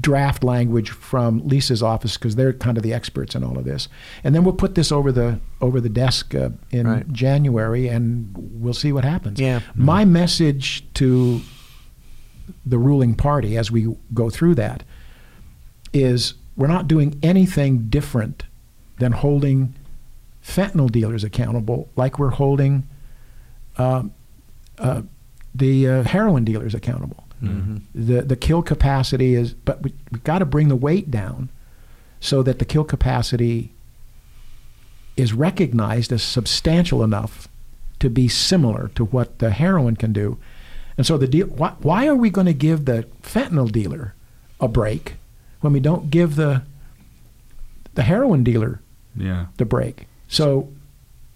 draft 0.00 0.42
language 0.44 0.90
from 0.90 1.46
Lisa's 1.46 1.82
office 1.82 2.16
because 2.16 2.36
they're 2.36 2.52
kind 2.52 2.76
of 2.76 2.82
the 2.82 2.92
experts 2.92 3.34
in 3.34 3.42
all 3.44 3.58
of 3.58 3.64
this, 3.64 3.88
and 4.22 4.34
then 4.34 4.44
we'll 4.44 4.54
put 4.54 4.74
this 4.74 4.90
over 4.92 5.10
the 5.12 5.40
over 5.60 5.80
the 5.80 5.88
desk 5.88 6.34
uh, 6.34 6.50
in 6.70 6.86
Right. 6.86 7.12
January, 7.12 7.88
and 7.88 8.34
we'll 8.36 8.74
see 8.74 8.92
what 8.92 9.04
happens. 9.04 9.40
Yeah. 9.40 9.60
My 9.74 10.04
message 10.04 10.84
to 10.94 11.40
the 12.66 12.78
ruling 12.78 13.14
party 13.14 13.56
as 13.56 13.70
we 13.70 13.94
go 14.12 14.28
through 14.30 14.54
that 14.56 14.82
is 15.92 16.34
we're 16.56 16.66
not 16.66 16.86
doing 16.86 17.18
anything 17.22 17.88
different 17.88 18.44
than 18.98 19.12
holding 19.12 19.74
fentanyl 20.44 20.90
dealers 20.92 21.24
accountable 21.24 21.88
like 21.96 22.18
we're 22.18 22.30
holding 22.30 22.86
uh, 23.78 24.02
uh, 24.78 25.00
the 25.54 25.88
uh, 25.88 26.02
heroin 26.02 26.44
dealers 26.44 26.74
accountable. 26.74 27.23
The 27.40 28.22
the 28.22 28.36
kill 28.36 28.62
capacity 28.62 29.34
is, 29.34 29.52
but 29.52 29.82
we 29.82 29.92
we 30.10 30.18
got 30.20 30.38
to 30.38 30.44
bring 30.46 30.68
the 30.68 30.76
weight 30.76 31.10
down 31.10 31.50
so 32.20 32.42
that 32.42 32.58
the 32.58 32.64
kill 32.64 32.84
capacity 32.84 33.72
is 35.16 35.32
recognized 35.32 36.10
as 36.12 36.22
substantial 36.22 37.02
enough 37.04 37.46
to 38.00 38.08
be 38.10 38.28
similar 38.28 38.88
to 38.94 39.04
what 39.04 39.38
the 39.38 39.50
heroin 39.50 39.94
can 39.96 40.12
do. 40.12 40.38
And 40.96 41.06
so 41.06 41.16
the 41.18 41.26
deal, 41.28 41.46
why, 41.48 41.74
why 41.80 42.06
are 42.08 42.14
we 42.16 42.30
going 42.30 42.46
to 42.46 42.54
give 42.54 42.84
the 42.84 43.06
fentanyl 43.22 43.70
dealer 43.70 44.14
a 44.60 44.68
break 44.68 45.14
when 45.60 45.72
we 45.72 45.80
don't 45.80 46.10
give 46.10 46.36
the 46.36 46.62
the 47.94 48.02
heroin 48.02 48.42
dealer 48.42 48.80
Yeah. 49.16 49.46
the 49.58 49.64
break? 49.64 50.06
So 50.28 50.68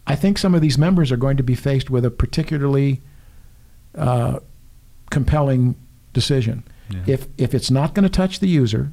I 0.06 0.16
think 0.16 0.38
some 0.38 0.54
of 0.54 0.60
these 0.62 0.78
members 0.78 1.12
are 1.12 1.16
going 1.16 1.36
to 1.36 1.42
be 1.42 1.54
faced 1.54 1.90
with 1.90 2.04
a 2.04 2.10
particularly 2.10 3.00
uh, 3.94 4.40
compelling 5.10 5.74
decision. 6.20 6.64
Yeah. 6.90 7.14
If 7.14 7.26
if 7.36 7.54
it's 7.54 7.70
not 7.70 7.94
going 7.94 8.04
to 8.04 8.08
touch 8.08 8.40
the 8.40 8.48
user, 8.48 8.90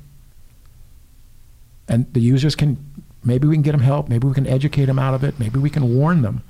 and 1.88 2.12
the 2.14 2.20
users 2.20 2.56
can, 2.56 2.78
maybe 3.24 3.48
we 3.48 3.56
can 3.56 3.62
get 3.62 3.72
them 3.72 3.82
help, 3.82 4.10
maybe 4.10 4.28
we 4.28 4.34
can 4.34 4.48
educate 4.48 4.86
them 4.86 5.00
out 5.00 5.14
of 5.14 5.24
it, 5.24 5.40
maybe 5.40 5.60
we 5.60 5.70
can 5.70 5.96
warn 5.96 6.22
them. 6.22 6.42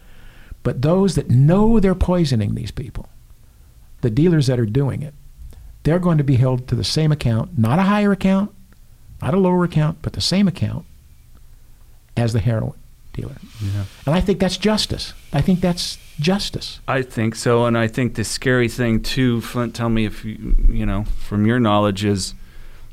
But 0.63 0.81
those 0.81 1.15
that 1.15 1.29
know 1.29 1.79
they're 1.79 1.95
poisoning 1.95 2.55
these 2.55 2.71
people, 2.71 3.07
the 4.01 4.09
dealers 4.09 4.47
that 4.47 4.59
are 4.59 4.65
doing 4.65 5.01
it, 5.01 5.13
they're 5.83 5.99
going 5.99 6.17
to 6.17 6.23
be 6.23 6.37
held 6.37 6.67
to 6.67 6.75
the 6.75 6.83
same 6.83 7.11
account, 7.11 7.57
not 7.57 7.79
a 7.79 7.83
higher 7.83 8.11
account, 8.11 8.51
not 9.21 9.33
a 9.33 9.37
lower 9.37 9.63
account, 9.63 9.99
but 10.01 10.13
the 10.13 10.21
same 10.21 10.47
account 10.47 10.85
as 12.17 12.33
the 12.33 12.39
heroin 12.39 12.79
dealer. 13.13 13.35
Yeah. 13.61 13.85
And 14.05 14.15
I 14.15 14.21
think 14.21 14.39
that's 14.39 14.57
justice. 14.57 15.13
I 15.31 15.41
think 15.41 15.61
that's 15.61 15.97
justice. 16.19 16.79
I 16.87 17.01
think 17.01 17.35
so, 17.35 17.65
and 17.65 17.77
I 17.77 17.87
think 17.87 18.15
the 18.15 18.23
scary 18.23 18.69
thing 18.69 19.01
too, 19.01 19.39
Flindt. 19.41 19.73
Tell 19.73 19.89
me 19.89 20.05
if 20.05 20.23
you, 20.25 20.55
you 20.69 20.85
know 20.85 21.03
from 21.17 21.45
your 21.45 21.59
knowledge 21.59 22.03
is 22.05 22.33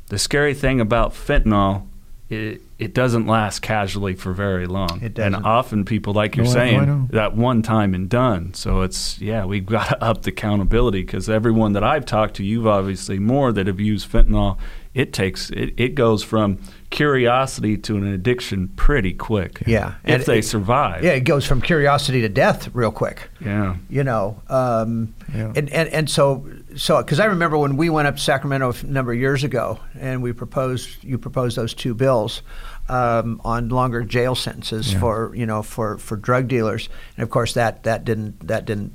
the 0.09 0.19
scary 0.19 0.53
thing 0.53 0.79
about 0.81 1.13
fentanyl. 1.13 1.87
It 2.29 2.61
it 2.79 2.93
doesn't 2.93 3.27
last 3.27 3.61
casually 3.61 4.15
for 4.15 4.33
very 4.33 4.65
long, 4.65 4.97
It 5.01 5.05
and 5.05 5.13
doesn't. 5.15 5.35
And 5.35 5.45
often 5.45 5.85
people, 5.85 6.13
like 6.13 6.35
you're 6.35 6.45
No, 6.45 6.51
I- 6.51 6.53
no, 6.53 6.59
saying, 6.59 7.07
that 7.11 7.35
one 7.35 7.61
time 7.61 7.93
and 7.93 8.09
done. 8.09 8.53
So 8.55 8.81
it's 8.81 9.19
yeah, 9.21 9.45
we've 9.45 9.65
got 9.65 9.87
to 9.89 10.03
up 10.03 10.23
the 10.23 10.31
accountability 10.31 11.01
because 11.03 11.29
everyone 11.29 11.73
that 11.73 11.83
I've 11.83 12.05
talked 12.05 12.35
to, 12.35 12.43
you've 12.43 12.67
obviously 12.67 13.19
more 13.19 13.51
that 13.53 13.67
have 13.67 13.79
used 13.79 14.11
fentanyl. 14.11 14.57
It 14.93 15.13
takes 15.13 15.49
it, 15.51 15.73
it 15.77 15.95
goes 15.95 16.23
from 16.23 16.59
curiosity 16.93 17.75
to 17.77 17.97
an 17.97 18.05
addiction 18.05 18.67
pretty 18.75 19.13
quick. 19.13 19.63
Yeah. 19.65 19.95
if 20.05 20.13
And 20.21 20.23
they 20.23 20.39
it- 20.39 20.45
survive. 20.45 21.03
Yeah, 21.03 21.11
it 21.11 21.21
goes 21.25 21.45
from 21.45 21.59
curiosity 21.61 22.21
to 22.21 22.29
death 22.29 22.69
real 22.73 22.91
quick. 22.91 23.29
yeah. 23.41 23.75
you 23.89 24.03
know 24.03 24.41
um, 24.47 25.13
Yeah. 25.33 25.51
and, 25.55 25.69
and 25.73 25.89
and 25.89 26.09
so 26.09 26.47
so 26.77 27.01
because 27.01 27.19
i 27.19 27.25
remember 27.25 27.57
when 27.57 27.75
we 27.77 27.89
went 27.89 28.07
up 28.07 28.15
to 28.15 28.21
sacramento 28.21 28.71
a 28.71 28.85
number 28.85 29.11
of 29.11 29.19
years 29.19 29.43
ago 29.43 29.79
and 29.99 30.21
we 30.23 30.31
proposed 30.33 31.03
you 31.03 31.17
proposed 31.17 31.57
those 31.57 31.73
two 31.73 31.93
bills 31.93 32.41
um, 32.89 33.41
on 33.43 33.69
longer 33.69 34.03
jail 34.03 34.35
sentences 34.35 34.93
Yeah. 34.93 34.99
for 34.99 35.35
you 35.35 35.45
know 35.45 35.61
for 35.63 35.97
for 35.97 36.15
drug 36.15 36.47
dealers 36.47 36.89
and 37.17 37.23
of 37.23 37.29
course 37.29 37.53
that 37.55 37.83
that 37.83 38.05
didn't 38.05 38.47
that 38.47 38.65
didn't 38.65 38.91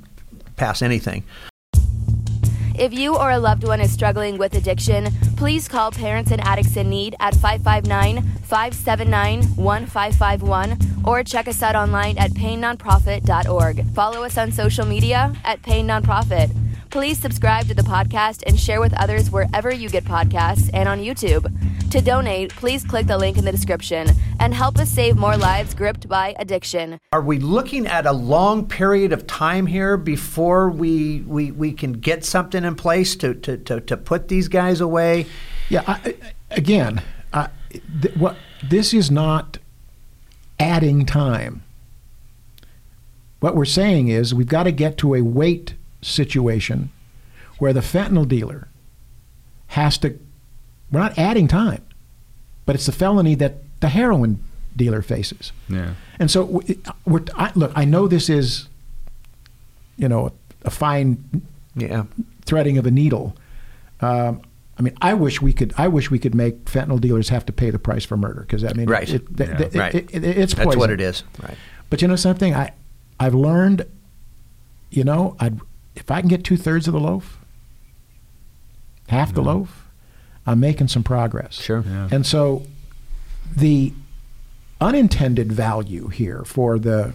pass 0.55 0.81
anything 0.81 1.23
If 2.79 2.93
you 2.93 3.17
or 3.17 3.31
a 3.31 3.39
loved 3.39 3.65
one 3.65 3.81
is 3.81 3.91
struggling 3.91 4.37
with 4.37 4.53
addiction, 4.53 5.09
please 5.35 5.67
call 5.67 5.91
Parents 5.91 6.31
and 6.31 6.39
Addicts 6.39 6.77
in 6.77 6.89
Need 6.89 7.13
at 7.19 7.35
559 7.35 8.23
579 8.43 9.43
1551 9.57 11.03
or 11.03 11.21
check 11.21 11.49
us 11.49 11.61
out 11.61 11.75
online 11.75 12.17
at 12.17 12.31
painnonprofit.org. 12.31 13.85
Follow 13.93 14.23
us 14.23 14.37
on 14.37 14.53
social 14.53 14.85
media 14.85 15.35
at 15.43 15.61
Pain 15.61 15.87
Nonprofit. 15.87 16.55
Please 16.89 17.19
subscribe 17.19 17.67
to 17.67 17.75
the 17.75 17.83
podcast 17.83 18.41
and 18.47 18.59
share 18.59 18.79
with 18.81 18.93
others 18.99 19.29
wherever 19.29 19.71
you 19.71 19.89
get 19.89 20.05
podcasts 20.05 20.71
and 20.73 20.89
on 20.89 20.99
YouTube. 20.99 21.45
To 21.91 22.01
donate, 22.01 22.49
please 22.55 22.83
click 22.83 23.05
the 23.05 23.17
link 23.17 23.37
in 23.37 23.45
the 23.45 23.51
description 23.51 24.07
and 24.39 24.55
help 24.55 24.79
us 24.79 24.89
save 24.89 25.15
more 25.15 25.37
lives 25.37 25.75
gripped 25.75 26.07
by 26.07 26.35
addiction. 26.39 26.99
Are 27.13 27.21
we 27.21 27.37
looking 27.37 27.85
at 27.85 28.07
a 28.07 28.11
long 28.11 28.67
period 28.67 29.13
of 29.13 29.27
time 29.27 29.67
here 29.67 29.97
before 29.97 30.69
we 30.71 31.21
we, 31.21 31.51
we 31.51 31.73
can 31.73 31.93
get 31.93 32.25
something 32.25 32.63
in 32.63 32.73
place 32.75 33.15
to, 33.17 33.35
to, 33.35 33.57
to, 33.57 33.81
to 33.81 33.95
put 33.97 34.27
these 34.27 34.47
guys 34.47 34.81
away? 34.81 35.27
Yeah, 35.69 35.83
I, 35.85 35.93
I- 35.93 36.15
again, 36.51 37.03
I, 37.31 37.49
th- 38.01 38.15
what 38.15 38.35
this 38.67 38.95
is 38.95 39.11
not 39.11 39.59
adding 40.59 41.05
time. 41.05 41.61
What 43.41 43.55
we're 43.55 43.65
saying 43.65 44.07
is 44.07 44.33
we've 44.33 44.47
got 44.47 44.63
to 44.63 44.71
get 44.71 44.97
to 44.97 45.13
a 45.13 45.21
weight 45.21 45.75
situation 46.01 46.91
where 47.57 47.73
the 47.73 47.81
fentanyl 47.81 48.27
dealer 48.27 48.67
has 49.67 49.97
to. 49.99 50.17
We're 50.91 50.99
not 51.01 51.17
adding 51.17 51.47
time, 51.47 51.83
but 52.65 52.75
it's 52.75 52.85
the 52.85 52.91
felony 52.91 53.35
that 53.35 53.57
the 53.81 53.89
heroin 53.89 54.43
dealer 54.75 55.01
faces. 55.01 55.51
Yeah. 55.67 55.93
And 56.19 56.31
so 56.31 56.45
we- 56.45 56.79
we're, 57.05 57.23
I, 57.35 57.51
look, 57.55 57.71
I 57.75 57.85
know 57.85 58.07
this 58.07 58.29
is, 58.29 58.67
you 59.97 60.07
know, 60.07 60.31
a 60.63 60.69
fine 60.69 61.43
Yeah. 61.75 62.05
threading 62.45 62.77
of 62.77 62.85
a 62.85 62.91
needle. 62.91 63.35
Um, 64.01 64.41
I 64.77 64.81
mean, 64.81 64.95
I 65.01 65.13
wish 65.13 65.41
we 65.41 65.51
could. 65.51 65.73
I 65.77 65.89
wish 65.89 66.09
we 66.09 66.19
could 66.19 66.33
make 66.33 66.63
fentanyl 66.65 67.01
dealers 67.01 67.29
have 67.29 67.45
to 67.47 67.51
pay 67.53 67.69
the 67.69 67.79
price 67.79 68.05
for 68.05 68.15
murder 68.15 68.41
because 68.41 68.63
I 68.63 68.71
mean, 68.73 68.87
Right. 68.89 69.09
It, 69.09 69.23
it, 69.37 69.39
Yeah. 69.49 69.61
it- 69.61 69.75
Right. 69.75 69.95
it- 69.95 70.09
it- 70.13 70.23
it's 70.23 70.53
That's 70.53 70.75
what 70.77 70.89
it 70.89 71.01
is. 71.01 71.23
Right. 71.43 71.57
But 71.89 72.01
you 72.01 72.07
know 72.07 72.15
something? 72.15 72.55
I 72.55 72.71
I've 73.19 73.35
learned. 73.35 73.85
You 74.89 75.03
know, 75.03 75.35
I'd 75.39 75.59
if 75.99 76.09
I 76.11 76.19
can 76.21 76.29
get 76.29 76.43
two 76.43 76.57
thirds 76.57 76.87
of 76.87 76.93
the 76.93 76.99
loaf, 76.99 77.37
half 79.07 79.33
the 79.33 79.41
loaf, 79.41 79.87
I'm 80.45 80.59
making 80.59 80.87
some 80.87 81.03
progress. 81.03 81.55
Sure. 81.55 81.83
Yeah. 81.85 82.09
And 82.11 82.25
so, 82.25 82.63
the 83.55 83.93
unintended 84.81 85.51
value 85.51 86.07
here 86.07 86.43
for 86.45 86.79
the 86.79 87.13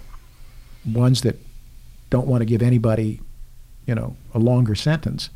ones 0.84 1.22
that 1.22 1.36
don't 2.10 2.26
want 2.26 2.42
to 2.42 2.44
give 2.44 2.62
anybody, 2.62 3.20
you 3.86 3.94
know, 3.94 4.16
a 4.34 4.38
longer 4.38 4.74
sentence, 4.74 5.30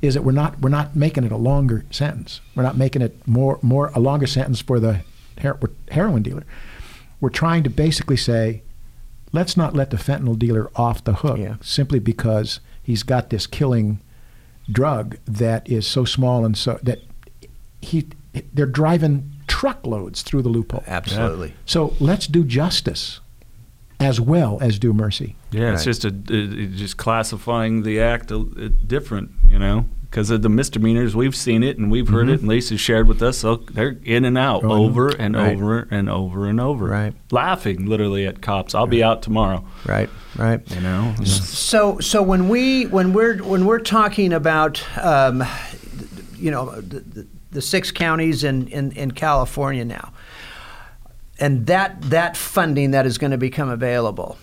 is 0.00 0.14
that 0.14 0.22
we're 0.22 0.32
not 0.32 0.58
we're 0.60 0.68
not 0.70 0.96
making 0.96 1.24
it 1.24 1.32
a 1.32 1.36
longer 1.36 1.84
sentence. 1.90 2.40
We're 2.54 2.62
not 2.62 2.76
making 2.76 3.02
it 3.02 3.26
more 3.26 3.58
more 3.62 3.88
a 3.94 4.00
longer 4.00 4.26
sentence 4.26 4.60
for 4.60 4.80
the 4.80 5.00
her- 5.40 5.58
heroin 5.90 6.22
dealer. 6.22 6.44
We're 7.20 7.30
trying 7.30 7.64
to 7.64 7.70
basically 7.70 8.16
say, 8.16 8.62
let's 9.32 9.56
not 9.56 9.74
let 9.74 9.90
the 9.90 9.96
fentanyl 9.96 10.38
dealer 10.38 10.70
off 10.76 11.02
the 11.02 11.14
hook 11.14 11.38
Yeah. 11.38 11.56
simply 11.60 11.98
because 11.98 12.60
he's 12.88 13.02
got 13.02 13.28
this 13.28 13.46
killing 13.46 14.00
drug 14.72 15.18
that 15.26 15.68
is 15.68 15.86
so 15.86 16.06
small 16.06 16.46
and 16.46 16.56
so 16.56 16.78
that 16.82 17.02
he 17.82 18.08
they're 18.54 18.64
driving 18.64 19.30
truckloads 19.46 20.22
through 20.22 20.40
the 20.40 20.48
loophole. 20.48 20.82
Absolutely. 20.86 21.52
So 21.66 21.94
let's 22.00 22.26
do 22.26 22.44
justice 22.44 23.20
as 24.00 24.18
well 24.18 24.56
as 24.62 24.78
do 24.78 24.94
mercy. 24.94 25.36
Yeah, 25.50 25.74
it's 25.74 25.84
just 25.84 26.06
a 26.06 26.08
it, 26.08 26.30
it 26.30 26.72
just 26.76 26.96
classifying 26.96 27.82
the 27.82 28.00
act 28.00 28.30
a, 28.30 28.40
it 28.56 28.88
different, 28.88 29.32
you 29.46 29.58
know, 29.58 29.84
because 30.10 30.30
of 30.30 30.40
the 30.42 30.48
misdemeanors 30.48 31.14
we've 31.14 31.36
seen 31.36 31.62
it 31.62 31.76
and 31.76 31.90
we've 31.90 32.08
heard 32.08 32.28
it, 32.30 32.40
and 32.40 32.48
Lisa 32.48 32.78
shared 32.78 33.06
with 33.06 33.22
us. 33.22 33.38
So 33.38 33.56
they're 33.56 33.98
in 34.04 34.24
and 34.24 34.38
out 34.38 34.64
Oh, 34.64 34.84
over 34.84 35.08
and 35.08 35.36
Right. 35.36 35.54
over 35.56 35.86
and 35.90 36.08
over 36.08 36.46
and 36.46 36.58
over, 36.60 36.86
Right. 36.86 37.14
Laughing 37.30 37.84
literally 37.86 38.26
at 38.26 38.40
cops. 38.40 38.74
I'll 38.74 38.86
be 38.86 39.02
out 39.02 39.22
tomorrow, 39.22 39.64
Right. 39.86 40.08
Right. 40.36 40.60
you 40.74 40.80
know. 40.80 41.14
So, 41.24 41.98
so 41.98 42.22
when 42.22 42.48
we 42.48 42.84
when 42.86 43.12
we're 43.12 43.36
when 43.42 43.66
we're 43.66 43.80
talking 43.80 44.32
about, 44.32 44.82
um, 44.98 45.44
you 46.36 46.50
know, 46.50 46.80
the, 46.80 47.00
the, 47.00 47.26
the 47.50 47.62
six 47.62 47.90
counties 47.90 48.44
in, 48.44 48.68
in, 48.68 48.92
in 48.92 49.10
California 49.10 49.84
now, 49.84 50.12
and 51.38 51.66
that 51.66 52.00
that 52.10 52.36
funding 52.36 52.92
that 52.92 53.04
is 53.06 53.18
going 53.18 53.30
to 53.32 53.38
become 53.38 53.68
available, 53.68 54.38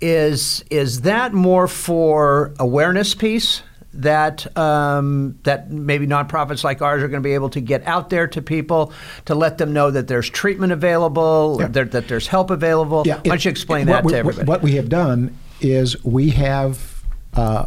is 0.00 0.64
is 0.70 1.02
that 1.02 1.32
more 1.34 1.68
for 1.68 2.54
awareness 2.58 3.14
piece? 3.14 3.62
That 3.96 4.56
um, 4.58 5.38
that 5.44 5.70
maybe 5.70 6.06
nonprofits 6.06 6.64
like 6.64 6.82
ours 6.82 7.02
are 7.02 7.08
going 7.08 7.22
to 7.22 7.26
be 7.26 7.34
able 7.34 7.50
to 7.50 7.60
get 7.60 7.86
out 7.86 8.10
there 8.10 8.26
to 8.26 8.42
people 8.42 8.92
to 9.26 9.34
let 9.34 9.58
them 9.58 9.72
know 9.72 9.90
that 9.90 10.08
there's 10.08 10.28
treatment 10.28 10.72
available, 10.72 11.58
Yeah. 11.60 11.68
there, 11.68 11.84
that 11.84 12.08
there's 12.08 12.26
help 12.26 12.50
available. 12.50 13.04
Yeah, 13.06 13.16
Why 13.16 13.22
don't 13.22 13.44
you 13.44 13.50
explain 13.52 13.86
that 13.86 14.02
what 14.04 14.10
to 14.10 14.16
everybody? 14.18 14.46
What 14.48 14.62
we 14.62 14.72
have 14.76 14.88
done 14.88 15.36
is 15.60 16.02
we 16.04 16.30
have 16.30 17.02
uh, 17.34 17.66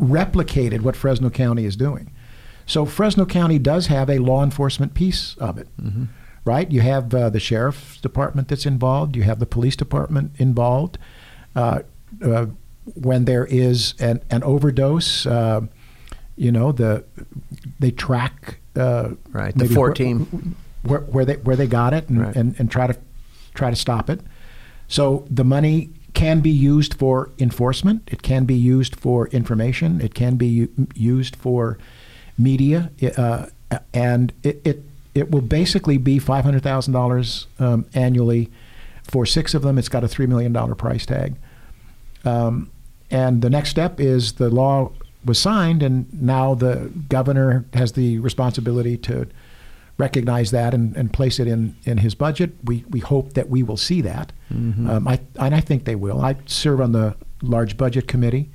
replicated 0.00 0.82
what 0.82 0.96
Fresno 0.96 1.30
County 1.30 1.64
is 1.64 1.76
doing. 1.76 2.10
So 2.66 2.84
Fresno 2.84 3.24
County 3.24 3.58
does 3.58 3.86
have 3.86 4.10
a 4.10 4.18
law 4.18 4.42
enforcement 4.42 4.94
piece 4.94 5.36
of 5.38 5.56
it, 5.58 5.68
Mm-hmm. 5.80 6.04
right? 6.44 6.70
You 6.70 6.80
have 6.82 7.14
uh, 7.14 7.30
the 7.30 7.40
sheriff's 7.40 7.98
department 8.00 8.48
that's 8.48 8.66
involved. 8.66 9.16
You 9.16 9.22
have 9.22 9.38
the 9.38 9.46
police 9.46 9.76
department 9.76 10.32
involved. 10.36 10.98
Uh, 11.54 11.80
uh, 12.22 12.46
when 12.94 13.24
there 13.24 13.44
is 13.46 13.94
an, 13.98 14.22
an 14.30 14.42
overdose, 14.42 15.26
uh, 15.26 15.62
you 16.36 16.52
know 16.52 16.70
the 16.72 17.04
they 17.78 17.90
track 17.90 18.58
uh, 18.76 19.10
Right, 19.32 19.56
the 19.56 19.66
14. 19.68 20.54
where, 20.82 21.00
where 21.00 21.24
they 21.24 21.34
where 21.36 21.56
they 21.56 21.66
got 21.66 21.94
it 21.94 22.08
and, 22.08 22.20
Right. 22.20 22.36
and, 22.36 22.54
and 22.58 22.70
try 22.70 22.86
to 22.86 22.96
try 23.54 23.70
to 23.70 23.76
stop 23.76 24.10
it. 24.10 24.20
So 24.88 25.26
the 25.30 25.44
money 25.44 25.90
can 26.14 26.40
be 26.40 26.50
used 26.50 26.94
for 26.94 27.30
enforcement. 27.38 28.02
It 28.06 28.22
can 28.22 28.44
be 28.44 28.54
used 28.54 28.96
for 28.96 29.28
information. 29.28 30.00
It 30.00 30.14
can 30.14 30.36
be 30.36 30.46
u- 30.46 30.86
used 30.94 31.36
for 31.36 31.78
media, 32.38 32.90
uh, 33.16 33.46
and 33.92 34.32
it, 34.42 34.60
it 34.64 34.82
it 35.14 35.30
will 35.30 35.40
basically 35.40 35.96
be 35.98 36.18
five 36.18 36.44
hundred 36.44 36.62
thousand 36.62 36.94
um, 36.94 37.00
dollars 37.00 37.46
annually 37.94 38.50
for 39.02 39.24
six 39.26 39.54
of 39.54 39.62
them. 39.62 39.78
It's 39.78 39.88
got 39.88 40.04
a 40.04 40.08
three 40.08 40.26
million 40.26 40.52
dollar 40.52 40.74
price 40.74 41.06
tag. 41.06 41.34
Um, 42.24 42.70
and 43.10 43.42
the 43.42 43.50
next 43.50 43.70
step 43.70 44.00
is 44.00 44.34
the 44.34 44.50
law 44.50 44.92
was 45.24 45.38
signed, 45.38 45.82
and 45.82 46.06
now 46.22 46.54
the 46.54 46.90
governor 47.08 47.64
has 47.74 47.92
the 47.92 48.18
responsibility 48.18 48.96
to 48.98 49.26
recognize 49.98 50.50
that 50.50 50.74
and, 50.74 50.94
and 50.96 51.12
place 51.12 51.40
it 51.40 51.48
in, 51.48 51.74
in 51.84 51.98
his 51.98 52.14
budget. 52.14 52.52
We, 52.64 52.84
we 52.90 53.00
hope 53.00 53.32
that 53.32 53.48
we 53.48 53.62
will 53.62 53.76
see 53.78 54.02
that. 54.02 54.32
Um, 54.90 55.08
I, 55.08 55.20
and 55.40 55.54
I 55.54 55.60
think 55.60 55.84
they 55.84 55.94
will. 55.94 56.20
I 56.20 56.36
serve 56.46 56.80
on 56.80 56.92
the 56.92 57.16
large 57.42 57.76
budget 57.76 58.06
committee, 58.06 58.50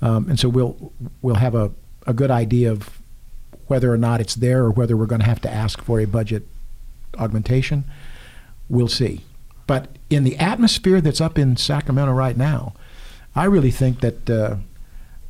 um, 0.00 0.28
and 0.28 0.38
so 0.38 0.48
we'll, 0.48 0.92
we'll 1.22 1.36
have 1.36 1.54
a, 1.54 1.72
a 2.06 2.12
good 2.12 2.30
idea 2.30 2.70
of 2.70 3.00
whether 3.68 3.92
or 3.92 3.96
not 3.96 4.20
it's 4.20 4.34
there 4.34 4.64
or 4.64 4.70
whether 4.70 4.96
we're 4.96 5.06
going 5.06 5.20
to 5.20 5.26
have 5.26 5.40
to 5.40 5.50
ask 5.50 5.80
for 5.82 5.98
a 5.98 6.04
budget 6.04 6.46
augmentation. 7.18 7.84
We'll 8.68 8.88
see. 8.88 9.22
But 9.66 9.96
in 10.10 10.24
the 10.24 10.36
atmosphere 10.36 11.00
that's 11.00 11.20
up 11.20 11.38
in 11.38 11.56
Sacramento 11.56 12.12
right 12.12 12.36
now, 12.36 12.74
I 13.34 13.44
really 13.44 13.70
think 13.70 14.00
that 14.00 14.28
uh, 14.30 14.56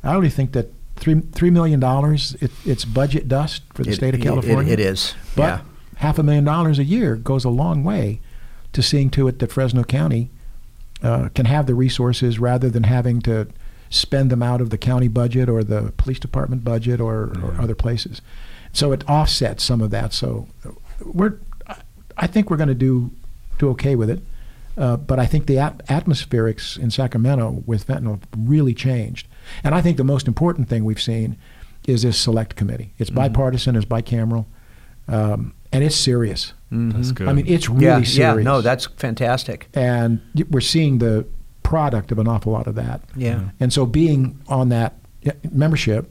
I 0.03 0.13
really 0.15 0.29
think 0.29 0.51
that 0.53 0.67
three 0.95 1.21
three 1.31 1.49
million 1.49 1.79
dollars 1.79 2.35
it, 2.41 2.51
it's 2.65 2.85
budget 2.85 3.27
dust 3.27 3.63
for 3.73 3.83
the 3.83 3.91
It- 3.91 3.95
state 3.95 4.13
of 4.13 4.19
it- 4.19 4.23
California. 4.23 4.73
it 4.73 4.79
is. 4.79 5.13
but 5.35 5.41
yeah. 5.43 5.61
half 5.97 6.19
a 6.19 6.23
million 6.23 6.43
dollars 6.43 6.79
a 6.79 6.83
year 6.83 7.15
goes 7.15 7.45
a 7.45 7.49
long 7.49 7.83
way 7.83 8.19
to 8.73 8.81
seeing 8.81 9.09
to 9.11 9.27
it 9.27 9.39
that 9.39 9.51
Fresno 9.51 9.83
County 9.83 10.29
uh, 11.01 11.29
can 11.35 11.45
have 11.45 11.65
the 11.67 11.75
resources 11.75 12.39
rather 12.39 12.69
than 12.69 12.83
having 12.83 13.21
to 13.21 13.47
spend 13.89 14.29
them 14.31 14.41
out 14.41 14.59
of 14.61 14.69
the 14.71 14.77
county 14.77 15.07
budget 15.07 15.47
or 15.49 15.63
the 15.63 15.93
police 15.97 16.17
department 16.19 16.63
budget 16.63 16.99
or, 16.99 17.31
or 17.43 17.55
other 17.61 17.75
places. 17.75 18.21
So 18.71 18.91
it 18.91 19.07
offsets 19.07 19.63
some 19.63 19.81
of 19.81 19.91
that. 19.91 20.13
So 20.13 20.47
we're 21.03 21.35
I- 21.67 21.75
I 22.17 22.27
think 22.27 22.49
we're 22.49 22.57
going 22.57 22.69
to 22.69 22.75
do 22.75 23.11
do 23.59 23.69
okay 23.69 23.95
with 23.95 24.09
it. 24.09 24.21
Uh, 24.77 24.97
but 24.97 25.19
I 25.19 25.25
think 25.25 25.45
the 25.45 25.59
at- 25.59 25.85
atmospherics 25.87 26.77
in 26.79 26.89
Sacramento 26.89 27.63
with 27.65 27.87
fentanyl 27.87 28.21
really 28.35 28.73
changed. 28.73 29.27
And 29.63 29.75
I 29.75 29.81
think 29.81 29.97
the 29.97 30.03
most 30.03 30.27
important 30.27 30.67
thing 30.69 30.83
we've 30.83 31.01
seen 31.01 31.37
is 31.87 32.03
this 32.03 32.17
select 32.19 32.55
committee. 32.55 32.93
It's 32.97 33.09
bipartisan, 33.09 33.75
it's 33.75 33.85
bicameral, 33.85 34.45
um, 35.07 35.53
and 35.71 35.83
it's 35.83 35.95
serious. 35.95 36.53
That's 36.71 37.11
good. 37.11 37.27
I 37.27 37.33
mean, 37.33 37.45
it's 37.45 37.69
really 37.69 37.85
yeah, 37.85 38.03
serious. 38.03 38.37
yeah, 38.37 38.43
no, 38.43 38.61
that's 38.61 38.85
fantastic. 38.85 39.67
and 39.75 40.21
we're 40.49 40.61
seeing 40.61 40.97
the 40.97 41.25
product 41.61 42.11
of 42.11 42.19
an 42.19 42.27
awful 42.27 42.51
lot 42.51 42.67
of 42.67 42.75
that. 42.75 43.01
Yeah. 43.15 43.49
And 43.59 43.71
so, 43.71 43.85
being 43.85 44.39
on 44.47 44.69
that 44.69 44.95
membership, 45.51 46.09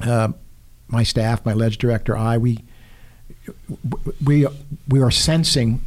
uh, 0.00 0.32
my 0.88 1.02
staff, 1.02 1.44
my 1.44 1.52
ledge 1.52 1.78
director, 1.78 2.16
I, 2.16 2.38
we, 2.38 2.64
we, 4.24 4.46
we 4.88 5.02
are 5.02 5.10
sensing 5.10 5.82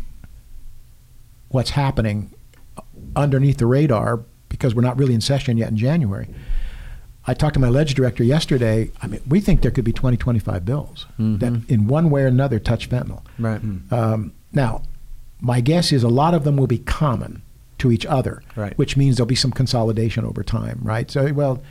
what's 1.52 1.72
happening 1.72 2.32
underneath 3.16 3.58
the 3.58 3.66
radar 3.66 4.22
because 4.50 4.76
we're 4.76 4.82
not 4.82 4.98
really 4.98 5.14
in 5.14 5.22
session 5.22 5.58
yet 5.58 5.70
in 5.70 5.78
January. 5.78 6.28
I 7.28 7.34
talked 7.36 7.54
to 7.54 7.60
my 7.60 7.70
ledge 7.70 7.94
director 7.94 8.24
yesterday. 8.24 8.90
I 9.02 9.08
mean, 9.08 9.22
we 9.28 9.40
think 9.42 9.62
there 9.62 9.70
could 9.72 9.86
be 9.86 9.94
20, 9.94 10.18
25 10.18 10.66
bills 10.66 11.06
that, 11.18 11.62
in 11.70 11.88
one 11.88 12.10
way 12.10 12.24
or 12.24 12.28
another, 12.28 12.58
touch 12.60 12.90
fentanyl. 12.90 13.22
Right. 13.38 13.62
Um, 13.92 14.34
now, 14.52 14.82
my 15.40 15.62
guess 15.62 15.92
is 15.92 16.04
a 16.04 16.10
lot 16.10 16.34
of 16.34 16.44
them 16.44 16.58
will 16.58 16.68
be 16.68 16.80
common 16.80 17.44
to 17.78 17.92
each 17.92 18.06
other, 18.08 18.42
Right. 18.56 18.76
which 18.78 18.98
means 18.98 19.18
there'll 19.18 19.28
be 19.28 19.36
some 19.36 19.52
consolidation 19.52 20.26
over 20.26 20.44
time, 20.44 20.80
right? 20.84 21.10
So, 21.12 21.32
well, 21.34 21.62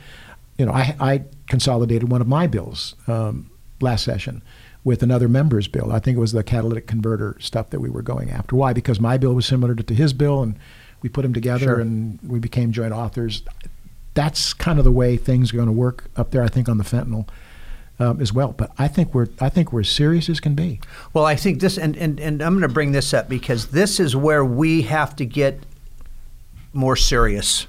you 0.57 0.65
know, 0.65 0.71
I, 0.73 0.95
I 0.99 1.23
consolidated 1.47 2.09
one 2.09 2.21
of 2.21 2.27
my 2.27 2.47
bills 2.47 2.95
um, 3.07 3.49
last 3.81 4.03
session 4.03 4.41
with 4.83 5.03
another 5.03 5.27
member's 5.27 5.67
bill. 5.67 5.91
I 5.91 5.99
think 5.99 6.17
it 6.17 6.19
was 6.19 6.31
the 6.31 6.43
catalytic 6.43 6.87
converter 6.87 7.37
stuff 7.39 7.69
that 7.69 7.79
we 7.79 7.89
were 7.89 8.01
going 8.01 8.31
after. 8.31 8.55
Why? 8.55 8.73
Because 8.73 8.99
my 8.99 9.17
bill 9.17 9.33
was 9.33 9.45
similar 9.45 9.75
to, 9.75 9.83
to 9.83 9.93
his 9.93 10.13
bill, 10.13 10.41
and 10.41 10.57
we 11.01 11.09
put 11.09 11.21
them 11.21 11.33
together 11.33 11.65
Sure. 11.65 11.79
and 11.79 12.19
we 12.23 12.39
became 12.39 12.71
joint 12.71 12.93
authors. 12.93 13.43
That's 14.13 14.53
kind 14.53 14.79
of 14.79 14.85
the 14.85 14.91
way 14.91 15.17
things 15.17 15.53
are 15.53 15.55
going 15.55 15.67
to 15.67 15.73
work 15.73 16.05
up 16.15 16.31
there. 16.31 16.43
I 16.43 16.47
think 16.47 16.67
on 16.67 16.77
the 16.77 16.83
fentanyl 16.83 17.27
um, 17.99 18.19
as 18.19 18.33
well. 18.33 18.51
But 18.51 18.71
I 18.77 18.87
think 18.87 19.13
we're 19.13 19.27
I 19.39 19.49
think 19.49 19.71
we're 19.71 19.81
as 19.81 19.89
serious 19.89 20.27
as 20.29 20.39
can 20.39 20.55
be. 20.55 20.81
Well, 21.13 21.25
I 21.25 21.35
think 21.35 21.61
this, 21.61 21.77
and, 21.77 21.95
and, 21.95 22.19
and 22.19 22.41
I'm 22.41 22.53
going 22.53 22.67
to 22.67 22.73
bring 22.73 22.91
this 22.91 23.13
up 23.13 23.29
because 23.29 23.67
this 23.67 23.99
is 23.99 24.15
where 24.15 24.43
we 24.43 24.81
have 24.83 25.15
to 25.17 25.25
get 25.25 25.59
more 26.73 26.95
serious. 26.95 27.67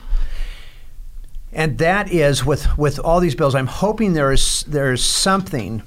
And 1.53 1.77
that 1.79 2.11
is 2.11 2.47
with, 2.47 2.79
with 2.79 2.99
all 2.99 3.21
these 3.21 3.35
bills. 3.35 3.55
I'm 3.55 3.67
hoping 3.67 4.15
there 4.15 4.33
is 4.33 4.63
there 4.63 4.93
is 4.93 5.05
something 5.05 5.83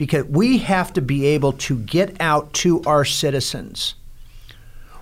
because 0.00 0.24
we 0.24 0.56
have 0.56 0.94
to 0.94 1.02
be 1.02 1.26
able 1.26 1.52
to 1.52 1.76
get 1.76 2.18
out 2.22 2.50
to 2.54 2.82
our 2.86 3.04
citizens 3.04 3.96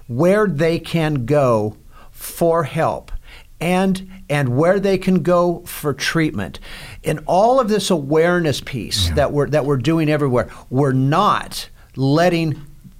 where 0.08 0.48
they 0.48 0.80
can 0.80 1.24
go 1.24 1.76
for 2.10 2.64
help 2.64 3.12
and 3.60 4.10
and 4.28 4.56
where 4.56 4.80
they 4.80 4.98
can 4.98 5.22
go 5.22 5.60
for 5.66 5.94
treatment. 5.94 6.58
In 7.04 7.20
all 7.26 7.60
of 7.60 7.68
this 7.68 7.90
awareness 7.90 8.60
piece 8.60 9.10
that 9.10 9.32
we're 9.32 9.48
that 9.50 9.64
we're 9.64 9.76
doing 9.76 10.08
everywhere, 10.10 10.50
we're 10.68 10.90
not 10.90 11.68
letting 11.94 12.54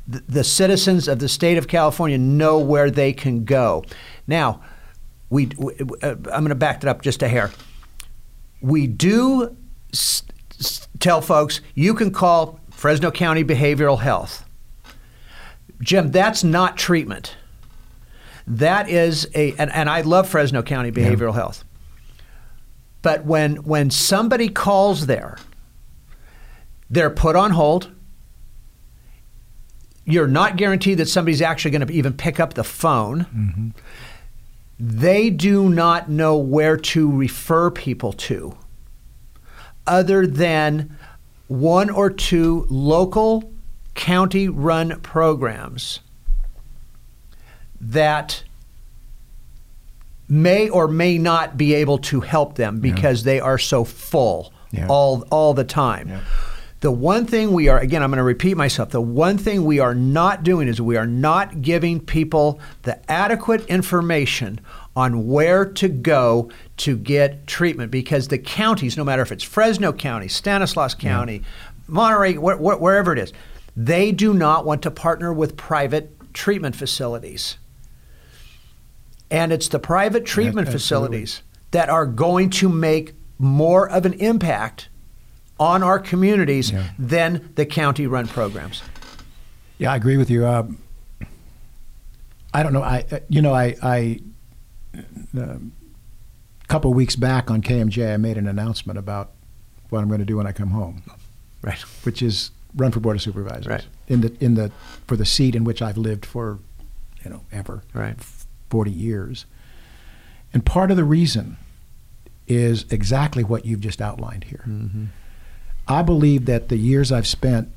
th- 0.09 0.22
the 0.28 0.44
citizens 0.44 1.09
of 1.09 1.18
the 1.18 1.28
state 1.28 1.59
of 1.59 1.66
California 1.66 2.16
know 2.16 2.61
where 2.61 2.92
they 2.92 3.12
can 3.12 3.44
go. 3.44 3.84
Now, 4.28 4.62
we, 5.30 5.46
we 5.59 5.74
uh, 6.01 6.11
I'm 6.11 6.44
going 6.44 6.51
to 6.51 6.55
back 6.55 6.84
it 6.84 6.88
up 6.88 7.03
just 7.03 7.24
a 7.24 7.28
hair. 7.28 7.51
We 8.61 8.86
do 8.86 9.57
s- 9.92 10.22
tell 10.98 11.20
folks 11.20 11.61
you 11.74 11.94
can 11.94 12.11
call 12.11 12.61
Fresno 12.70 13.11
County 13.11 13.44
Behavioral 13.44 14.00
Health. 14.00 14.44
Jim, 15.80 16.11
that's 16.11 16.42
not 16.42 16.76
treatment. 16.76 17.36
That 18.46 18.88
is 18.88 19.28
a, 19.34 19.52
and, 19.59 19.70
and 19.72 19.90
I 19.90 20.00
love 20.00 20.28
Fresno 20.28 20.62
County 20.62 20.90
Behavioral 20.90 21.34
Health. 21.34 21.64
But 23.02 23.24
when 23.24 23.56
when 23.56 23.90
somebody 23.90 24.48
calls 24.48 25.06
there, 25.06 25.38
they're 26.90 27.11
put 27.11 27.36
on 27.36 27.52
hold. 27.52 27.92
You're 30.04 30.26
not 30.26 30.56
guaranteed 30.56 30.98
that 30.98 31.09
somebody's 31.09 31.42
actually 31.42 31.70
going 31.72 31.86
to 31.86 31.92
even 31.92 32.14
pick 32.14 32.40
up 32.40 32.54
the 32.54 32.64
phone. 32.64 33.20
Mm-hmm. 33.24 33.68
They 34.80 35.28
do 35.28 35.68
not 35.68 36.09
know 36.09 36.36
where 36.36 36.76
to 36.76 37.11
refer 37.11 37.70
people 37.70 38.12
to 38.14 38.56
other 39.89 40.26
than 40.26 40.97
one 41.49 41.91
or 41.91 42.11
two 42.11 42.66
local 42.68 43.51
county 43.95 44.49
run 44.49 45.01
programs 45.01 46.01
that 47.80 48.45
may 50.28 50.68
or 50.68 50.89
may 50.89 51.16
not 51.18 51.57
be 51.57 51.74
able 51.74 51.99
to 51.99 52.20
help 52.20 52.57
them 52.57 52.80
because 52.80 53.24
they 53.24 53.41
are 53.41 53.59
so 53.59 53.84
full 53.84 54.53
Yeah. 54.70 54.86
all 54.89 55.26
all 55.30 55.55
the 55.55 55.64
time. 55.64 56.09
Yeah. 56.09 56.20
The 56.80 56.93
one 56.93 57.24
thing 57.24 57.53
we 57.53 57.68
are 57.68 57.78
again 57.78 58.03
I'm 58.03 58.11
going 58.11 58.18
to 58.18 58.22
repeat 58.22 58.57
myself. 58.57 58.91
The 58.91 59.01
one 59.01 59.39
thing 59.39 59.64
we 59.64 59.78
are 59.80 59.95
not 59.95 60.45
doing 60.45 60.68
is 60.68 60.80
we 60.80 60.97
are 60.97 61.07
not 61.07 61.62
giving 61.62 61.99
people 61.99 62.61
the 62.82 62.99
adequate 63.11 63.64
information 63.66 64.61
on 64.99 65.28
where 65.28 65.64
to 65.64 65.88
go 65.88 66.51
to 66.76 66.96
get 66.96 67.46
treatment 67.46 67.88
because 67.92 68.26
the 68.26 68.36
counties 68.38 68.96
no 68.96 69.05
matter 69.05 69.22
if 69.22 69.30
it's 69.30 69.44
Fresno 69.44 69.92
County, 69.92 70.26
Stanislaus 70.26 70.92
County, 70.92 71.42
Monterey, 71.86 72.34
wh- 72.34 72.59
wh- 72.59 72.80
wherever 72.82 73.12
it 73.12 73.18
is, 73.20 73.32
they 73.76 74.11
do 74.11 74.34
not 74.34 74.66
want 74.66 74.82
to 74.82 74.90
partner 74.90 75.32
with 75.32 75.57
private 75.57 76.11
treatment 76.34 76.74
facilities. 76.74 77.59
And 79.30 79.53
it's 79.53 79.68
the 79.68 79.78
private 79.78 80.24
treatment 80.26 80.66
absolutely. 80.66 80.78
facilities 81.20 81.42
that 81.70 81.88
are 81.88 82.05
going 82.07 82.51
to 82.51 82.68
make 82.68 83.14
more 83.38 83.88
of 83.88 84.05
an 84.05 84.14
impact 84.14 84.88
on 85.61 85.84
our 85.84 86.01
communities 86.01 86.72
Yeah. 86.72 86.88
than 86.99 87.53
the 87.55 87.64
county 87.66 88.09
run 88.09 88.26
programs. 88.26 88.82
Yeah, 89.78 89.92
I 89.92 89.96
agree 89.96 90.16
with 90.16 90.28
you. 90.28 90.44
Um, 90.44 90.78
I 92.53 92.64
don't 92.64 92.72
know. 92.72 92.82
I 92.82 93.05
uh, 93.12 93.18
you 93.28 93.42
know 93.42 93.53
I 93.55 93.76
I 93.80 94.20
a 95.39 95.61
couple 96.68 96.93
weeks 96.95 97.16
back 97.16 97.51
on 97.51 97.62
KMJ 97.62 98.14
I 98.14 98.16
made 98.16 98.36
an 98.36 98.47
announcement 98.47 98.99
about 98.99 99.30
what 99.91 100.01
I'm 100.01 100.09
going 100.09 100.20
to 100.20 100.26
do 100.26 100.36
when 100.36 100.47
I 100.47 100.53
come 100.53 100.70
home, 100.70 101.03
Right. 101.62 101.78
which 102.05 102.20
is 102.22 102.51
run 102.76 102.93
for 102.93 103.01
board 103.01 103.16
of 103.16 103.22
supervisors 103.22 103.66
Right. 103.66 103.86
in 104.07 104.20
the 104.20 104.36
in 104.45 104.55
the 104.55 104.70
for 105.07 105.16
the 105.16 105.24
seat 105.24 105.55
in 105.55 105.64
which 105.64 105.80
I've 105.80 105.97
lived 105.99 106.26
for 106.26 106.59
you 107.24 107.30
know 107.30 107.43
ever 107.51 107.82
Right. 107.95 108.16
40 108.70 108.91
years. 108.91 109.47
And 110.53 110.64
part 110.64 110.91
of 110.91 110.97
the 110.97 111.05
reason 111.05 111.57
is 112.47 112.84
exactly 112.91 113.43
what 113.45 113.64
you've 113.66 113.80
just 113.80 114.01
outlined 114.01 114.45
here. 114.45 114.64
Mm-hmm. 114.66 115.05
I 115.86 116.03
believe 116.03 116.45
that 116.47 116.68
the 116.68 116.76
years 116.76 117.11
I've 117.12 117.26
spent 117.26 117.70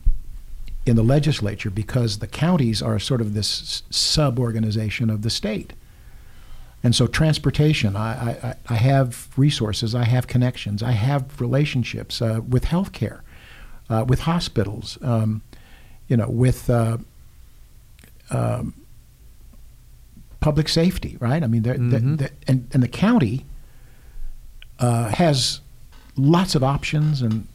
in 0.86 0.96
the 0.96 1.04
legislature, 1.04 1.70
because 1.70 2.20
the 2.20 2.28
counties 2.28 2.82
are 2.82 2.98
sort 3.00 3.22
of 3.22 3.34
this 3.34 3.84
sub 3.90 4.40
organization 4.40 5.10
of 5.10 5.22
the 5.22 5.30
state. 5.30 5.74
And 6.84 6.96
so, 6.96 7.06
transportation, 7.06 7.96
I, 7.96 8.32
I, 8.44 8.56
I 8.70 8.76
have 8.76 9.30
resources, 9.38 9.94
I 9.94 10.04
have 10.06 10.26
connections, 10.28 10.82
I 10.82 10.92
have 10.94 11.40
relationships 11.40 12.22
uh, 12.22 12.42
with 12.48 12.66
healthcare, 12.66 13.20
uh, 13.90 14.04
with 14.08 14.22
hospitals, 14.22 14.98
um, 15.04 15.44
you 16.08 16.18
know, 16.18 16.28
with 16.30 16.70
uh, 16.72 16.98
um, 18.32 18.74
public 20.40 20.68
safety, 20.70 21.18
right? 21.20 21.44
I 21.44 21.48
mean, 21.48 21.62
they're- 21.62 21.76
Mhm. 21.78 22.18
they're- 22.18 22.30
and, 22.48 22.68
and 22.72 22.82
the 22.82 22.88
county 22.88 23.46
uh, 24.80 25.10
has 25.10 25.60
lots 26.18 26.56
of 26.56 26.64
options, 26.64 27.22
and 27.22 27.48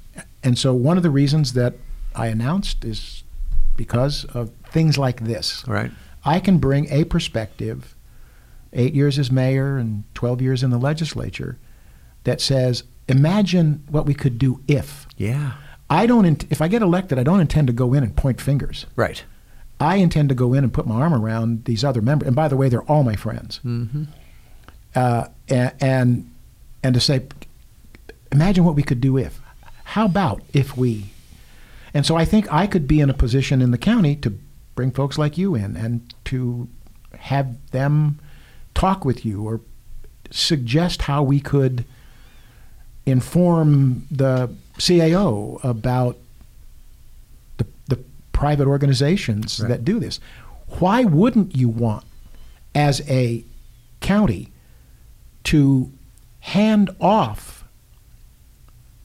and 0.44 0.56
so 0.56 0.72
one 0.72 0.96
of 0.96 1.02
the 1.02 1.10
reasons 1.10 1.54
that 1.54 1.74
I 2.14 2.28
announced 2.28 2.84
is 2.84 3.24
because 3.76 4.24
of 4.26 4.50
things 4.70 4.96
like 4.96 5.24
this. 5.24 5.64
Right. 5.66 5.90
I 6.24 6.38
can 6.38 6.58
bring 6.58 6.86
a 6.88 7.02
perspective, 7.02 7.95
eight 8.72 8.94
years 8.94 9.18
as 9.18 9.30
mayor 9.30 9.76
and 9.76 10.04
12 10.14 10.42
years 10.42 10.62
in 10.62 10.70
the 10.70 10.78
legislature, 10.78 11.58
that 12.24 12.40
says, 12.40 12.82
imagine 13.08 13.84
what 13.88 14.06
we 14.06 14.14
could 14.14 14.38
do 14.38 14.60
if. 14.66 15.06
Yeah. 15.16 15.52
I 15.88 16.06
don't, 16.06 16.24
int- 16.24 16.46
if 16.50 16.60
I 16.60 16.68
get 16.68 16.82
elected, 16.82 17.18
I 17.18 17.22
don't 17.22 17.40
intend 17.40 17.68
to 17.68 17.72
go 17.72 17.94
in 17.94 18.02
and 18.02 18.16
point 18.16 18.40
fingers. 18.40 18.86
Right. 18.96 19.24
I 19.78 19.96
intend 19.96 20.30
to 20.30 20.34
go 20.34 20.52
in 20.54 20.64
and 20.64 20.72
put 20.72 20.86
my 20.86 20.96
arm 20.96 21.14
around 21.14 21.64
these 21.66 21.84
other 21.84 22.00
members. 22.00 22.26
And 22.26 22.34
by 22.34 22.48
the 22.48 22.56
way, 22.56 22.68
they're 22.68 22.82
all 22.82 23.02
my 23.02 23.14
friends. 23.14 23.60
Mm-hmm. 23.64 24.04
Uh, 24.94 25.28
and, 25.48 25.72
and 25.80 26.30
and 26.82 26.94
to 26.94 27.00
say, 27.00 27.26
imagine 28.32 28.64
what 28.64 28.74
we 28.74 28.82
could 28.82 29.00
do 29.00 29.18
if. 29.18 29.40
How 29.84 30.06
about 30.06 30.42
if 30.52 30.76
we? 30.76 31.06
And 31.92 32.06
so 32.06 32.16
I 32.16 32.24
think 32.24 32.52
I 32.52 32.66
could 32.66 32.86
be 32.86 33.00
in 33.00 33.10
a 33.10 33.14
position 33.14 33.60
in 33.60 33.70
the 33.70 33.78
county 33.78 34.16
to 34.16 34.38
bring 34.74 34.92
folks 34.92 35.18
like 35.18 35.36
you 35.36 35.54
in 35.54 35.76
and 35.76 36.14
to 36.26 36.68
have 37.18 37.56
them 37.72 38.18
talk 38.76 39.04
with 39.04 39.24
you 39.24 39.42
or 39.42 39.60
suggest 40.30 41.02
how 41.02 41.22
we 41.22 41.40
could 41.40 41.84
inform 43.06 44.06
the 44.10 44.50
CAO 44.78 45.62
about 45.64 46.16
the, 47.56 47.66
the 47.88 47.98
private 48.32 48.66
organizations 48.66 49.60
Right. 49.60 49.68
that 49.70 49.84
do 49.84 49.98
this. 50.00 50.20
Why 50.78 51.04
wouldn't 51.04 51.56
you 51.56 51.68
want, 51.68 52.04
as 52.74 53.00
a 53.08 53.44
county, 54.00 54.48
to 55.44 55.90
hand 56.40 56.90
off 57.00 57.64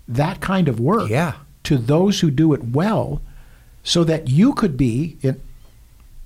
that 0.07 0.41
kind 0.41 0.67
of 0.67 0.79
work 0.79 1.09
Yeah. 1.09 1.33
to 1.63 1.77
those 1.77 2.19
who 2.19 2.31
do 2.31 2.53
it 2.53 2.63
well 2.65 3.21
so 3.83 4.03
that 4.03 4.27
you 4.27 4.53
could 4.53 4.75
be 4.75 5.17
in, 5.21 5.39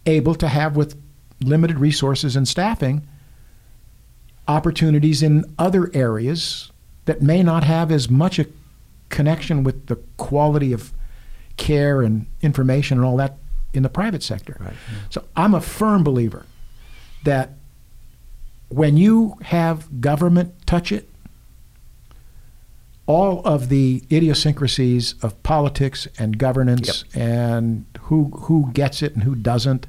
able 0.06 0.36
to 0.36 0.48
have, 0.48 0.76
with 0.76 0.96
limited 1.42 1.80
resources 1.80 2.36
and 2.36 2.48
staffing, 2.48 3.06
opportunities 4.48 5.24
in 5.24 5.46
other 5.58 5.90
areas 5.94 6.72
that 7.06 7.22
may 7.22 7.44
not 7.44 7.64
have 7.64 7.92
as 7.92 8.10
much 8.10 8.40
a 8.40 8.48
connection 9.10 9.64
with 9.64 9.88
the 9.88 9.96
quality 10.18 10.74
of 10.74 10.92
care 11.58 12.02
and 12.02 12.26
information 12.42 12.98
and 12.98 13.06
all 13.06 13.18
that 13.18 13.38
in 13.74 13.84
the 13.84 13.90
private 13.90 14.24
sector. 14.24 14.58
Right. 14.60 14.72
Mm-hmm. 14.72 14.96
So 15.10 15.24
I'm 15.36 15.54
a 15.54 15.62
firm 15.62 16.04
believer 16.04 16.46
that 17.24 17.52
when 18.70 18.98
you 18.98 19.38
have 19.44 20.02
government 20.02 20.54
touch 20.66 20.92
it, 20.92 21.10
all 23.08 23.42
of 23.46 23.70
the 23.70 24.04
idiosyncrasies 24.12 25.14
of 25.22 25.42
politics 25.44 26.08
and 26.18 26.40
governance 26.40 27.06
and 27.14 27.86
who 28.02 28.32
who 28.32 28.72
gets 28.74 29.04
it 29.04 29.14
and 29.14 29.24
who 29.24 29.36
doesn't 29.36 29.86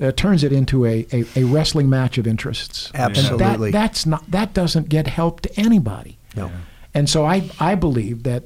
uh, 0.00 0.12
turns 0.12 0.44
it 0.44 0.52
into 0.52 0.84
a, 0.84 1.06
a, 1.12 1.24
a 1.36 1.44
wrestling 1.44 1.88
match 1.88 2.18
of 2.18 2.26
interests. 2.26 2.90
Absolutely. 2.94 3.70
that, 3.70 3.78
that's 3.78 4.06
not 4.06 4.30
that 4.30 4.52
doesn't 4.52 4.88
get 4.88 5.06
help 5.06 5.40
to 5.42 5.60
anybody. 5.60 6.18
No. 6.34 6.50
And 6.94 7.08
so 7.08 7.24
I 7.24 7.50
I 7.58 7.74
believe 7.74 8.22
that 8.24 8.44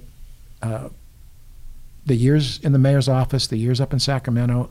uh, 0.62 0.88
the 2.06 2.16
years 2.16 2.58
in 2.62 2.72
the 2.72 2.78
mayor's 2.78 3.08
office, 3.08 3.46
the 3.46 3.56
years 3.56 3.80
up 3.80 3.92
in 3.92 3.98
Sacramento, 3.98 4.70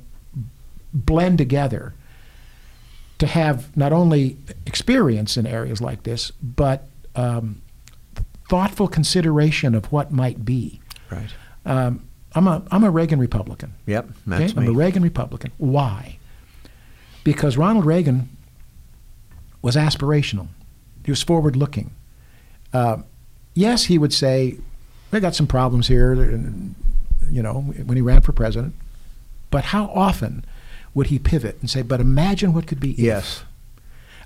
blend 0.94 1.38
together 1.38 1.94
to 3.20 3.28
have 3.28 3.76
not 3.76 3.92
only 3.92 4.38
experience 4.66 5.38
in 5.38 5.46
areas 5.46 5.82
like 5.82 6.04
this, 6.04 6.32
but 6.42 6.88
um, 7.16 7.62
thoughtful 8.50 8.88
consideration 8.88 9.76
of 9.76 9.92
what 9.92 10.12
might 10.12 10.46
be. 10.46 10.80
Right. 11.12 11.30
Um, 11.66 12.08
I'm 12.34 12.48
a 12.48 12.64
I'm 12.72 12.84
a 12.84 12.92
Reagan 12.92 13.20
Republican. 13.20 13.74
Yep, 13.88 14.10
that's 14.28 14.56
I'm 14.56 14.68
a 14.68 14.72
Reagan 14.72 15.04
Republican. 15.04 15.52
Why? 15.58 16.19
Because 17.30 17.58
Ronald 17.58 17.86
Reagan 17.86 18.28
was 19.62 19.76
aspirational. 19.76 20.48
He 21.06 21.12
was 21.12 21.22
forward 21.22 21.56
looking. 21.56 21.92
Uh, 22.74 23.04
yes, 23.54 23.86
he 23.86 24.00
would 24.00 24.14
say, 24.14 24.58
"We 25.12 25.20
got 25.20 25.36
some 25.36 25.46
problems 25.46 25.88
here," 25.88 26.16
you 27.30 27.44
know, 27.44 27.62
when 27.62 27.96
he 27.96 28.02
ran 28.02 28.22
for 28.22 28.32
president. 28.32 28.74
But 29.52 29.66
how 29.66 29.92
often 29.94 30.44
would 30.96 31.08
he 31.08 31.20
pivot 31.20 31.58
and 31.62 31.70
say, 31.70 31.84
"But 31.84 32.02
imagine 32.02 32.52
what 32.52 32.66
could 32.66 32.80
be 32.80 32.94
if." 32.94 33.00
Yes. 33.00 33.44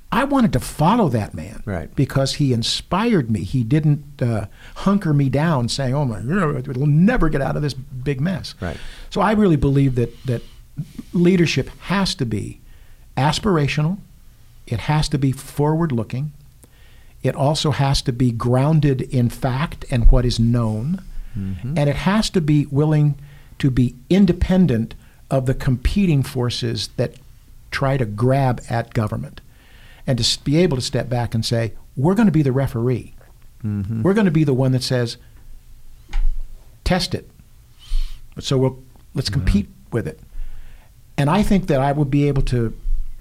I 0.09 0.23
wanted 0.23 0.53
to 0.53 0.61
follow 0.61 1.09
that 1.09 1.33
man, 1.33 1.61
Right. 1.65 1.93
Because 1.95 2.35
he 2.35 2.53
inspired 2.53 3.29
me. 3.29 3.43
He 3.43 3.63
didn't 3.63 4.21
uh, 4.21 4.45
hunker 4.75 5.13
me 5.13 5.27
down, 5.27 5.67
saying, 5.67 5.93
"Oh 5.93 6.05
my, 6.05 6.21
we'll 6.21 6.85
never 6.85 7.27
get 7.27 7.41
out 7.41 7.57
of 7.57 7.61
this 7.63 7.73
big 7.73 8.21
mess." 8.21 8.55
Right. 8.61 8.77
So 9.09 9.19
I 9.19 9.33
really 9.33 9.57
believe 9.57 9.95
that 9.95 10.11
that 10.25 10.41
leadership 11.11 11.67
has 11.91 12.15
to 12.15 12.25
be 12.25 12.61
aspirational. 13.17 13.97
It 14.65 14.81
has 14.81 15.09
to 15.09 15.17
be 15.17 15.31
forward-looking. 15.31 16.31
It 17.21 17.35
also 17.35 17.71
has 17.71 18.01
to 18.03 18.11
be 18.11 18.31
grounded 18.31 19.01
in 19.01 19.29
fact 19.29 19.85
and 19.89 20.11
what 20.11 20.25
is 20.25 20.39
known, 20.39 21.01
mm-hmm. 21.37 21.77
and 21.77 21.89
it 21.89 21.95
has 21.95 22.29
to 22.31 22.41
be 22.41 22.65
willing 22.65 23.15
to 23.59 23.71
be 23.71 23.95
independent 24.09 24.95
of 25.31 25.45
the 25.45 25.53
competing 25.53 26.21
forces 26.21 26.89
that 26.97 27.15
try 27.71 27.97
to 27.97 28.05
grab 28.05 28.61
at 28.69 28.93
government 28.93 29.41
and 30.05 30.17
to 30.19 30.43
be 30.43 30.57
able 30.57 30.75
to 30.75 30.81
step 30.81 31.07
back 31.09 31.33
and 31.33 31.45
say, 31.45 31.73
we're 31.95 32.13
going 32.13 32.27
to 32.27 32.31
be 32.31 32.41
the 32.41 32.51
referee. 32.51 33.13
Mm-hmm. 33.63 34.01
We're 34.03 34.13
going 34.13 34.25
to 34.25 34.31
be 34.31 34.43
the 34.43 34.53
one 34.53 34.73
that 34.73 34.83
says, 34.83 35.17
test 36.83 37.15
it. 37.15 37.29
So 38.39 38.57
we'll, 38.57 38.83
let's 39.13 39.29
compete 39.29 39.69
with 39.91 40.07
it. 40.07 40.19
And 41.17 41.29
I 41.29 41.41
think 41.41 41.67
that 41.67 41.79
I 41.79 41.93
will 41.93 42.05
be 42.05 42.27
able 42.27 42.41
to, 42.43 42.75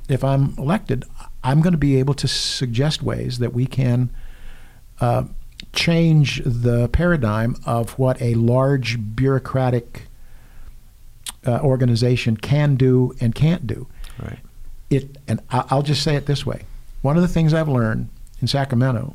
if 0.08 0.22
I'm 0.24 0.54
elected, 0.58 1.04
I'm 1.44 1.60
going 1.60 1.72
to 1.72 1.78
be 1.78 1.96
able 1.96 2.14
to 2.14 2.28
suggest 2.28 3.02
ways 3.02 3.38
that 3.38 3.52
we 3.52 3.66
can 3.66 4.10
uh, 5.00 5.24
change 5.72 6.42
the 6.44 6.88
paradigm 6.88 7.56
of 7.66 7.98
what 7.98 8.20
a 8.20 8.34
large 8.34 8.98
bureaucratic 9.16 10.02
uh, 11.46 11.58
organization 11.60 12.36
can 12.36 12.76
do 12.76 13.14
and 13.20 13.34
can't 13.34 13.66
do 13.66 13.86
Right. 14.22 14.38
it 14.90 15.18
and 15.26 15.40
I- 15.50 15.64
I'll 15.70 15.82
just 15.82 16.02
say 16.02 16.14
it 16.14 16.26
this 16.26 16.46
way. 16.46 16.62
One 17.00 17.16
of 17.16 17.22
the 17.22 17.28
things 17.28 17.52
I've 17.52 17.68
learned 17.68 18.08
in 18.40 18.46
Sacramento 18.46 19.14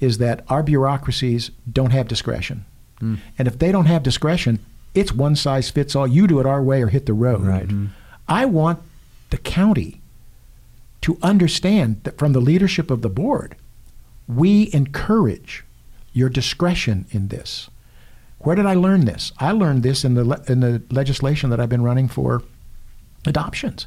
is 0.00 0.18
that 0.18 0.44
our 0.48 0.62
bureaucracies 0.64 1.50
don't 1.70 1.90
have 1.92 2.08
discretion. 2.08 2.64
And 3.00 3.48
if 3.48 3.58
they 3.58 3.72
don't 3.72 3.86
have 3.86 4.04
discretion, 4.04 4.60
it's 4.94 5.12
one 5.12 5.34
size 5.34 5.68
fits 5.70 5.96
all. 5.96 6.06
You 6.06 6.28
do 6.28 6.38
it 6.38 6.46
our 6.46 6.62
way 6.62 6.82
or 6.82 6.86
hit 6.86 7.06
the 7.06 7.12
road. 7.12 7.40
Right. 7.42 7.68
I 8.28 8.44
want 8.44 8.78
the 9.30 9.38
county 9.38 10.00
to 11.02 11.18
understand 11.22 12.00
that 12.04 12.16
from 12.18 12.32
the 12.32 12.40
leadership 12.40 12.90
of 12.90 13.02
the 13.02 13.08
board, 13.08 13.56
we 14.26 14.70
encourage 14.72 15.64
your 16.12 16.28
discretion 16.28 17.06
in 17.10 17.28
this. 17.28 17.68
Where 18.38 18.56
did 18.56 18.66
I 18.66 18.74
learn 18.74 19.04
this? 19.04 19.32
I 19.38 19.52
learned 19.52 19.82
this 19.82 20.04
in 20.04 20.14
the 20.14 20.24
le- 20.24 20.42
in 20.48 20.60
the 20.60 20.82
legislation 20.90 21.50
that 21.50 21.60
I've 21.60 21.68
been 21.68 21.82
running 21.82 22.08
for 22.08 22.42
adoptions. 23.26 23.86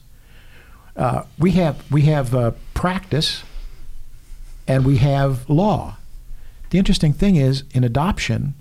Uh, 0.96 1.24
we 1.38 1.52
have 1.52 1.90
we 1.92 2.04
have 2.04 2.34
uh, 2.34 2.52
practice, 2.74 3.44
and 4.68 4.86
we 4.86 4.98
have 4.98 5.50
law. 5.50 5.98
The 6.70 6.78
interesting 6.78 7.14
thing 7.14 7.36
is, 7.36 7.64
in 7.72 7.84
adoption, 7.84 8.56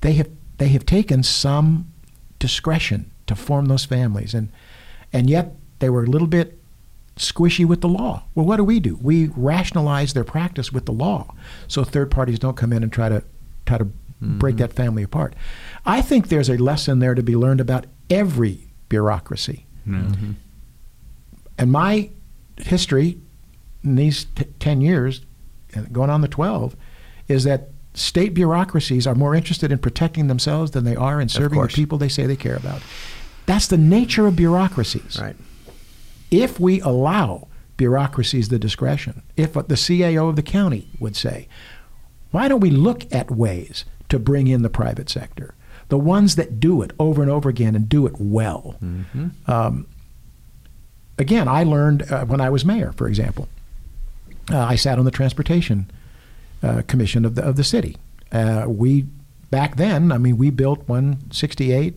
they 0.00 0.12
have 0.12 0.28
they 0.58 0.68
have 0.68 0.86
taken 0.86 1.22
some 1.22 1.92
discretion 2.38 3.10
to 3.26 3.34
form 3.34 3.66
those 3.66 3.84
families, 3.84 4.34
and 4.34 4.50
and 5.12 5.28
yet 5.28 5.54
they 5.80 5.90
were 5.90 6.04
a 6.04 6.08
little 6.08 6.28
bit 6.28 6.58
squishy 7.16 7.64
with 7.64 7.80
the 7.80 7.88
law. 7.88 8.24
Well, 8.34 8.46
what 8.46 8.56
do 8.56 8.64
we 8.64 8.80
do? 8.80 8.98
We 9.00 9.28
rationalize 9.36 10.12
their 10.12 10.24
practice 10.24 10.72
with 10.72 10.86
the 10.86 10.92
law, 10.92 11.34
so 11.68 11.84
third 11.84 12.10
parties 12.10 12.38
don't 12.38 12.56
come 12.56 12.72
in 12.72 12.82
and 12.82 12.92
try 12.92 13.08
to 13.08 13.22
try 13.66 13.78
to 13.78 13.88
break 14.20 14.56
mm-hmm. 14.56 14.62
that 14.62 14.72
family 14.72 15.02
apart. 15.02 15.34
I 15.84 16.00
think 16.00 16.28
there's 16.28 16.48
a 16.48 16.56
lesson 16.56 16.98
there 16.98 17.14
to 17.14 17.22
be 17.22 17.36
learned 17.36 17.60
about 17.60 17.86
every 18.10 18.68
bureaucracy. 18.88 19.66
Mm-hmm. 19.86 20.32
And 21.58 21.72
my 21.72 22.10
history 22.56 23.18
in 23.82 23.96
these 23.96 24.24
t- 24.24 24.46
10 24.58 24.80
years, 24.80 25.22
going 25.92 26.10
on 26.10 26.20
the 26.20 26.28
12, 26.28 26.74
is 27.28 27.44
that 27.44 27.68
state 27.92 28.34
bureaucracies 28.34 29.06
are 29.06 29.14
more 29.14 29.34
interested 29.34 29.70
in 29.70 29.78
protecting 29.78 30.26
themselves 30.26 30.72
than 30.72 30.84
they 30.84 30.96
are 30.96 31.20
in 31.20 31.28
serving 31.28 31.60
the 31.60 31.68
people 31.68 31.98
they 31.98 32.08
say 32.08 32.26
they 32.26 32.36
care 32.36 32.56
about. 32.56 32.82
That's 33.46 33.66
the 33.66 33.76
nature 33.76 34.26
of 34.26 34.36
bureaucracies. 34.36 35.20
Right. 35.20 35.36
If 36.42 36.58
we 36.58 36.80
allow 36.80 37.48
bureaucracies 37.76 38.48
the 38.48 38.58
discretion, 38.58 39.22
if 39.36 39.54
what 39.56 39.68
the 39.68 39.74
CAO 39.74 40.28
of 40.28 40.36
the 40.36 40.42
county 40.42 40.88
would 40.98 41.16
say, 41.16 41.48
why 42.30 42.48
don't 42.48 42.60
we 42.60 42.70
look 42.70 43.12
at 43.12 43.30
ways 43.30 43.84
to 44.08 44.18
bring 44.18 44.46
in 44.48 44.62
the 44.62 44.70
private 44.70 45.08
sector? 45.08 45.54
The 45.88 45.98
ones 45.98 46.36
that 46.36 46.58
do 46.60 46.82
it 46.82 46.92
over 46.98 47.22
and 47.22 47.30
over 47.30 47.48
again 47.48 47.74
and 47.74 47.88
do 47.88 48.06
it 48.06 48.14
well. 48.18 48.76
Um, 49.46 49.86
again, 51.18 51.46
I 51.46 51.62
learned 51.62 52.10
uh, 52.10 52.24
when 52.24 52.40
I 52.40 52.50
was 52.50 52.64
mayor, 52.64 52.92
for 52.92 53.06
example. 53.06 53.48
Uh, 54.50 54.58
I 54.58 54.74
sat 54.76 54.98
on 54.98 55.04
the 55.04 55.10
transportation 55.10 55.90
uh, 56.62 56.82
commission 56.86 57.24
of 57.24 57.34
the 57.34 57.42
of 57.42 57.56
the 57.56 57.64
city. 57.64 57.96
Uh, 58.32 58.64
we 58.66 59.06
back 59.50 59.76
then, 59.76 60.10
I 60.10 60.18
mean, 60.18 60.36
we 60.36 60.50
built 60.50 60.88
168, 60.88 61.94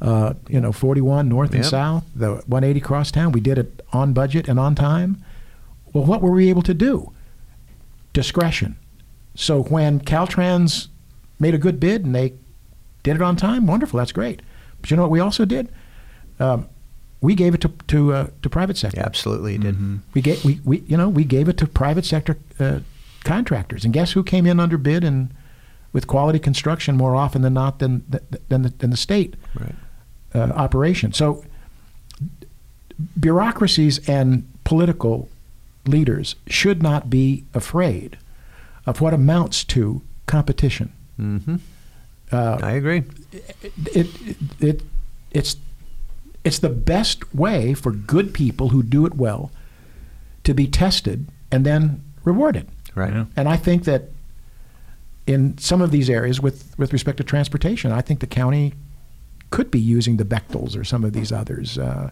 uh, 0.00 0.34
you 0.48 0.60
know, 0.60 0.72
41 0.72 1.28
north 1.28 1.50
and 1.50 1.62
Yep. 1.62 1.70
south, 1.70 2.04
the 2.14 2.36
180 2.46 2.80
crosstown. 2.80 3.32
We 3.32 3.40
did 3.40 3.58
it 3.58 3.84
on 3.92 4.12
budget 4.12 4.48
and 4.48 4.58
on 4.58 4.74
time. 4.74 5.22
Well, 5.92 6.04
what 6.04 6.22
were 6.22 6.30
we 6.30 6.48
able 6.48 6.62
to 6.62 6.74
do? 6.74 7.12
Discretion. 8.12 8.76
So 9.34 9.62
when 9.62 10.00
Caltrans 10.00 10.88
made 11.38 11.54
a 11.54 11.58
good 11.58 11.78
bid 11.78 12.04
and 12.04 12.14
they 12.14 12.34
did 13.02 13.16
it 13.16 13.22
on 13.22 13.36
time, 13.36 13.66
wonderful, 13.66 13.98
that's 13.98 14.12
great. 14.12 14.40
But 14.80 14.90
you 14.90 14.96
know 14.96 15.02
what 15.02 15.10
we 15.10 15.20
also 15.20 15.44
did? 15.44 15.68
Um, 16.38 16.68
we 17.20 17.34
gave 17.34 17.54
it 17.54 17.60
to 17.60 17.68
to, 17.88 18.12
uh, 18.14 18.26
to 18.42 18.48
private 18.48 18.76
sector. 18.78 18.98
Yeah, 19.00 19.06
absolutely, 19.06 19.52
you 19.52 19.58
did. 19.58 20.00
We 20.14 20.22
gave 20.22 20.42
we, 20.44 20.60
we 20.64 20.78
you 20.86 20.96
know 20.96 21.08
we 21.08 21.24
gave 21.24 21.48
it 21.48 21.58
to 21.58 21.66
private 21.66 22.04
sector 22.06 22.38
uh, 22.58 22.80
contractors, 23.24 23.84
and 23.84 23.92
guess 23.92 24.12
who 24.12 24.22
came 24.24 24.46
in 24.46 24.58
under 24.58 24.78
bid 24.78 25.04
and 25.04 25.28
with 25.92 26.06
quality 26.06 26.38
construction 26.38 26.96
more 26.96 27.14
often 27.14 27.42
than 27.42 27.52
not 27.52 27.78
than 27.78 28.02
than 28.48 28.62
the, 28.62 28.70
than 28.70 28.90
the 28.90 28.96
state 28.96 29.34
Right. 29.58 29.74
Uh, 30.34 30.38
operation. 30.38 31.12
So 31.12 31.44
bureaucracies 33.18 34.06
and 34.08 34.46
political 34.64 35.28
leaders 35.86 36.36
should 36.46 36.82
not 36.82 37.08
be 37.08 37.44
afraid 37.54 38.18
of 38.86 39.00
what 39.00 39.14
amounts 39.14 39.64
to 39.64 40.02
competition. 40.26 40.92
Mm-hmm. 41.18 41.56
Uh, 42.32 42.58
I 42.62 42.72
agree. 42.72 43.04
it, 43.32 44.08
it, 44.26 44.36
it 44.60 44.82
it's 45.32 45.56
it's 46.44 46.58
the 46.58 46.68
best 46.68 47.34
way 47.34 47.74
for 47.74 47.92
good 47.92 48.32
people 48.32 48.68
who 48.70 48.82
do 48.82 49.04
it 49.04 49.14
well 49.14 49.50
to 50.44 50.54
be 50.54 50.66
tested 50.66 51.26
and 51.50 51.66
then 51.66 52.02
rewarded. 52.24 52.68
Right. 52.94 53.12
Yeah. 53.12 53.26
And 53.36 53.48
I 53.48 53.56
think 53.56 53.84
that 53.84 54.10
in 55.26 55.58
some 55.58 55.82
of 55.82 55.90
these 55.90 56.08
areas, 56.08 56.40
with 56.40 56.74
with 56.78 56.92
respect 56.92 57.18
to 57.18 57.24
transportation, 57.24 57.92
I 57.92 58.00
think 58.00 58.20
the 58.20 58.26
county 58.26 58.74
could 59.50 59.70
be 59.70 59.80
using 59.80 60.16
the 60.16 60.24
Bechtels 60.24 60.76
or 60.78 60.84
some 60.84 61.04
of 61.04 61.12
these 61.12 61.32
others. 61.32 61.76
Uh, 61.78 62.10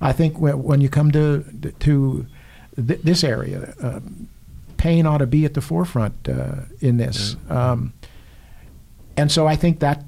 I 0.00 0.12
think 0.12 0.38
when, 0.38 0.62
when 0.62 0.80
you 0.80 0.88
come 0.88 1.10
to 1.12 1.44
to 1.80 2.26
th- 2.76 3.00
this 3.02 3.24
area, 3.24 3.74
uh, 3.82 4.00
PAIN 4.76 5.06
ought 5.06 5.18
to 5.18 5.26
be 5.26 5.44
at 5.44 5.54
the 5.54 5.60
forefront 5.60 6.28
uh, 6.28 6.62
in 6.80 6.96
this. 6.98 7.36
Um, 7.50 7.92
and 9.16 9.32
so 9.32 9.46
I 9.48 9.56
think 9.56 9.80
that 9.80 10.04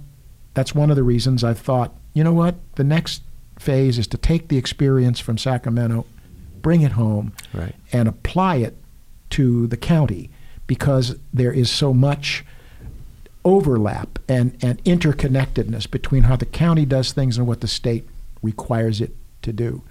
that's 0.55 0.75
one 0.75 0.91
of 0.91 0.97
the 0.97 1.03
reasons 1.03 1.43
I've 1.43 1.59
thought, 1.59 1.93
you 2.15 2.23
know 2.23 2.33
what, 2.33 2.55
the 2.77 2.85
next 2.85 3.23
phase 3.59 3.99
is 3.99 4.07
to 4.09 4.17
take 4.17 4.49
the 4.49 4.57
experience 4.57 5.19
from 5.21 5.39
Sacramento, 5.39 6.07
bring 6.63 6.83
it 6.83 6.93
home, 6.93 7.33
Right. 7.53 7.75
and 7.93 8.09
apply 8.09 8.57
it 8.57 8.77
to 9.31 9.67
the 9.67 9.77
county 9.77 10.31
because 10.67 11.17
there 11.33 11.53
is 11.53 11.69
so 11.71 11.93
much 11.93 12.45
overlap 13.45 14.19
and, 14.29 14.57
and 14.63 14.83
interconnectedness 14.85 15.91
between 15.91 16.25
how 16.25 16.37
the 16.37 16.47
county 16.47 16.85
does 16.85 17.13
things 17.13 17.39
and 17.39 17.47
what 17.47 17.61
the 17.61 17.69
state 17.69 18.07
requires 18.43 19.01
it 19.01 19.15
to 19.43 19.53
do. 19.53 19.83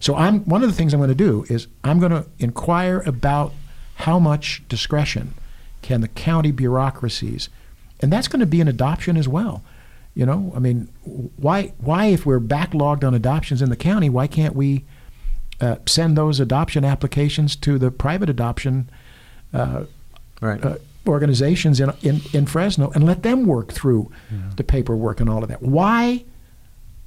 So 0.00 0.16
I'm 0.16 0.40
one 0.44 0.62
of 0.62 0.68
the 0.70 0.74
things 0.74 0.92
I'm 0.94 1.00
going 1.00 1.08
to 1.08 1.14
do 1.14 1.44
is 1.48 1.66
I'm 1.84 2.00
going 2.00 2.12
to 2.12 2.26
inquire 2.38 3.00
about 3.00 3.52
how 3.96 4.18
much 4.18 4.62
discretion 4.68 5.34
can 5.82 6.00
the 6.00 6.08
county 6.08 6.50
bureaucracies, 6.52 7.48
and 8.00 8.12
that's 8.12 8.26
going 8.28 8.40
to 8.40 8.46
be 8.46 8.60
an 8.60 8.68
adoption 8.68 9.16
as 9.16 9.28
well. 9.28 9.62
You 10.14 10.26
know, 10.26 10.52
I 10.56 10.58
mean, 10.58 10.88
why 11.36 11.74
why 11.78 12.06
if 12.06 12.24
we're 12.26 12.40
backlogged 12.40 13.04
on 13.04 13.14
adoptions 13.14 13.62
in 13.62 13.68
the 13.68 13.76
county, 13.76 14.08
why 14.08 14.26
can't 14.26 14.56
we 14.56 14.84
uh, 15.60 15.76
send 15.86 16.16
those 16.16 16.40
adoption 16.40 16.84
applications 16.84 17.54
to 17.56 17.78
the 17.78 17.90
private 17.90 18.30
adoption 18.30 18.90
uh, 19.52 19.84
Right. 20.40 20.64
uh, 20.64 20.76
organizations 21.06 21.80
in, 21.80 21.92
in 22.02 22.20
in 22.32 22.46
Fresno 22.46 22.90
and 22.94 23.04
let 23.04 23.22
them 23.22 23.46
work 23.46 23.72
through 23.72 24.10
the 24.56 24.64
paperwork 24.64 25.20
and 25.20 25.28
all 25.28 25.42
of 25.42 25.48
that? 25.48 25.62
Why 25.62 26.24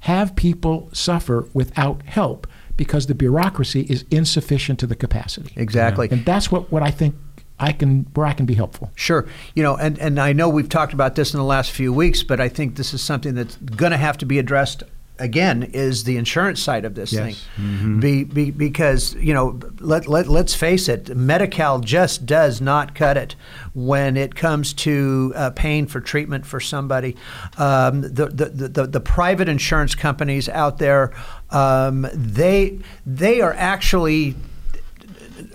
have 0.00 0.36
people 0.36 0.90
suffer 0.92 1.48
without 1.54 2.02
help 2.02 2.46
because 2.76 3.06
the 3.06 3.14
bureaucracy 3.14 3.82
is 3.88 4.04
insufficient 4.10 4.78
to 4.80 4.86
the 4.86 4.96
capacity? 4.96 5.52
Exactly. 5.56 6.08
And 6.10 6.24
that's 6.24 6.50
what, 6.52 6.70
what 6.70 6.82
I 6.82 6.90
think 6.90 7.14
I 7.58 7.72
can 7.72 8.02
where 8.14 8.26
I 8.26 8.32
can 8.32 8.46
be 8.46 8.54
helpful. 8.54 8.90
Sure. 8.96 9.26
You 9.54 9.62
know, 9.62 9.76
and, 9.76 9.98
and 9.98 10.20
I 10.20 10.32
know 10.32 10.48
we've 10.48 10.68
talked 10.68 10.92
about 10.92 11.14
this 11.14 11.32
in 11.32 11.38
the 11.38 11.44
last 11.44 11.70
few 11.70 11.92
weeks, 11.92 12.22
but 12.22 12.40
I 12.40 12.48
think 12.48 12.76
this 12.76 12.92
is 12.92 13.00
something 13.00 13.34
that's 13.34 13.56
going 13.56 13.92
to 13.92 13.96
have 13.96 14.18
to 14.18 14.26
be 14.26 14.38
addressed 14.38 14.82
again 15.18 15.62
is 15.62 16.04
the 16.04 16.16
insurance 16.16 16.60
side 16.60 16.84
of 16.84 16.94
this 16.94 17.12
Yes. 17.12 17.44
thing. 17.56 18.00
Be, 18.00 18.24
be, 18.24 18.50
because, 18.50 19.14
you 19.14 19.32
know, 19.32 19.58
let, 19.78 20.08
let, 20.08 20.26
let's 20.26 20.54
face 20.54 20.88
it, 20.88 21.14
Medi-Cal 21.14 21.80
just 21.80 22.26
does 22.26 22.60
not 22.60 22.94
cut 22.94 23.16
it 23.16 23.36
when 23.74 24.16
it 24.16 24.34
comes 24.34 24.72
to 24.74 25.32
uh, 25.36 25.50
paying 25.50 25.86
for 25.86 26.00
treatment 26.00 26.44
for 26.44 26.58
somebody. 26.58 27.16
Um, 27.56 28.02
the, 28.02 28.26
the, 28.26 28.68
the, 28.68 28.86
the, 28.86 29.00
private 29.00 29.48
insurance 29.48 29.94
companies 29.94 30.48
out 30.48 30.78
there, 30.78 31.12
um, 31.50 32.06
they, 32.12 32.80
they 33.06 33.40
are 33.40 33.54
actually 33.54 34.34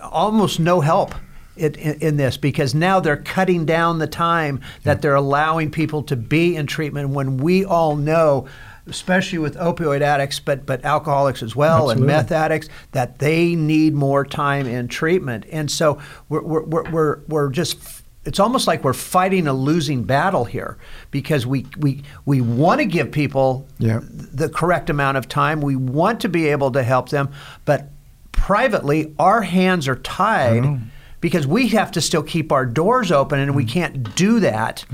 almost 0.02 0.60
no 0.60 0.80
help 0.82 1.14
in, 1.58 1.76
in 1.76 2.18
this 2.18 2.38
because 2.38 2.74
now 2.74 3.00
they're 3.00 3.18
cutting 3.18 3.66
down 3.66 4.00
the 4.00 4.08
time 4.08 4.62
that 4.84 5.02
they're 5.02 5.16
allowing 5.16 5.70
people 5.72 6.04
to 6.04 6.16
be 6.16 6.56
in 6.56 6.66
treatment 6.66 7.10
when 7.10 7.38
we 7.38 7.66
all 7.66 7.96
know 7.96 8.48
especially 8.90 9.38
with 9.40 9.56
opioid 9.58 10.02
addicts 10.02 10.40
but 10.40 10.66
but 10.66 10.84
alcoholics 10.84 11.42
as 11.44 11.56
well 11.56 11.90
Absolutely. 11.92 12.02
and 12.02 12.08
meth 12.08 12.32
addicts 12.32 12.68
that 12.92 13.20
they 13.20 13.56
need 13.56 13.94
more 13.94 14.26
time 14.26 14.66
in 14.66 14.88
treatment 14.88 15.46
and 15.52 15.70
so 15.72 16.00
we're 16.30 16.42
we're 16.42 16.64
we're, 16.64 16.90
we're, 16.92 17.20
we're 17.28 17.50
just 17.50 17.78
it's 18.26 18.40
almost 18.40 18.68
like 18.68 18.84
we're 18.84 18.94
fighting 18.94 19.48
a 19.48 19.54
losing 19.54 20.04
battle 20.04 20.44
here 20.46 20.78
because 21.10 21.48
we 21.48 21.66
we 21.78 22.04
we 22.26 22.42
want 22.42 22.80
to 22.80 22.86
give 22.86 23.12
people 23.12 23.66
Yeah. 23.80 24.02
the 24.04 24.50
correct 24.50 24.90
amount 24.90 25.18
of 25.18 25.30
time. 25.30 25.62
We 25.62 25.76
want 25.78 26.20
to 26.22 26.30
be 26.30 26.48
able 26.50 26.70
to 26.74 26.84
help 26.84 27.10
them, 27.10 27.30
but 27.66 27.88
privately, 28.34 29.16
our 29.20 29.42
hands 29.42 29.88
are 29.88 29.96
tied 29.96 30.80
because 31.22 31.48
we 31.48 31.70
have 31.70 31.92
to 31.94 32.02
still 32.02 32.22
keep 32.24 32.52
our 32.52 32.66
doors 32.66 33.12
open, 33.12 33.40
and 33.40 33.56
we 33.56 33.64
Mm. 33.66 33.70
can't 33.70 34.16
do 34.16 34.40
that 34.42 34.86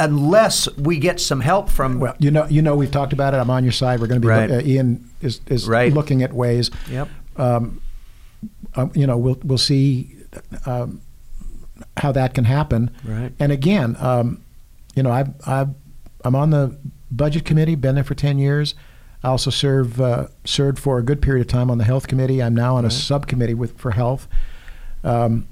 unless 0.00 0.68
we 0.76 0.98
get 0.98 1.20
some 1.20 1.40
help 1.40 1.68
from. 1.68 2.00
Well, 2.00 2.16
you 2.18 2.30
know, 2.30 2.46
you 2.46 2.62
know, 2.62 2.74
we've 2.74 2.90
talked 2.90 3.12
about 3.12 3.34
it. 3.34 3.36
I'm 3.36 3.50
on 3.50 3.62
your 3.62 3.72
side. 3.72 4.00
We're 4.00 4.06
going 4.08 4.20
to 4.20 4.26
be. 4.26 4.30
Right. 4.30 4.50
Uh, 4.50 4.60
Ian 4.62 5.08
is 5.22 5.40
is 5.46 5.68
Right. 5.68 5.92
looking 5.92 6.22
at 6.22 6.32
ways. 6.32 6.70
Yep. 6.90 7.08
Um, 7.36 7.80
um, 8.74 8.90
you 8.94 9.06
know, 9.06 9.16
we'll 9.16 9.38
we'll 9.44 9.58
see 9.58 10.16
um, 10.66 11.00
how 11.98 12.10
that 12.12 12.34
can 12.34 12.44
happen. 12.44 12.90
Right. 13.04 13.32
And 13.38 13.52
again, 13.52 13.96
um, 14.00 14.42
you 14.96 15.02
know, 15.02 15.10
I 15.10 15.26
I 15.46 15.66
I'm 16.24 16.34
on 16.34 16.50
the 16.50 16.76
budget 17.10 17.44
committee. 17.44 17.74
Been 17.74 17.94
there 17.94 18.04
for 18.04 18.14
ten 18.14 18.38
years. 18.38 18.74
I 19.22 19.28
also 19.28 19.50
serve 19.50 20.00
uh, 20.00 20.28
served 20.44 20.78
for 20.78 20.98
a 20.98 21.02
good 21.02 21.20
period 21.20 21.42
of 21.42 21.48
time 21.48 21.70
on 21.70 21.78
the 21.78 21.84
health 21.84 22.08
committee. 22.08 22.42
I'm 22.42 22.54
now 22.54 22.76
on 22.76 22.84
a 22.86 22.90
subcommittee 22.90 23.54
with 23.54 23.76
for 23.78 23.90
health. 23.90 24.26
Um, 25.04 25.46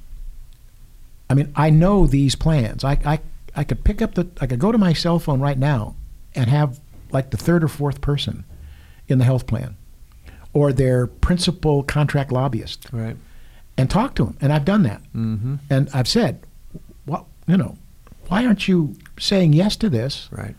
I 1.30 1.34
mean, 1.34 1.53
I 1.55 1.68
know 1.68 2.07
these 2.07 2.34
plans. 2.34 2.84
I, 2.84 2.92
I 3.05 3.20
I 3.59 3.64
could 3.64 3.82
pick 3.84 4.00
up 4.00 4.14
the 4.14 4.28
I 4.40 4.46
could 4.46 4.61
go 4.61 4.70
to 4.72 4.78
my 4.78 4.92
cell 4.92 5.18
phone 5.18 5.40
right 5.40 5.59
now 5.59 5.96
and 6.34 6.48
have 6.48 6.78
like 7.11 7.30
the 7.30 7.36
third 7.36 7.64
or 7.64 7.68
fourth 7.68 8.00
person 8.00 8.44
in 9.09 9.18
the 9.18 9.24
health 9.24 9.46
plan 9.46 9.76
or 10.52 10.72
their 10.72 11.06
principal 11.06 11.82
contract 11.82 12.30
lobbyist 12.32 12.86
Right. 12.92 13.16
and 13.76 13.90
talk 13.90 14.14
to 14.16 14.24
them. 14.24 14.36
And 14.40 14.52
I've 14.52 14.64
done 14.64 14.82
that. 14.84 15.02
Mm-hmm. 15.14 15.56
And 15.70 15.88
I've 15.94 16.06
said, 16.09 16.40
well, 17.06 17.26
you 17.46 17.56
know, 17.56 17.76
why 18.28 18.44
aren't 18.46 18.68
you 18.68 18.94
saying 19.18 19.52
yes 19.54 19.74
to 19.76 19.88
this? 19.90 20.28
Right. 20.30 20.54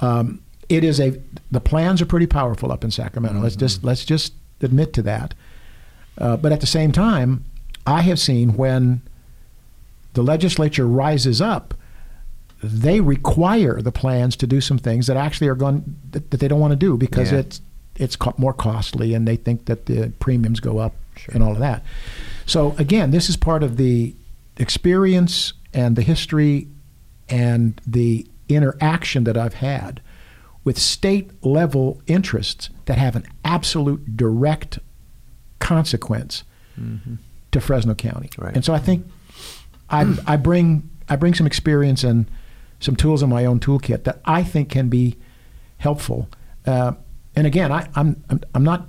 Um, 0.00 0.40
it 0.68 0.82
is 0.84 1.00
a 1.00 1.18
the 1.50 1.60
plans 1.60 2.02
are 2.02 2.06
pretty 2.06 2.26
powerful 2.26 2.70
up 2.72 2.84
in 2.84 2.90
Sacramento. 2.90 3.40
Let's 3.40 3.56
just 3.56 3.82
let's 3.84 4.04
just 4.04 4.34
admit 4.60 4.92
to 4.94 5.02
that. 5.02 5.34
Uh, 6.18 6.36
but 6.36 6.52
at 6.52 6.60
the 6.60 6.66
same 6.66 6.92
time, 6.92 7.44
I 7.86 8.02
have 8.02 8.18
seen 8.18 8.56
when 8.56 9.02
the 10.14 10.22
legislature 10.22 10.86
rises 10.86 11.40
up, 11.40 11.74
they 12.64 13.00
require 13.00 13.80
the 13.80 13.92
plans 13.92 14.36
to 14.36 14.46
do 14.46 14.60
some 14.60 14.78
things 14.78 15.06
that 15.06 15.16
actually 15.16 15.48
are 15.48 15.54
going 15.54 15.96
that, 16.10 16.30
that 16.30 16.40
they 16.40 16.48
don't 16.48 16.60
want 16.60 16.72
to 16.72 16.76
do 16.76 16.96
because 16.96 17.32
Yeah. 17.32 17.38
it's 17.38 17.60
it's 17.96 18.16
co- 18.16 18.34
more 18.36 18.52
costly 18.52 19.14
and 19.14 19.26
they 19.26 19.36
think 19.36 19.66
that 19.66 19.86
the 19.86 20.12
premiums 20.18 20.58
go 20.60 20.78
up 20.78 20.94
and 21.32 21.42
all 21.42 21.52
of 21.52 21.58
that. 21.58 21.84
So 22.44 22.74
again, 22.76 23.12
this 23.12 23.28
is 23.28 23.36
part 23.36 23.62
of 23.62 23.76
the 23.76 24.14
experience 24.56 25.52
and 25.72 25.94
the 25.94 26.02
history 26.02 26.68
and 27.28 27.80
the 27.86 28.26
interaction 28.48 29.24
that 29.24 29.36
I've 29.36 29.54
had 29.54 30.00
with 30.64 30.78
state 30.78 31.30
level 31.44 32.00
interests 32.06 32.70
that 32.86 32.98
have 32.98 33.14
an 33.16 33.26
absolute 33.44 34.16
direct 34.16 34.78
consequence 35.58 36.42
mm-hmm. 36.78 37.14
to 37.52 37.60
Fresno 37.60 37.94
County. 37.94 38.30
Right. 38.38 38.54
And 38.54 38.64
so 38.64 38.74
I 38.74 38.78
think 38.78 39.06
I, 39.90 40.14
I 40.26 40.36
bring 40.36 40.90
I 41.08 41.16
bring 41.16 41.34
some 41.34 41.46
experience 41.46 42.02
and 42.02 42.26
some 42.80 42.96
tools 42.96 43.22
in 43.22 43.28
my 43.30 43.44
own 43.44 43.60
toolkit 43.60 44.04
that 44.04 44.20
I 44.24 44.42
think 44.42 44.68
can 44.70 44.88
be 44.88 45.16
helpful. 45.78 46.28
Uh, 46.66 46.92
and 47.36 47.46
again, 47.46 47.72
I, 47.72 47.88
I'm, 47.94 48.22
I'm 48.30 48.40
I'm 48.54 48.64
not. 48.64 48.86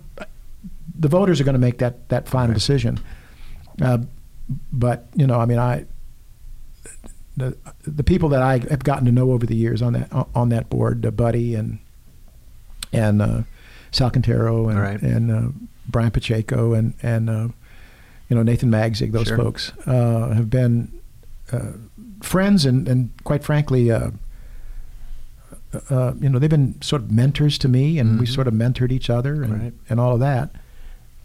The 0.98 1.08
voters 1.10 1.42
are 1.42 1.44
going 1.44 1.54
to 1.54 1.60
make 1.60 1.80
that 1.80 2.08
that 2.10 2.28
final 2.28 2.54
decision. 2.54 3.00
Uh, 3.82 4.00
but 4.72 5.08
you 5.16 5.26
know, 5.28 5.40
I 5.40 5.46
mean, 5.46 5.60
I 5.60 5.86
the 7.38 7.58
the 7.86 8.04
people 8.04 8.30
that 8.30 8.42
I 8.42 8.60
have 8.70 8.84
gotten 8.84 9.06
to 9.06 9.12
know 9.12 9.32
over 9.32 9.46
the 9.46 9.56
years 9.56 9.82
on 9.82 9.94
that 9.94 10.10
on 10.34 10.50
that 10.50 10.70
board, 10.70 11.06
uh, 11.06 11.12
Buddy 11.12 11.56
and 11.56 11.80
and 12.94 13.22
uh, 13.22 13.42
Sal 13.92 14.10
Quintero 14.12 14.70
and 14.70 14.80
Right. 14.80 15.02
and 15.02 15.32
uh, 15.32 15.48
Brian 15.88 16.12
Pacheco 16.12 16.74
and 16.74 16.94
and 17.02 17.30
uh, 17.30 17.48
you 18.30 18.36
know 18.36 18.44
Nathan 18.44 18.70
Magsig, 18.70 19.12
those 19.12 19.28
Sure. 19.28 19.38
folks 19.38 19.72
uh, 19.86 20.30
have 20.34 20.50
been 20.50 20.92
uh, 21.52 21.72
friends 22.26 22.66
and 22.66 22.88
and 22.88 23.10
quite 23.24 23.44
frankly. 23.44 23.92
Uh, 23.92 24.12
uh, 25.90 26.14
you 26.22 26.30
know, 26.30 26.40
they've 26.40 26.50
been 26.50 26.82
sort 26.82 27.02
of 27.02 27.12
mentors 27.12 27.58
to 27.58 27.68
me, 27.68 28.00
and 28.00 28.18
we 28.20 28.26
Mhm. 28.26 28.34
sort 28.34 28.48
of 28.48 28.54
mentored 28.54 28.92
each 28.94 29.10
other, 29.10 29.44
and, 29.44 29.62
Right. 29.62 29.74
and 29.90 30.00
all 30.00 30.14
of 30.14 30.22
that. 30.22 30.52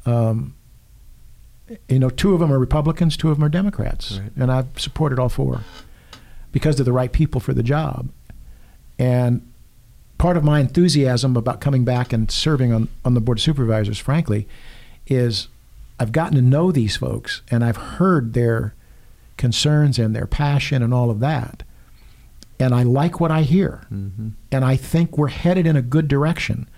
Um, 0.05 0.55
you 1.89 2.01
know, 2.01 2.11
two 2.11 2.35
of 2.35 2.41
them 2.41 2.53
are 2.53 2.59
Republicans, 2.59 3.17
two 3.17 3.31
of 3.31 3.37
them 3.37 3.45
are 3.45 3.49
Democrats, 3.49 4.19
Right. 4.19 4.33
and 4.37 4.51
I've 4.51 4.67
supported 4.77 5.21
all 5.21 5.29
four 5.29 5.61
because 6.51 6.75
they're 6.77 6.85
the 6.85 6.93
right 6.93 7.13
people 7.13 7.41
for 7.41 7.55
the 7.55 7.63
job. 7.63 8.09
And 8.99 9.43
part 10.19 10.37
of 10.37 10.43
my 10.43 10.59
enthusiasm 10.59 11.37
about 11.37 11.61
coming 11.61 11.85
back 11.85 12.13
and 12.13 12.29
serving 12.29 12.73
on, 12.73 12.89
on 13.05 13.15
the 13.15 13.21
board 13.21 13.39
of 13.39 13.43
supervisors, 13.43 13.99
frankly, 13.99 14.49
is 15.07 15.47
I've 16.01 16.11
gotten 16.11 16.35
to 16.35 16.43
know 16.43 16.73
these 16.73 16.97
folks 16.97 17.43
and 17.53 17.63
I've 17.65 17.77
heard 17.77 18.33
their 18.33 18.75
concerns 19.41 19.99
and 19.99 20.15
their 20.15 20.27
passion 20.27 20.83
and 20.83 20.93
all 20.95 21.11
of 21.11 21.19
that. 21.21 21.65
And 22.61 22.75
I 22.75 22.83
like 22.85 23.19
what 23.21 23.31
I 23.31 23.43
hear. 23.43 23.87
Mm-hmm. 23.91 24.29
And 24.53 24.65
I 24.65 24.77
think 24.77 25.17
we're 25.17 25.29
headed 25.29 25.67
in 25.67 25.77
a 25.77 25.83
good 25.83 26.07
direction. 26.09 26.69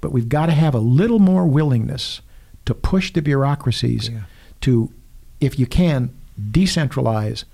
But 0.00 0.12
we've 0.12 0.28
got 0.28 0.46
to 0.46 0.52
have 0.52 0.74
a 0.74 0.78
little 1.00 1.18
more 1.18 1.46
willingness 1.46 2.20
to 2.66 2.74
push 2.74 3.12
the 3.12 3.22
bureaucracies 3.22 4.08
Yeah. 4.10 4.20
to, 4.60 4.92
if 5.40 5.58
you 5.58 5.66
can, 5.66 6.10
decentralize 6.50 7.44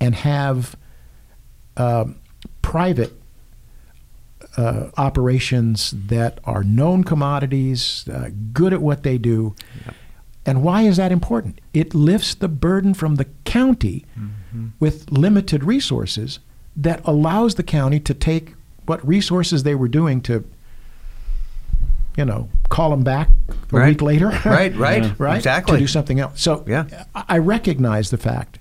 and 0.00 0.14
have 0.16 0.74
um, 1.76 2.16
private 2.60 3.12
uh, 4.56 4.90
operations 4.96 5.94
that 6.08 6.40
are 6.44 6.64
known 6.64 7.04
commodities, 7.04 8.06
uh, 8.08 8.30
good 8.52 8.72
at 8.72 8.82
what 8.82 9.02
they 9.04 9.16
do. 9.16 9.54
And 10.44 10.62
why 10.62 10.82
is 10.82 10.96
that 10.96 11.12
important? 11.12 11.60
It 11.72 11.94
lifts 11.94 12.34
the 12.34 12.48
burden 12.48 12.94
from 12.94 13.14
the 13.16 13.26
county 13.44 14.04
with 14.80 15.10
limited 15.10 15.62
resources 15.64 16.40
that 16.76 17.00
allows 17.04 17.54
the 17.54 17.62
county 17.62 18.00
to 18.00 18.12
take 18.14 18.54
what 18.86 19.06
resources 19.06 19.62
they 19.62 19.74
were 19.74 19.88
doing 19.88 20.20
to, 20.22 20.44
you 22.16 22.24
know, 22.24 22.48
call 22.68 22.90
them 22.90 23.02
back 23.04 23.28
a 23.48 23.76
Right. 23.76 23.88
week 23.90 24.02
later. 24.02 24.30
Right, 24.44 24.74
right, 24.76 25.04
Yeah. 25.04 25.12
right? 25.18 25.36
exactly. 25.36 25.74
To 25.76 25.80
do 25.80 25.86
something 25.86 26.18
else. 26.20 26.40
So 26.40 26.64
Yeah. 26.66 26.84
I 27.14 27.24
I 27.28 27.38
recognize 27.38 28.10
the 28.10 28.18
fact 28.18 28.58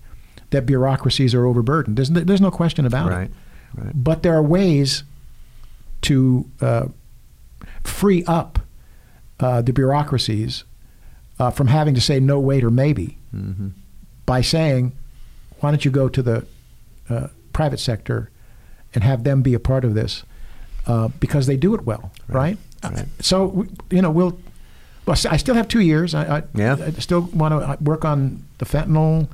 that 0.52 0.66
bureaucracies 0.66 1.34
are 1.34 1.46
overburdened. 1.46 1.98
There's 1.98 2.12
no, 2.12 2.20
there's 2.22 2.42
no 2.42 2.52
question 2.52 2.86
about 2.86 3.10
Right, 3.10 3.24
it. 3.30 3.32
right. 3.84 3.92
But 3.96 4.22
there 4.24 4.34
are 4.36 4.44
ways 4.44 5.04
to 6.02 6.46
uh, 6.62 6.86
free 7.84 8.24
up 8.26 8.60
uh, 9.40 9.62
the 9.62 9.74
bureaucracies 9.74 10.64
uh, 11.42 11.50
from 11.52 11.68
having 11.68 11.96
to 11.96 12.02
say 12.02 12.20
no, 12.20 12.40
wait, 12.40 12.64
or 12.64 12.72
maybe 12.72 13.18
Mm-hmm. 13.36 13.70
by 14.26 14.42
saying, 14.42 14.92
why 15.62 15.72
don't 15.72 15.84
you 15.86 15.92
go 15.92 16.10
to 16.10 16.22
the 16.22 16.46
uh, 17.10 17.28
private 17.54 17.80
sector 17.80 18.30
and 18.94 19.04
have 19.04 19.24
them 19.24 19.42
be 19.42 19.54
a 19.54 19.60
part 19.60 19.84
of 19.86 19.94
this? 19.94 20.24
uh, 20.88 21.08
because 21.20 21.46
they 21.46 21.56
do 21.58 21.76
it 21.76 21.82
well, 21.86 22.12
right? 22.28 22.58
right. 22.84 23.06
So 23.20 23.46
we- 23.46 23.70
you 23.92 24.02
know 24.02 24.10
we'll. 24.12 24.38
Well, 25.06 25.16
I 25.30 25.38
still 25.38 25.56
have 25.56 25.68
two 25.68 25.80
years. 25.80 26.14
I, 26.14 26.38
I, 26.38 26.44
Yeah. 26.56 26.76
I 26.80 26.92
still 27.00 27.22
want 27.34 27.52
to 27.54 27.84
work 27.84 28.04
on 28.06 28.44
the 28.60 28.66
fentanyl. 28.66 29.28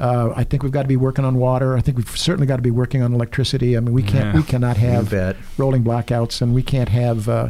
Uh, 0.00 0.32
I 0.34 0.42
think 0.44 0.62
we've 0.64 0.72
got 0.72 0.82
to 0.82 0.88
be 0.88 0.96
working 0.96 1.24
on 1.24 1.36
water. 1.36 1.76
I 1.76 1.80
think 1.80 1.96
we've 1.98 2.16
certainly 2.18 2.46
got 2.46 2.56
to 2.56 2.62
be 2.62 2.70
working 2.72 3.02
on 3.02 3.12
electricity. 3.14 3.76
I 3.76 3.80
mean, 3.80 3.92
we 3.94 4.02
can't. 4.02 4.34
Yeah. 4.34 4.40
We 4.40 4.42
cannot 4.46 4.76
have 4.78 5.12
rolling 5.58 5.84
blackouts, 5.84 6.40
and 6.42 6.54
we 6.54 6.62
can't 6.62 6.88
have. 6.88 7.28
Uh, 7.28 7.48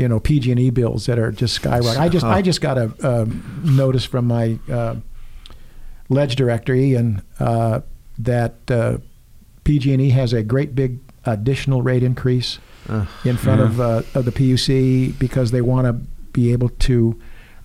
you 0.00 0.08
know 0.08 0.18
PG&E 0.18 0.70
bills 0.70 1.04
that 1.06 1.18
are 1.18 1.30
just 1.30 1.60
skyrocketing. 1.60 1.98
I 1.98 2.08
just. 2.08 2.24
I 2.24 2.40
just 2.40 2.60
got 2.62 2.78
a 2.78 2.92
um, 3.06 3.60
notice 3.64 4.06
from 4.06 4.26
my 4.26 4.58
uh, 4.72 4.96
ledge 6.08 6.36
director 6.36 6.74
Ian 6.74 7.22
uh, 7.38 7.80
that 8.18 8.54
uh, 8.70 8.98
PG&E 9.64 10.08
has 10.10 10.32
a 10.32 10.42
great 10.42 10.74
big 10.74 11.00
additional 11.26 11.82
rate 11.82 12.02
increase 12.02 12.58
Ugh. 12.88 13.06
in 13.26 13.36
front 13.36 13.60
Yeah. 13.60 13.66
of, 13.66 13.80
uh, 13.80 14.02
of 14.14 14.24
the 14.24 14.32
PUC 14.32 15.18
because 15.18 15.50
they 15.50 15.60
want 15.60 15.86
to 15.86 15.92
be 16.32 16.50
able 16.52 16.70
to 16.70 17.20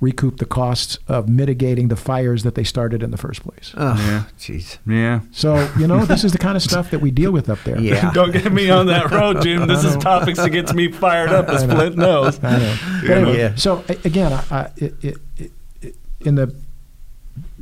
recoup 0.06 0.38
the 0.38 0.46
costs 0.46 0.98
of 1.08 1.28
mitigating 1.28 1.88
the 1.90 1.96
fires 1.96 2.44
that 2.44 2.54
they 2.56 2.64
started 2.64 3.02
in 3.02 3.10
the 3.12 3.18
first 3.18 3.42
place. 3.44 3.74
Oh, 3.76 3.96
Yeah. 3.98 4.24
jeez. 4.38 4.78
Yeah. 4.88 5.22
So 5.32 5.70
you 5.80 5.88
know 5.88 6.06
this 6.06 6.24
is 6.24 6.32
the 6.32 6.38
kind 6.48 6.56
of 6.56 6.62
stuff 6.64 6.92
that 6.92 7.00
we 7.00 7.12
deal 7.12 7.32
with 7.32 7.50
up 7.50 7.60
there. 7.64 7.80
Yeah. 7.80 8.12
Don't 8.20 8.32
get 8.32 8.52
me 8.52 8.70
on 8.70 8.86
that 8.88 9.10
road, 9.12 9.42
Jim. 9.42 9.68
This 9.76 9.84
is 9.84 9.96
topics 9.98 10.38
that 10.40 10.52
gets 10.52 10.74
me 10.74 10.92
fired 10.92 11.30
up, 11.32 11.50
as 11.50 11.64
Flindt 11.64 11.96
knows. 11.96 12.40
I 12.44 12.58
know. 12.60 12.76
But 12.82 13.02
You 13.04 13.08
know? 13.10 13.16
anyway, 13.16 13.38
Yeah. 13.40 13.56
So 13.56 13.84
again, 14.04 14.32
I, 14.34 14.44
I, 14.52 14.62
it, 14.78 14.94
it, 15.04 15.18
it, 15.38 15.52
it, 15.82 15.96
in 16.22 16.36
the 16.36 16.56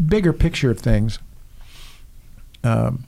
bigger 0.08 0.34
picture 0.34 0.70
of 0.72 0.80
things, 0.80 1.20
um, 2.64 3.06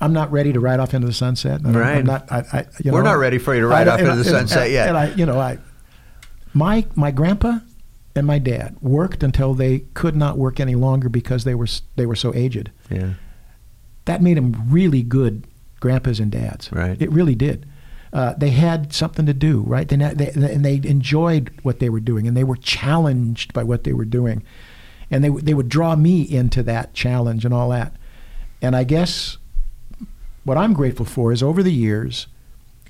I'm 0.00 0.12
not 0.12 0.30
ready 0.32 0.52
to 0.52 0.60
ride 0.60 0.80
off 0.80 0.92
into 0.94 1.06
the 1.06 1.12
sunset. 1.12 1.60
I'm, 1.64 1.72
Right. 1.76 1.98
I'm 1.98 2.06
not. 2.06 2.30
I, 2.30 2.38
I, 2.52 2.66
you 2.82 2.92
We're 2.92 3.02
know, 3.02 3.10
not 3.12 3.18
ready 3.18 3.38
for 3.38 3.54
you 3.54 3.60
to 3.60 3.66
ride 3.66 3.88
I- 3.88 3.92
off 3.94 4.00
and 4.00 4.08
into 4.08 4.22
the 4.22 4.28
I- 4.30 4.32
sunset 4.40 4.62
and, 4.64 4.72
yet. 4.72 4.88
And 4.88 4.96
I, 4.98 5.06
you 5.14 5.26
know, 5.26 5.38
I, 5.38 5.58
my 6.52 6.84
my 6.94 7.10
grandpa 7.10 7.58
and 8.14 8.26
my 8.26 8.38
dad 8.38 8.76
worked 8.80 9.22
until 9.22 9.54
they 9.54 9.80
could 9.94 10.14
not 10.14 10.38
work 10.38 10.60
any 10.60 10.74
longer 10.74 11.08
because 11.08 11.44
they 11.44 11.54
were 11.54 11.66
they 11.96 12.06
were 12.06 12.16
so 12.16 12.32
aged. 12.34 12.70
Yeah. 12.90 13.14
That 14.04 14.22
made 14.22 14.36
them 14.36 14.66
really 14.68 15.02
good 15.02 15.46
grandpas 15.80 16.20
and 16.20 16.30
dads. 16.30 16.70
Right. 16.72 17.00
It 17.00 17.10
really 17.10 17.34
did. 17.34 17.66
Uh, 18.12 18.34
they 18.34 18.50
had 18.50 18.92
something 18.92 19.26
to 19.26 19.34
do, 19.34 19.62
right? 19.62 19.88
They, 19.88 19.96
they, 19.96 20.30
and 20.30 20.64
they 20.64 20.76
enjoyed 20.84 21.50
what 21.62 21.80
they 21.80 21.88
were 21.88 21.98
doing, 22.00 22.28
and 22.28 22.36
they 22.36 22.44
were 22.44 22.56
challenged 22.56 23.52
by 23.52 23.64
what 23.64 23.82
they 23.82 23.92
were 23.92 24.04
doing, 24.04 24.44
and 25.10 25.24
they 25.24 25.30
they 25.30 25.54
would 25.54 25.68
draw 25.68 25.96
me 25.96 26.22
into 26.22 26.62
that 26.62 26.94
challenge 26.94 27.44
and 27.44 27.52
all 27.52 27.70
that. 27.70 27.96
And 28.62 28.76
I 28.76 28.84
guess 28.84 29.38
what 30.44 30.56
I'm 30.56 30.74
grateful 30.74 31.06
for 31.06 31.32
is 31.32 31.42
over 31.42 31.62
the 31.62 31.72
years, 31.72 32.28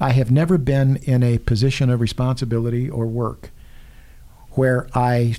I 0.01 0.11
have 0.11 0.31
never 0.31 0.59
been 0.59 0.97
in 0.97 1.23
a 1.23 1.39
position 1.39 1.89
of 1.89 2.01
responsibility 2.01 2.91
or 2.91 3.07
work 3.07 3.51
where 4.55 4.87
I 4.95 5.37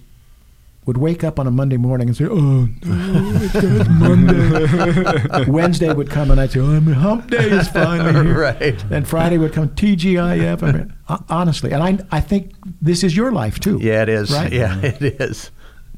would 0.86 0.98
wake 0.98 1.24
up 1.24 1.40
on 1.40 1.48
a 1.48 1.52
Monday 1.52 1.78
morning 1.78 2.08
and 2.10 2.16
say, 2.16 2.26
"Oh, 2.26 2.68
no, 2.84 3.40
it's 3.42 3.90
Monday." 3.90 5.46
Wednesday 5.52 5.92
would 5.92 6.10
come 6.10 6.30
and 6.32 6.40
I'd 6.40 6.52
say, 6.52 6.60
"Oh, 6.60 6.80
hump 6.94 7.32
day 7.32 7.50
is 7.50 7.68
finally 7.70 8.14
here." 8.14 8.36
Right. 8.40 8.84
And 8.92 9.08
Friday 9.08 9.38
would 9.38 9.52
come 9.54 9.70
TGIF. 9.70 10.62
I 10.62 10.72
mean, 10.72 10.94
honestly, 11.30 11.72
and 11.72 11.82
I 11.82 11.98
I 12.12 12.22
think 12.22 12.54
this 12.82 13.04
is 13.04 13.16
your 13.18 13.32
life 13.32 13.60
too. 13.60 13.80
Yeah, 13.82 14.04
it 14.04 14.10
is. 14.10 14.32
Right? 14.32 14.52
Yeah, 14.54 14.80
it 14.82 15.02
is. 15.02 15.50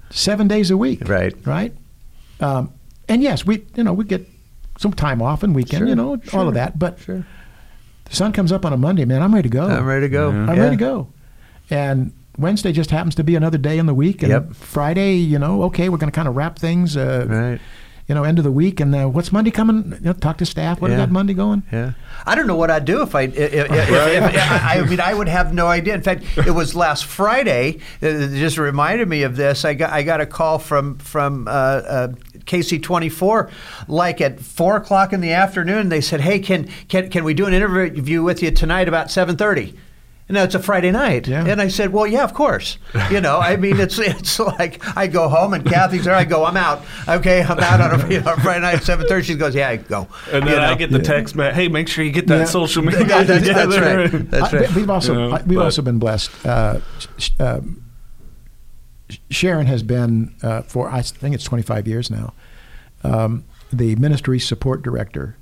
Seven 0.09 0.47
days 0.47 0.71
a 0.71 0.77
week. 0.77 1.07
Right. 1.07 1.35
Right. 1.45 1.73
Um, 2.39 2.71
and 3.09 3.21
yes, 3.21 3.45
we 3.45 3.65
you 3.75 3.83
know 3.83 3.93
we 3.93 4.05
get 4.05 4.25
some 4.79 4.93
time 4.93 5.21
off 5.21 5.43
and 5.43 5.53
weekend, 5.55 5.81
Sure, 5.81 5.87
you 5.87 5.95
know, 5.95 6.17
all 6.33 6.47
of 6.47 6.53
that. 6.53 6.77
But 6.79 6.99
Sure. 6.99 7.25
the 8.05 8.15
sun 8.15 8.31
comes 8.31 8.51
up 8.53 8.63
on 8.65 8.71
a 8.73 8.77
Monday, 8.77 9.03
man. 9.05 9.21
I'm 9.23 9.33
ready 9.35 9.49
to 9.49 9.53
go. 9.53 9.65
I'm 9.67 9.85
ready 9.85 10.05
to 10.05 10.09
go. 10.09 10.29
I'm 10.29 10.47
Yeah. 10.55 10.61
ready 10.63 10.77
to 10.77 10.79
go. 10.79 11.07
And 11.69 12.13
Wednesday 12.37 12.71
just 12.71 12.91
happens 12.91 13.15
to 13.15 13.23
be 13.23 13.35
another 13.35 13.57
day 13.57 13.77
in 13.77 13.85
the 13.85 13.93
week. 13.93 14.21
And 14.23 14.31
Yep. 14.31 14.53
Friday, 14.53 15.15
you 15.15 15.39
know, 15.39 15.63
okay, 15.63 15.89
we're 15.89 15.97
going 15.97 16.11
to 16.11 16.15
kind 16.15 16.27
of 16.27 16.35
wrap 16.35 16.59
things, 16.59 16.95
uh, 16.95 17.25
Right. 17.27 17.59
you 18.07 18.15
know, 18.15 18.23
end 18.23 18.37
of 18.37 18.43
the 18.43 18.51
week. 18.51 18.79
And 18.79 18.93
uh, 18.95 19.05
what's 19.07 19.31
Monday 19.31 19.51
coming? 19.51 19.91
You 19.99 20.05
know, 20.07 20.13
talk 20.13 20.37
to 20.37 20.45
staff. 20.45 20.79
What 20.79 20.87
do 20.89 20.93
Yeah. 20.93 20.99
we 20.99 21.05
got 21.07 21.11
Monday 21.11 21.33
going? 21.33 21.63
Yeah, 21.71 21.91
I 22.25 22.35
don't 22.35 22.47
know 22.47 22.55
what 22.55 22.69
I'd 22.71 22.85
do 22.85 23.01
if 23.01 23.15
I. 23.15 23.23
If, 23.23 23.35
if, 23.37 23.71
if, 23.71 23.71
if- 24.35 24.51
I, 24.51 24.79
I 24.79 24.85
mean, 24.87 24.99
I 25.01 25.13
would 25.13 25.27
have 25.27 25.53
no 25.53 25.67
idea. 25.67 25.93
In 25.95 26.01
fact, 26.03 26.23
it 26.37 26.51
was 26.53 26.75
last 26.75 27.05
Friday. 27.05 27.79
uh, 28.03 28.07
It 28.07 28.37
just 28.37 28.57
reminded 28.57 29.07
me 29.09 29.23
of 29.23 29.35
this. 29.35 29.65
I 29.65 29.73
got 29.73 29.91
I 29.91 30.03
got 30.03 30.21
a 30.21 30.25
call 30.25 30.59
from 30.59 30.97
from 30.99 31.47
uh, 31.47 31.51
uh, 31.51 32.07
KSEE 32.45 32.81
twenty 32.83 33.09
four, 33.09 33.49
like 33.89 34.21
at 34.21 34.39
four 34.39 34.77
o'clock 34.77 35.11
in 35.11 35.19
the 35.21 35.33
afternoon. 35.33 35.89
They 35.89 35.99
said, 36.01 36.21
"Hey, 36.21 36.39
can 36.39 36.69
can 36.87 37.09
can 37.09 37.23
we 37.25 37.33
do 37.33 37.45
an 37.45 37.53
interview 37.53 38.21
with 38.23 38.41
you 38.43 38.51
tonight 38.51 38.87
about 38.87 39.07
7.30? 39.07 39.73
And 40.29 40.35
now 40.35 40.43
it's 40.43 40.55
a 40.55 40.59
Friday 40.59 40.91
night, 40.91 41.25
Yeah. 41.25 41.45
and 41.45 41.61
I 41.61 41.69
said, 41.69 41.93
"Well, 41.93 42.05
yeah, 42.05 42.25
of 42.25 42.33
course." 42.33 42.77
You 43.09 43.21
know, 43.21 43.39
I 43.39 43.55
mean, 43.55 43.79
it's 43.79 43.97
it's 43.99 44.37
like 44.39 44.83
I 44.97 45.07
go 45.07 45.29
home 45.29 45.53
and 45.53 45.65
Kathy's 45.65 46.03
there. 46.03 46.15
I 46.15 46.25
go, 46.25 46.43
"I'm 46.43 46.57
out." 46.57 46.83
Okay, 47.07 47.41
I'm 47.41 47.57
out 47.59 47.79
on 47.79 48.01
a 48.01 48.09
you 48.13 48.19
know, 48.19 48.35
Friday 48.35 48.59
night 48.59 48.75
at 48.75 48.83
seven 48.83 49.07
thirty. 49.07 49.23
She 49.25 49.35
goes, 49.35 49.55
"Yeah, 49.55 49.69
I 49.69 49.77
go." 49.77 50.05
And 50.33 50.43
then 50.45 50.53
You 50.53 50.55
know? 50.59 50.63
I 50.65 50.75
get 50.75 50.91
the 50.91 50.99
text, 50.99 51.35
man, 51.35 51.53
hey, 51.53 51.69
make 51.69 51.87
sure 51.87 52.03
you 52.03 52.11
get 52.11 52.27
that 52.27 52.39
Yeah. 52.39 52.45
social 52.45 52.83
media 52.83 53.05
That- 53.05 53.27
that's- 53.27 53.47
that's 53.47 53.77
right. 54.13 54.29
That's 54.31 54.53
I- 54.53 54.75
We've 54.75 54.89
also 54.89 55.13
You 55.13 55.19
know, 55.19 55.31
I- 55.31 55.41
we've 55.43 55.57
but- 55.59 55.63
also 55.63 55.81
been 55.81 55.97
blessed. 55.99 56.29
Uh, 56.45 56.79
sh- 57.17 57.29
um, 57.39 57.83
Sharon 59.29 59.67
has 59.67 59.83
been 59.83 60.35
uh, 60.43 60.63
for 60.63 60.89
I 60.89 61.01
think 61.01 61.33
it's 61.35 61.45
25 61.45 61.87
years 61.87 62.11
now, 62.11 62.33
um, 63.03 63.45
the 63.71 63.95
ministry 63.95 64.39
support 64.39 64.81
director 64.83 65.37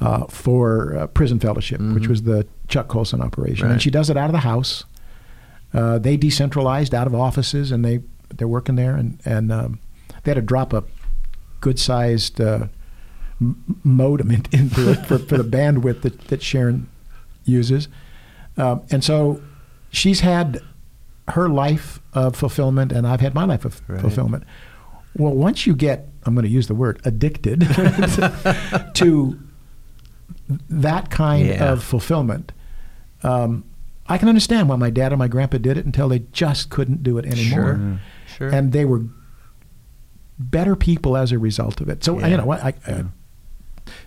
uh, 0.00 0.24
for 0.26 0.96
uh, 0.96 1.06
Prison 1.06 1.38
Fellowship, 1.38 1.80
which 1.80 2.08
was 2.08 2.22
the 2.24 2.46
Chuck 2.68 2.88
Colson 2.88 3.20
operation, 3.20 3.66
Right. 3.66 3.72
and 3.72 3.82
she 3.82 3.90
does 3.90 4.10
it 4.10 4.16
out 4.16 4.26
of 4.26 4.32
the 4.32 4.40
house. 4.40 4.84
Uh, 5.74 5.98
they 5.98 6.16
decentralized 6.16 6.94
out 6.94 7.06
of 7.06 7.14
offices, 7.14 7.72
and 7.72 7.84
they 7.84 8.00
they're 8.36 8.48
working 8.48 8.76
there, 8.76 8.94
and 8.94 9.18
and 9.24 9.50
um, 9.52 9.80
they 10.22 10.30
had 10.30 10.36
to 10.36 10.42
drop 10.42 10.72
a 10.72 10.84
good 11.60 11.78
sized 11.78 12.40
uh, 12.40 12.68
m- 13.40 13.80
modem 13.84 14.30
in, 14.30 14.44
into 14.52 14.90
it 14.90 15.04
for, 15.06 15.18
for 15.18 15.36
the 15.38 15.44
bandwidth 15.44 16.02
that, 16.02 16.20
that 16.28 16.42
Sharon 16.42 16.88
uses. 17.44 17.88
Um, 18.56 18.82
and 18.90 19.02
so 19.02 19.40
she's 19.90 20.20
had 20.20 20.60
her 21.28 21.48
life 21.48 22.00
of 22.14 22.36
fulfillment, 22.36 22.92
and 22.92 23.06
I've 23.06 23.20
had 23.20 23.34
my 23.34 23.44
life 23.44 23.64
of 23.64 23.80
Right. 23.88 24.00
fulfillment. 24.00 24.44
Well, 25.16 25.32
once 25.34 25.66
you 25.66 25.74
get, 25.74 26.08
I'm 26.24 26.34
going 26.34 26.44
to 26.44 26.50
use 26.50 26.66
the 26.68 26.74
word 26.74 27.00
addicted 27.04 27.60
to 28.94 29.38
that 30.70 31.10
kind 31.10 31.48
Yeah. 31.48 31.72
of 31.72 31.82
fulfillment, 31.82 32.52
um, 33.22 33.64
I 34.08 34.16
can 34.18 34.28
understand 34.28 34.68
why 34.68 34.76
my 34.76 34.90
dad 34.90 35.12
and 35.12 35.18
my 35.18 35.28
grandpa 35.28 35.58
did 35.58 35.76
it 35.76 35.84
until 35.84 36.08
they 36.08 36.20
just 36.32 36.70
couldn't 36.70 37.02
do 37.02 37.18
it 37.18 37.26
anymore. 37.26 37.76
Sure. 37.76 38.00
Sure. 38.36 38.48
And 38.48 38.72
they 38.72 38.84
were 38.84 39.02
better 40.38 40.76
people 40.76 41.16
as 41.16 41.32
a 41.32 41.38
result 41.38 41.80
of 41.80 41.88
it. 41.88 42.04
So 42.04 42.18
Yeah. 42.18 42.28
you 42.28 42.36
know 42.36 42.46
what? 42.46 42.62
I, 42.62 42.74
I, 42.86 43.04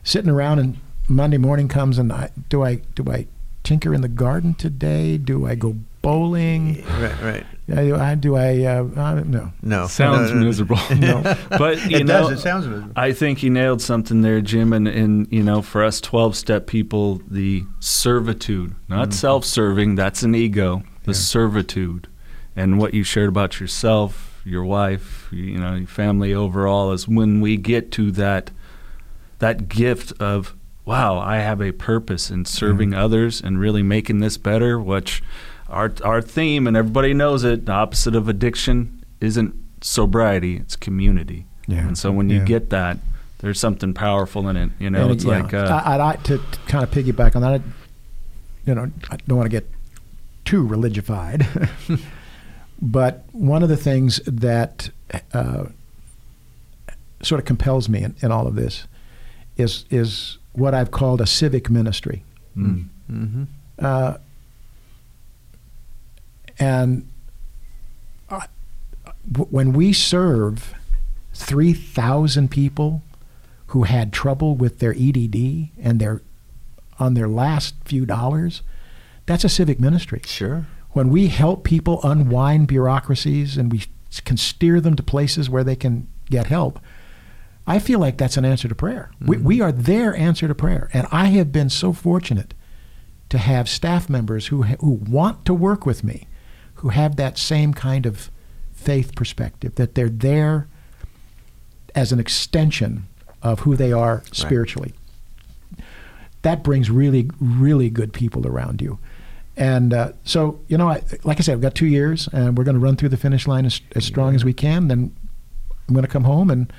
sitting 0.04 0.30
around 0.30 0.60
and 0.60 0.78
Monday 1.08 1.38
morning 1.38 1.68
comes 1.68 1.98
and 1.98 2.12
I, 2.12 2.30
do 2.50 2.64
I 2.64 2.76
do 2.96 3.04
I 3.12 3.28
tinker 3.64 3.94
in 3.94 4.02
the 4.02 4.08
garden 4.08 4.54
today? 4.54 5.18
Do 5.18 5.46
I 5.46 5.56
go 5.56 5.76
bowling? 6.02 6.84
right, 7.00 7.22
right. 7.22 7.46
Do 7.76 7.96
I 7.96 8.16
do 8.16 8.36
I 8.36 8.64
uh, 8.66 8.84
uh, 8.96 9.24
no. 9.26 9.52
No, 9.62 9.88
Sounds 9.88 10.30
no, 10.30 10.36
no, 10.36 10.40
no. 10.42 10.46
miserable. 10.46 10.78
But 11.50 11.90
you 11.90 11.98
It 11.98 12.06
know, 12.06 12.30
does. 12.30 12.32
It 12.32 12.40
sounds 12.42 12.68
miserable. 12.68 12.92
I 12.96 13.12
think 13.14 13.42
you 13.44 13.50
nailed 13.50 13.82
something 13.82 14.22
there, 14.22 14.42
Jim. 14.42 14.74
And, 14.74 14.88
and 14.88 15.28
you 15.32 15.44
know, 15.44 15.62
for 15.62 15.84
us 15.84 16.00
12 16.02 16.36
step 16.36 16.68
people, 16.68 17.22
the 17.30 17.64
servitude, 17.80 18.76
not 18.88 19.10
Mm-hmm. 19.10 19.12
self 19.14 19.46
serving, 19.46 19.96
that's 19.96 20.24
an 20.24 20.36
ego, 20.36 20.84
the 21.04 21.14
servitude. 21.14 22.08
And 22.56 22.78
what 22.80 22.94
you 22.94 23.04
shared 23.04 23.30
about 23.30 23.60
yourself, 23.60 24.42
your 24.44 24.64
wife, 24.66 25.30
you 25.32 25.58
know, 25.58 25.76
your 25.76 25.88
family 25.88 26.34
overall 26.34 26.92
is 26.92 27.08
when 27.08 27.42
we 27.42 27.58
get 27.58 27.92
to 27.94 28.12
that 28.12 28.52
that 29.40 29.70
gift 29.70 30.14
of 30.20 30.56
wow, 30.84 31.20
I 31.20 31.38
have 31.38 31.62
a 31.62 31.72
purpose 31.72 32.30
in 32.32 32.44
serving 32.44 32.94
others 32.94 33.40
and 33.40 33.60
really 33.60 33.84
making 33.84 34.20
this 34.20 34.38
better, 34.38 34.80
which 34.80 35.22
our 35.72 35.92
our 36.04 36.22
theme 36.22 36.68
and 36.68 36.76
everybody 36.78 37.14
knows 37.14 37.44
it, 37.44 37.66
the 37.66 37.72
opposite 37.72 38.16
of 38.16 38.28
addiction 38.28 39.04
isn't 39.20 39.56
sobriety, 39.82 40.58
it's 40.58 40.76
community. 40.76 41.46
Yeah. 41.68 41.88
And 41.88 41.98
so 41.98 42.12
when 42.12 42.30
you 42.30 42.40
Yeah. 42.40 42.46
get 42.46 42.70
that, 42.72 42.98
there's 43.40 43.60
something 43.60 43.94
powerful 43.94 44.48
in 44.50 44.58
it. 44.58 44.72
You 44.80 44.90
know, 44.90 45.04
And, 45.04 45.12
it's 45.12 45.24
yeah, 45.24 45.42
like 45.42 45.54
uh, 45.54 45.82
I, 45.86 45.94
I'd 45.94 45.98
like 45.98 46.24
to, 46.24 46.38
to 46.38 46.60
kind 46.68 46.84
of 46.84 46.92
piggyback 46.92 47.36
on 47.36 47.42
that. 47.42 47.54
I, 47.54 47.64
you 48.66 48.76
know, 48.76 48.92
I 49.10 49.18
don't 49.28 49.38
want 49.38 49.46
to 49.50 49.50
get 49.58 49.68
too 50.46 50.68
religified, 50.68 51.46
but 52.82 53.24
one 53.32 53.64
of 53.64 53.70
the 53.70 53.78
things 53.78 54.20
that 54.26 54.90
uh, 55.34 55.66
sort 57.22 57.40
of 57.40 57.46
compels 57.46 57.88
me 57.90 58.04
in, 58.04 58.16
in 58.22 58.32
all 58.32 58.48
of 58.48 58.56
this 58.56 58.88
is 59.58 59.86
is 59.90 60.38
what 60.54 60.74
I've 60.74 60.92
called 60.92 61.22
a 61.22 61.26
civic 61.26 61.70
ministry. 61.70 62.24
mm, 62.58 62.86
Mm-hmm. 63.12 63.44
Uh, 63.80 64.16
and 66.62 67.10
I, 68.30 68.46
w- 69.30 69.50
when 69.50 69.74
we 69.74 69.94
serve 69.94 70.76
3,000 71.34 72.52
people 72.52 73.02
who 73.68 73.84
had 73.84 74.14
trouble 74.14 74.56
with 74.56 74.80
their 74.80 74.94
EDD 74.94 75.70
and 75.82 76.00
their 76.00 76.22
on 77.00 77.16
their 77.16 77.28
last 77.28 77.74
few 77.84 78.06
dollars, 78.06 78.62
That's 79.26 79.44
a 79.44 79.50
civic 79.50 79.80
ministry. 79.80 80.22
Sure. 80.26 80.68
When 80.92 81.10
we 81.10 81.28
help 81.28 81.64
people 81.64 82.00
unwind 82.04 82.68
bureaucracies 82.68 83.58
and 83.58 83.72
we 83.72 83.84
can 84.26 84.38
steer 84.38 84.82
them 84.82 84.96
to 84.96 85.04
places 85.04 85.50
where 85.50 85.64
they 85.64 85.76
can 85.76 86.08
get 86.30 86.48
help, 86.48 86.80
I 87.66 87.80
feel 87.80 88.00
like 88.00 88.18
that's 88.18 88.38
an 88.38 88.46
answer 88.46 88.68
to 88.68 88.76
prayer. 88.76 89.10
We, 89.20 89.38
mm-hmm. 89.38 89.46
we 89.46 89.62
are 89.62 89.72
their 89.72 90.16
answer 90.16 90.48
to 90.48 90.56
prayer. 90.56 90.90
And 90.94 91.08
I 91.12 91.28
have 91.28 91.52
been 91.52 91.70
so 91.70 91.94
fortunate 91.94 92.54
to 93.30 93.38
have 93.38 93.70
staff 93.70 94.10
members 94.10 94.48
who, 94.48 94.64
who 94.64 94.92
want 94.92 95.46
to 95.46 95.54
work 95.54 95.86
with 95.86 96.04
me, 96.04 96.28
who 96.82 96.90
have 96.90 97.16
that 97.16 97.38
same 97.38 97.74
kind 97.74 98.06
of 98.06 98.32
faith 98.74 99.16
perspective, 99.16 99.76
that 99.76 99.94
they're 99.94 100.10
there 100.10 100.68
as 101.94 102.12
an 102.12 102.20
extension 102.20 103.08
of 103.44 103.60
who 103.62 103.76
they 103.76 103.92
are 103.92 104.24
spiritually. 104.32 104.94
That 106.42 106.64
brings 106.64 106.90
really, 106.90 107.30
really 107.40 107.92
good 107.92 108.14
people 108.14 108.48
around 108.48 108.82
you. 108.82 108.98
And 109.56 109.94
uh, 109.94 110.14
so, 110.24 110.60
you 110.68 110.78
know, 110.78 110.90
I, 110.90 111.04
like 111.24 111.40
I 111.40 111.44
said, 111.44 111.54
I've 111.54 111.62
got 111.62 111.76
two 111.76 111.86
years, 111.86 112.28
and 112.34 112.58
we're 112.58 112.64
going 112.64 112.80
to 112.80 112.80
run 112.80 112.96
through 112.96 113.10
the 113.10 113.18
finish 113.18 113.48
line 113.48 113.68
as, 113.68 113.80
as 113.96 114.04
strong 114.04 114.34
as 114.34 114.44
we 114.44 114.54
can. 114.54 114.88
Then 114.88 115.16
I'm 115.88 115.94
going 115.94 116.06
to 116.06 116.12
come 116.12 116.24
home 116.24 116.50
and 116.50 116.74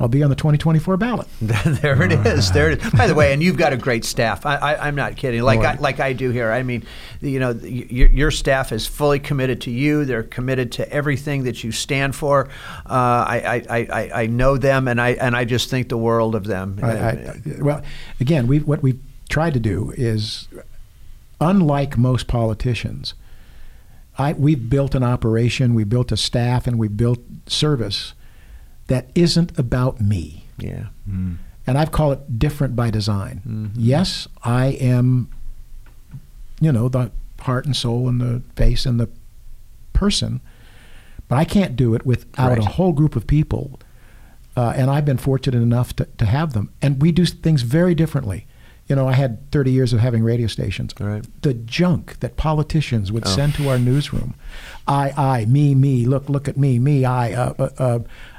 I'll 0.00 0.06
be 0.06 0.22
on 0.22 0.30
the 0.30 0.36
2024 0.36 0.96
ballot. 0.96 1.26
there 1.42 2.00
it 2.04 2.12
is. 2.24 2.52
There 2.52 2.70
it 2.70 2.80
is. 2.84 2.90
By 2.92 3.08
the 3.08 3.16
way, 3.16 3.32
and 3.32 3.42
you've 3.42 3.56
got 3.56 3.72
a 3.72 3.76
great 3.76 4.04
staff. 4.04 4.46
I, 4.46 4.54
I, 4.54 4.86
I'm 4.86 4.94
not 4.94 5.16
kidding. 5.16 5.42
Like 5.42 5.58
I, 5.60 5.72
I- 5.72 5.76
like 5.76 5.98
I 5.98 6.12
do 6.12 6.30
here. 6.30 6.52
I 6.52 6.62
mean, 6.62 6.84
you 7.20 7.40
know, 7.40 7.52
y- 7.52 7.86
your, 7.90 8.08
your 8.08 8.30
staff 8.30 8.70
is 8.70 8.86
fully 8.86 9.18
committed 9.18 9.60
to 9.62 9.72
you. 9.72 10.04
They're 10.04 10.22
committed 10.22 10.70
to 10.72 10.88
everything 10.92 11.42
that 11.44 11.64
you 11.64 11.72
stand 11.72 12.14
for. 12.14 12.46
Uh, 12.86 12.92
I, 12.92 13.64
I, 13.68 13.76
I, 13.90 14.10
I 14.22 14.26
know 14.26 14.56
them, 14.56 14.86
and 14.86 15.00
I 15.00 15.10
and 15.14 15.36
I 15.36 15.44
just 15.44 15.68
think 15.68 15.88
the 15.88 15.98
world 15.98 16.36
of 16.36 16.44
them. 16.44 16.78
I, 16.80 16.92
I, 16.92 17.40
well, 17.58 17.82
again, 18.20 18.46
we 18.46 18.60
what 18.60 18.82
we've 18.84 19.00
tried 19.28 19.54
to 19.54 19.60
do 19.60 19.92
is, 19.96 20.46
unlike 21.40 21.98
most 21.98 22.28
politicians, 22.28 23.14
I, 24.16 24.32
we've 24.32 24.70
built 24.70 24.94
an 24.94 25.02
operation, 25.02 25.74
we 25.74 25.82
built 25.84 26.12
a 26.12 26.16
staff, 26.16 26.66
and 26.68 26.78
we 26.78 26.86
built 26.88 27.18
service 27.48 28.14
that 28.88 29.10
isn't 29.14 29.58
about 29.58 30.00
me. 30.00 30.44
yeah. 30.58 30.86
and 31.06 31.78
I've 31.78 31.92
called 31.92 32.18
it 32.18 32.38
different 32.38 32.74
by 32.76 32.90
design. 32.90 33.72
Yes, 33.76 34.26
I 34.42 34.66
am, 34.80 35.28
you 36.60 36.72
know, 36.72 36.88
the 36.88 37.10
heart 37.40 37.64
and 37.66 37.76
soul 37.76 38.08
and 38.08 38.20
the 38.20 38.42
face 38.56 38.84
and 38.86 38.98
the 38.98 39.08
person, 39.92 40.40
but 41.28 41.36
I 41.36 41.44
can't 41.44 41.76
do 41.76 41.94
it 41.94 42.04
without 42.06 42.50
Right. 42.50 42.58
a 42.58 42.64
whole 42.64 42.92
group 42.92 43.14
of 43.16 43.26
people. 43.26 43.78
Uh, 44.56 44.72
and 44.74 44.90
I've 44.90 45.04
been 45.04 45.18
fortunate 45.18 45.62
enough 45.62 45.94
to, 45.96 46.06
to 46.18 46.24
have 46.26 46.52
them. 46.52 46.70
And 46.82 47.00
we 47.00 47.12
do 47.12 47.24
things 47.26 47.62
very 47.62 47.94
differently. 47.94 48.46
You 48.88 48.96
know, 48.96 49.06
I 49.06 49.12
had 49.12 49.48
30 49.52 49.70
years 49.70 49.92
of 49.92 50.00
having 50.00 50.24
radio 50.24 50.46
stations. 50.48 50.92
Right. 50.98 51.24
The 51.42 51.54
junk 51.54 52.18
that 52.20 52.36
politicians 52.36 53.12
would 53.12 53.24
Oh. 53.26 53.30
send 53.30 53.54
to 53.56 53.68
our 53.68 53.78
newsroom 53.78 54.34
I, 54.88 55.10
I, 55.16 55.44
me, 55.44 55.74
me, 55.74 56.06
look, 56.06 56.28
look 56.30 56.48
at 56.48 56.56
me, 56.56 56.78
me, 56.78 57.04
I, 57.04 57.32
uh, 57.34 57.54
uh, 57.58 57.68
uh, 57.78 57.98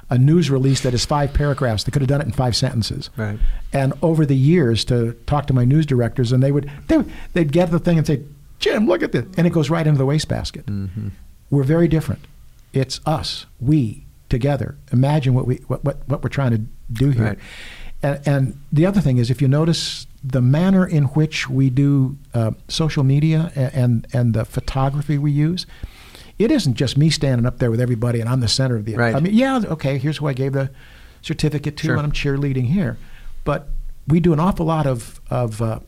a 0.10 0.18
news 0.18 0.50
release 0.50 0.82
that 0.82 0.94
is 0.94 1.06
five 1.06 1.34
paragraphs. 1.34 1.84
They 1.84 1.92
could 1.92 2.02
have 2.02 2.10
done 2.10 2.22
it 2.22 2.26
in 2.26 2.32
five 2.32 2.56
sentences. 2.56 3.10
Right. 3.16 3.40
And 3.72 3.94
over 4.02 4.26
the 4.26 4.36
years, 4.36 4.84
to 4.86 5.14
talk 5.26 5.48
to 5.48 5.54
my 5.54 5.66
news 5.66 5.86
directors, 5.86 6.32
and 6.32 6.42
they 6.42 6.52
would 6.52 6.72
they 6.88 6.98
would, 6.98 7.12
they'd 7.34 7.52
get 7.52 7.72
the 7.72 7.80
thing 7.80 7.98
and 7.98 8.08
say, 8.08 8.24
"Jim, 8.60 8.88
look 8.88 9.04
at 9.04 9.12
this," 9.12 9.26
and 9.38 9.46
it 9.46 9.54
goes 9.54 9.70
right 9.70 9.86
into 9.86 9.98
the 9.98 10.06
wastebasket. 10.06 10.66
Mm-hmm. 10.66 11.10
We're 11.50 11.64
very 11.64 11.88
different. 11.88 12.26
It's 12.74 13.00
us, 13.06 13.46
we 13.60 14.06
together. 14.30 14.78
Imagine 14.92 15.34
what 15.34 15.46
we 15.46 15.58
what 15.68 15.84
what, 15.84 15.98
what 16.08 16.24
we're 16.24 16.30
trying 16.30 16.52
to 16.52 16.62
do 16.92 17.10
here. 17.12 17.24
Right. 17.24 17.40
And, 18.02 18.28
and 18.28 18.62
the 18.72 18.86
other 18.86 19.02
thing 19.02 19.18
is, 19.18 19.30
if 19.30 19.42
you 19.42 19.48
notice 19.48 20.08
the 20.24 20.42
manner 20.42 20.88
in 20.88 21.06
which 21.06 21.50
we 21.50 21.70
do 21.70 22.18
uh, 22.34 22.52
social 22.68 23.04
media 23.04 23.52
and, 23.56 23.74
and 23.74 24.08
and 24.14 24.34
the 24.34 24.46
photography 24.46 25.18
we 25.18 25.32
use, 25.32 25.66
it 26.40 26.50
isn't 26.52 26.76
just 26.76 26.98
me 26.98 27.10
standing 27.10 27.46
up 27.46 27.60
there 27.60 27.70
with 27.70 27.82
everybody 27.82 28.20
and 28.22 28.30
I'm 28.30 28.40
the 28.40 28.48
center 28.48 28.76
of 28.78 28.86
the. 28.86 28.96
Right. 28.96 29.14
I 29.16 29.20
mean, 29.20 29.34
yeah, 29.34 29.62
okay. 29.66 29.98
Here's 29.98 30.18
who 30.18 30.28
I 30.28 30.34
gave 30.34 30.54
the 30.54 30.72
certificate 31.22 31.76
to, 31.78 31.88
Sure. 31.88 31.96
and 31.98 32.06
I'm 32.06 32.12
cheerleading 32.14 32.68
here. 32.68 32.98
But 33.44 33.68
we 34.08 34.20
do 34.20 34.34
an 34.34 34.40
awful 34.40 34.66
lot 34.66 34.88
of 34.88 35.20
of 35.30 35.62
uh, 35.62 35.80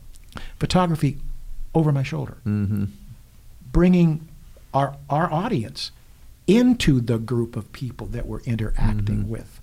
photography 0.58 1.18
over 1.74 1.90
my 1.90 2.02
shoulder, 2.02 2.36
Mm-hmm. 2.46 2.84
bringing 3.72 4.28
our 4.74 4.96
our 5.10 5.32
audience 5.32 5.90
into 6.46 7.00
the 7.00 7.18
group 7.18 7.56
of 7.56 7.72
people 7.72 8.06
that 8.08 8.26
we're 8.26 8.40
interacting 8.42 9.28
with 9.28 9.60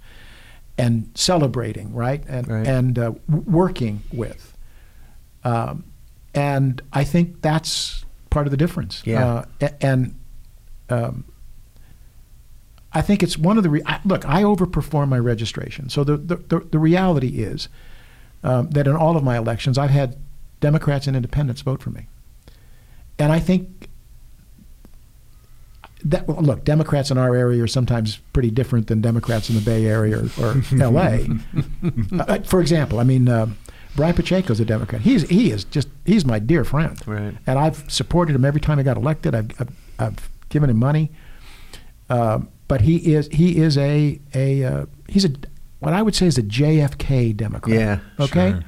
and 0.77 1.09
celebrating, 1.13 1.93
right? 1.93 2.23
And 2.27 2.47
Right. 2.47 2.65
and 2.67 2.97
uh, 2.97 3.11
working 3.27 4.01
with. 4.11 4.55
Um, 5.43 5.83
and 6.33 6.81
I 6.93 7.03
think 7.03 7.41
that's 7.41 8.05
part 8.29 8.47
of 8.47 8.51
the 8.51 8.57
difference. 8.57 9.01
Yeah. 9.05 9.45
Uh, 9.61 9.69
and 9.81 10.15
um, 10.89 11.23
I 12.91 13.01
think 13.01 13.21
it's 13.21 13.37
one 13.37 13.57
of 13.57 13.63
the 13.63 13.69
re- 13.69 13.83
I, 13.85 13.99
look. 14.05 14.27
I 14.27 14.43
overperform 14.43 15.09
my 15.09 15.19
registration, 15.19 15.89
so 15.89 16.03
the 16.03 16.17
the, 16.17 16.35
the, 16.37 16.59
the 16.71 16.79
reality 16.79 17.41
is 17.43 17.69
um, 18.43 18.69
that 18.71 18.87
in 18.87 18.95
all 18.95 19.15
of 19.17 19.23
my 19.23 19.37
elections, 19.37 19.77
I've 19.77 19.91
had 19.91 20.17
Democrats 20.59 21.05
and 21.07 21.15
Independents 21.15 21.61
vote 21.61 21.81
for 21.83 21.91
me, 21.91 22.07
and 23.19 23.31
I 23.31 23.39
think 23.39 23.89
that 26.03 26.27
well, 26.27 26.41
look, 26.41 26.63
Democrats 26.63 27.11
in 27.11 27.17
our 27.17 27.35
area 27.35 27.61
are 27.63 27.67
sometimes 27.67 28.17
pretty 28.33 28.49
different 28.51 28.87
than 28.87 29.01
Democrats 29.01 29.49
in 29.49 29.55
the 29.55 29.61
Bay 29.61 29.85
Area 29.85 30.17
or, 30.39 30.43
or 30.43 30.61
L.A. 30.81 31.27
Uh, 32.17 32.39
for 32.43 32.61
example, 32.61 32.99
I 32.99 33.03
mean, 33.03 33.27
uh, 33.27 33.47
Brian 33.95 34.15
Pacheco's 34.15 34.59
a 34.59 34.65
Democrat. 34.65 35.01
He's 35.01 35.29
he 35.29 35.51
is 35.51 35.65
just 35.65 35.89
he's 36.05 36.25
my 36.25 36.39
dear 36.39 36.63
friend, 36.63 36.97
Right. 37.05 37.35
and 37.45 37.59
I've 37.59 37.83
supported 37.91 38.35
him 38.35 38.45
every 38.45 38.61
time 38.61 38.77
he 38.77 38.83
got 38.83 38.97
elected. 38.97 39.35
I've 39.35 39.51
I've, 39.61 39.69
I've 39.99 40.29
given 40.49 40.69
him 40.69 40.77
money, 40.77 41.11
Um 42.09 42.49
but 42.67 42.81
he 42.81 43.13
is 43.15 43.27
he 43.31 43.57
is 43.57 43.77
a 43.77 44.19
a 44.35 44.63
uh, 44.63 44.85
he's 45.07 45.25
a 45.25 45.29
what 45.79 45.93
I 45.93 46.01
would 46.01 46.13
say 46.15 46.27
is 46.27 46.37
a 46.37 46.43
JFK 46.43 47.35
Democrat. 47.35 47.75
Yeah, 47.79 47.99
Okay. 48.19 48.51
sure. 48.51 48.63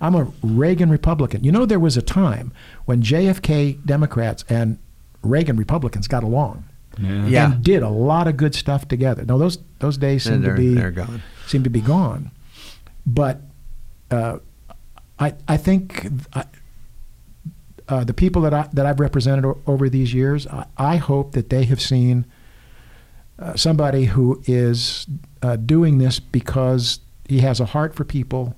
I'm 0.00 0.14
a 0.16 0.26
Reagan 0.42 0.90
Republican. 0.90 1.44
You 1.44 1.52
know, 1.52 1.64
there 1.66 1.78
was 1.78 1.96
a 1.96 2.02
time 2.02 2.52
when 2.86 3.00
JFK 3.02 3.84
Democrats 3.86 4.44
and 4.48 4.78
Reagan 5.22 5.56
Republicans 5.56 6.08
got 6.08 6.24
along 6.24 6.64
Yeah. 6.98 7.26
Yeah. 7.26 7.52
and 7.52 7.62
did 7.62 7.82
a 7.82 7.88
lot 7.88 8.26
of 8.28 8.36
good 8.36 8.54
stuff 8.54 8.88
together. 8.88 9.24
Now 9.24 9.38
those 9.38 9.58
those 9.78 9.96
days 9.98 10.24
seem 10.24 10.42
to 10.42 10.54
be 10.54 10.74
they're 10.74 10.90
gone. 10.90 11.22
seem 11.46 11.62
to 11.62 11.70
be 11.70 11.80
gone. 11.80 12.30
But 13.06 13.40
uh, 14.10 14.38
I 15.18 15.34
I 15.46 15.56
think 15.56 16.06
I, 16.32 16.44
uh, 17.88 18.04
the 18.04 18.14
people 18.14 18.42
that 18.42 18.54
I 18.54 18.68
that 18.72 18.86
I've 18.86 19.00
represented 19.00 19.44
o- 19.44 19.60
over 19.66 19.88
these 19.88 20.14
years, 20.14 20.46
I, 20.46 20.66
I 20.76 20.96
hope 20.96 21.32
that 21.32 21.50
they 21.50 21.64
have 21.64 21.80
seen 21.80 22.24
uh, 23.38 23.56
somebody 23.56 24.06
who 24.06 24.42
is 24.46 25.06
uh, 25.42 25.56
doing 25.56 25.98
this 25.98 26.20
because 26.20 27.00
he 27.28 27.40
has 27.40 27.60
a 27.60 27.66
heart 27.66 27.94
for 27.94 28.04
people 28.04 28.56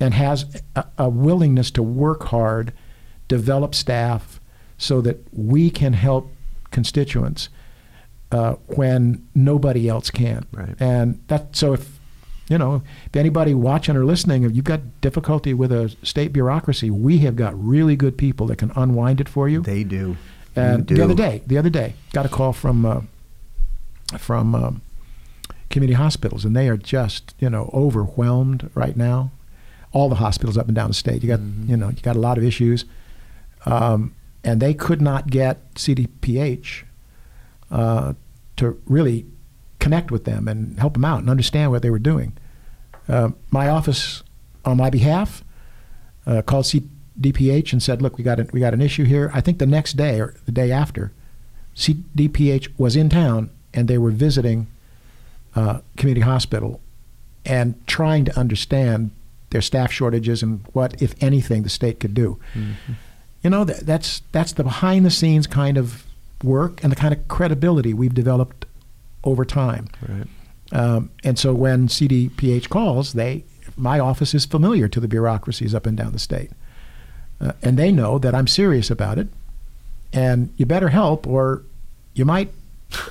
and 0.00 0.14
has 0.14 0.62
a, 0.74 0.84
a 0.98 1.08
willingness 1.08 1.70
to 1.72 1.82
work 1.82 2.24
hard, 2.24 2.72
develop 3.28 3.74
staff, 3.74 4.40
so 4.76 5.00
that 5.00 5.24
we 5.32 5.70
can 5.70 5.92
help 5.92 6.30
constituents 6.70 7.48
uh, 8.32 8.54
when 8.66 9.26
nobody 9.34 9.88
else 9.88 10.10
can. 10.10 10.44
Right. 10.52 10.74
And 10.80 11.22
that 11.28 11.56
so 11.56 11.72
if 11.72 11.93
you 12.48 12.58
know 12.58 12.82
if 13.06 13.16
anybody 13.16 13.54
watching 13.54 13.96
or 13.96 14.04
listening, 14.04 14.42
if 14.44 14.54
you've 14.54 14.64
got 14.64 14.80
difficulty 15.00 15.54
with 15.54 15.72
a 15.72 15.94
state 16.02 16.32
bureaucracy, 16.32 16.90
we 16.90 17.18
have 17.18 17.36
got 17.36 17.52
really 17.62 17.96
good 17.96 18.16
people 18.18 18.46
that 18.48 18.56
can 18.56 18.70
unwind 18.76 19.20
it 19.20 19.28
for 19.28 19.48
you. 19.48 19.62
They 19.62 19.84
do. 19.84 20.16
And 20.56 20.88
You 20.90 20.96
the 20.96 21.04
other 21.04 21.14
day, 21.14 21.42
the 21.46 21.58
other 21.58 21.70
day, 21.70 21.94
got 22.12 22.26
a 22.26 22.28
call 22.28 22.52
from 22.52 22.86
uh, 22.86 23.00
from 24.18 24.54
um, 24.54 24.82
community 25.70 25.94
hospitals, 25.94 26.44
and 26.44 26.54
they 26.54 26.68
are 26.68 26.76
just 26.76 27.34
you 27.38 27.50
know 27.50 27.70
overwhelmed 27.72 28.70
right 28.74 28.96
now. 28.96 29.30
All 29.92 30.08
the 30.08 30.16
hospitals 30.16 30.56
up 30.58 30.66
and 30.66 30.74
down 30.74 30.88
the 30.88 30.94
state, 30.94 31.22
you 31.22 31.28
got 31.28 31.40
Mm-hmm. 31.40 31.70
you 31.70 31.76
know 31.76 31.88
you 31.88 32.02
got 32.02 32.16
a 32.16 32.20
lot 32.20 32.36
of 32.38 32.44
issues, 32.44 32.84
um, 33.66 34.14
and 34.44 34.60
they 34.60 34.74
could 34.74 35.00
not 35.00 35.28
get 35.28 35.74
CDPH 35.74 36.84
uh, 37.70 38.12
to 38.56 38.80
really 38.86 39.26
connect 39.84 40.10
with 40.10 40.24
them 40.24 40.48
and 40.48 40.78
help 40.78 40.94
them 40.94 41.04
out 41.04 41.20
and 41.20 41.28
understand 41.28 41.70
what 41.70 41.82
they 41.82 41.90
were 41.90 41.98
doing. 41.98 42.32
Uh, 43.06 43.28
my 43.50 43.68
office, 43.68 44.22
on 44.64 44.78
my 44.78 44.88
behalf, 44.88 45.44
uh, 46.26 46.40
called 46.40 46.64
CDPH 46.64 47.70
and 47.74 47.82
said, 47.82 48.00
"Look, 48.00 48.16
we 48.16 48.24
got 48.24 48.40
a, 48.40 48.46
we 48.50 48.60
got 48.60 48.72
an 48.72 48.80
issue 48.80 49.04
here." 49.04 49.30
I 49.34 49.42
think 49.42 49.58
the 49.58 49.66
next 49.66 49.92
day 49.98 50.18
or 50.22 50.34
the 50.46 50.52
day 50.52 50.72
after, 50.72 51.12
CDPH 51.76 52.68
was 52.78 52.96
in 52.96 53.10
town 53.10 53.50
and 53.74 53.86
they 53.86 53.98
were 53.98 54.10
visiting 54.10 54.68
uh, 55.54 55.80
community 55.98 56.22
hospital 56.22 56.80
and 57.44 57.74
trying 57.86 58.24
to 58.24 58.38
understand 58.38 59.10
their 59.50 59.60
staff 59.60 59.92
shortages 59.92 60.42
and 60.42 60.64
what, 60.72 61.00
if 61.02 61.14
anything, 61.20 61.62
the 61.62 61.68
state 61.68 62.00
could 62.00 62.14
do. 62.14 62.38
You 63.42 63.50
know, 63.50 63.64
that, 63.64 63.80
that's 63.84 64.22
that's 64.32 64.52
the 64.52 64.64
behind 64.64 65.04
the 65.04 65.10
scenes 65.10 65.46
kind 65.46 65.76
of 65.76 66.04
work 66.42 66.82
and 66.82 66.90
the 66.90 66.96
kind 66.96 67.12
of 67.12 67.28
credibility 67.28 67.92
we've 67.92 68.14
developed 68.14 68.63
over 69.24 69.44
time. 69.44 69.88
Right. 70.08 70.26
Um, 70.72 71.10
and 71.24 71.38
so 71.38 71.52
when 71.54 71.88
CDPH 71.88 72.68
calls, 72.68 73.12
they 73.14 73.44
my 73.76 73.98
office 73.98 74.34
is 74.34 74.44
familiar 74.46 74.86
to 74.88 75.00
the 75.00 75.08
bureaucracies 75.08 75.74
up 75.74 75.84
and 75.86 75.96
down 75.96 76.12
the 76.12 76.18
state. 76.18 76.50
uh, 77.40 77.52
and 77.62 77.76
they 77.76 77.90
know 77.90 78.18
that 78.18 78.34
I'm 78.34 78.46
serious 78.46 78.88
about 78.90 79.18
it. 79.18 79.26
And 80.12 80.52
you 80.56 80.64
better 80.66 80.90
help, 80.90 81.26
or 81.26 81.62
you 82.14 82.24
might 82.24 82.52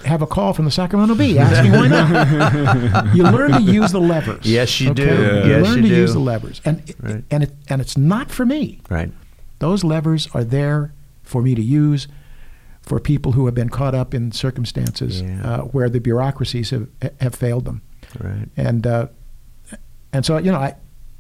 have 0.06 0.22
a 0.22 0.27
call 0.27 0.53
from 0.53 0.64
the 0.64 0.72
Sacramento 0.72 1.15
Bee 1.15 1.38
asking 1.38 1.73
why 1.73 1.88
not. 1.90 3.14
you 3.15 3.23
learn 3.23 3.52
to 3.52 3.61
use 3.61 3.91
the 3.91 3.99
levers. 3.99 4.45
Yes, 4.45 4.80
you 4.80 4.94
do. 4.94 5.03
You 5.03 5.10
Yes, 5.10 5.64
learn 5.65 5.77
you 5.84 5.90
to 5.90 5.95
do. 5.95 6.02
use 6.02 6.14
the 6.14 6.19
levers, 6.19 6.61
and 6.64 6.81
Right. 7.02 7.23
and 7.30 7.44
it, 7.44 7.52
and 7.68 7.81
it's 7.81 7.98
not 7.98 8.31
for 8.31 8.45
me. 8.45 8.80
Right. 8.90 9.11
Those 9.60 9.84
levers 9.84 10.30
are 10.34 10.45
there 10.45 10.94
for 11.23 11.41
me 11.41 11.56
to 11.56 11.61
use 11.61 12.07
for 12.84 13.00
people 13.00 13.32
who 13.32 13.46
have 13.46 13.56
been 13.56 13.70
caught 13.70 13.96
up 13.96 14.14
in 14.14 14.32
circumstances 14.32 15.22
Yeah. 15.22 15.42
uh, 15.44 15.62
where 15.62 15.90
the 15.90 16.00
bureaucracies 16.00 16.70
have 16.70 16.88
have 17.20 17.34
failed 17.34 17.66
them. 17.66 17.82
Right. 18.20 18.48
And 18.56 18.86
uh, 18.86 19.08
and 20.12 20.26
so 20.26 20.38
you 20.38 20.52
know 20.52 20.60
I 20.60 20.76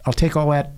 I'll 0.05 0.13
take 0.13 0.35
all 0.37 0.49
that 0.51 0.73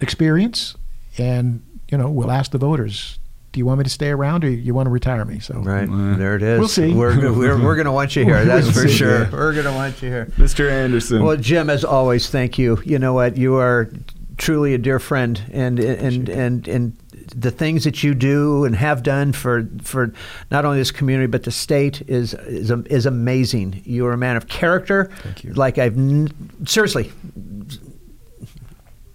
experience 0.00 0.76
and 1.18 1.62
you 1.90 1.98
know 1.98 2.08
we'll 2.10 2.30
ask 2.30 2.50
the 2.52 2.58
voters. 2.58 3.18
Do 3.52 3.58
you 3.58 3.66
want 3.66 3.78
me 3.78 3.84
to 3.84 3.90
stay 3.90 4.10
around, 4.10 4.44
or 4.44 4.48
you 4.48 4.74
want 4.74 4.86
to 4.86 4.90
retire 4.90 5.24
me? 5.24 5.40
So 5.40 5.54
Right. 5.58 5.88
Uh, 5.88 6.16
there 6.16 6.36
it 6.36 6.42
is. 6.42 6.60
we'll 6.60 6.68
see. 6.68 6.94
We're, 6.94 7.16
we're, 7.32 7.60
we're 7.60 7.74
going 7.74 7.86
to 7.86 7.90
want 7.90 8.14
you 8.14 8.24
here. 8.24 8.44
That's 8.44 8.66
We'll 8.72 8.74
for 8.84 8.88
see, 8.88 8.94
sure. 8.94 9.22
yeah. 9.24 9.30
We're 9.32 9.52
going 9.54 9.64
to 9.64 9.72
want 9.72 10.00
you 10.02 10.08
here. 10.08 10.26
Mr. 10.36 10.70
Andersen. 10.70 11.24
Well, 11.24 11.36
Jim, 11.36 11.68
as 11.68 11.84
always, 11.84 12.30
thank 12.30 12.58
you. 12.58 12.80
You 12.84 13.00
know 13.00 13.12
what? 13.12 13.36
You 13.36 13.56
are 13.56 13.90
truly 14.36 14.72
a 14.74 14.78
dear 14.78 15.00
friend, 15.00 15.42
and 15.50 15.80
and 15.80 16.28
and 16.28 16.68
and 16.68 16.96
the 17.30 17.50
things 17.50 17.84
that 17.84 18.02
you 18.02 18.14
do 18.14 18.64
and 18.64 18.74
have 18.76 19.02
done 19.02 19.32
for 19.32 19.68
for 19.82 20.12
not 20.50 20.64
only 20.64 20.78
this 20.78 20.90
community 20.90 21.26
but 21.26 21.44
the 21.44 21.50
state 21.50 22.02
is 22.08 22.34
is 22.34 22.70
is 22.86 23.06
amazing. 23.06 23.82
You 23.84 24.06
are 24.06 24.12
a 24.12 24.18
man 24.18 24.36
of 24.36 24.48
character. 24.48 25.10
Thank 25.22 25.44
you. 25.44 25.52
Like 25.54 25.78
I've 25.78 25.96
n- 25.96 26.28
seriously 26.66 27.10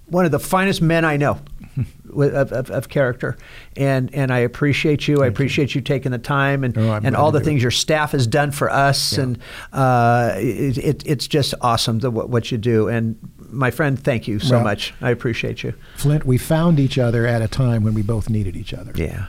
one 0.07 0.25
of 0.25 0.31
the 0.31 0.39
finest 0.39 0.81
men 0.81 1.05
I 1.05 1.17
know. 1.17 1.39
Of, 2.15 2.53
of, 2.53 2.71
of 2.71 2.87
character, 2.87 3.35
and 3.75 4.09
and 4.15 4.31
I 4.31 4.37
appreciate 4.39 5.05
you. 5.05 5.21
I 5.21 5.27
appreciate 5.27 5.75
you. 5.75 5.81
taking 5.81 6.13
the 6.13 6.17
time 6.17 6.63
and 6.63 6.77
and 6.77 7.13
all 7.13 7.29
the 7.29 7.39
do 7.39 7.43
it. 7.43 7.45
things 7.45 7.61
your 7.61 7.71
staff 7.71 8.13
has 8.13 8.25
done 8.25 8.51
for 8.51 8.69
us, 8.69 9.17
Yeah. 9.17 9.23
and 9.23 9.39
uh, 9.73 10.31
it, 10.37 10.77
it, 10.77 11.03
it's 11.05 11.27
just 11.27 11.53
awesome 11.59 11.99
the, 11.99 12.09
what, 12.09 12.29
what 12.29 12.53
you 12.53 12.57
do. 12.57 12.87
And 12.87 13.17
my 13.55 13.71
friend, 13.71 13.97
thank 13.99 14.27
you 14.27 14.39
so 14.39 14.55
Well- 14.55 14.63
much. 14.63 14.93
I 15.01 15.09
appreciate 15.11 15.63
you. 15.63 15.73
Flindt, 15.97 16.23
we 16.25 16.37
found 16.37 16.79
each 16.79 16.97
other 16.97 17.25
at 17.25 17.41
a 17.41 17.47
time 17.47 17.83
when 17.83 17.93
we 17.93 18.01
both 18.01 18.29
needed 18.29 18.55
each 18.55 18.73
other. 18.73 18.91
Yeah, 18.95 19.27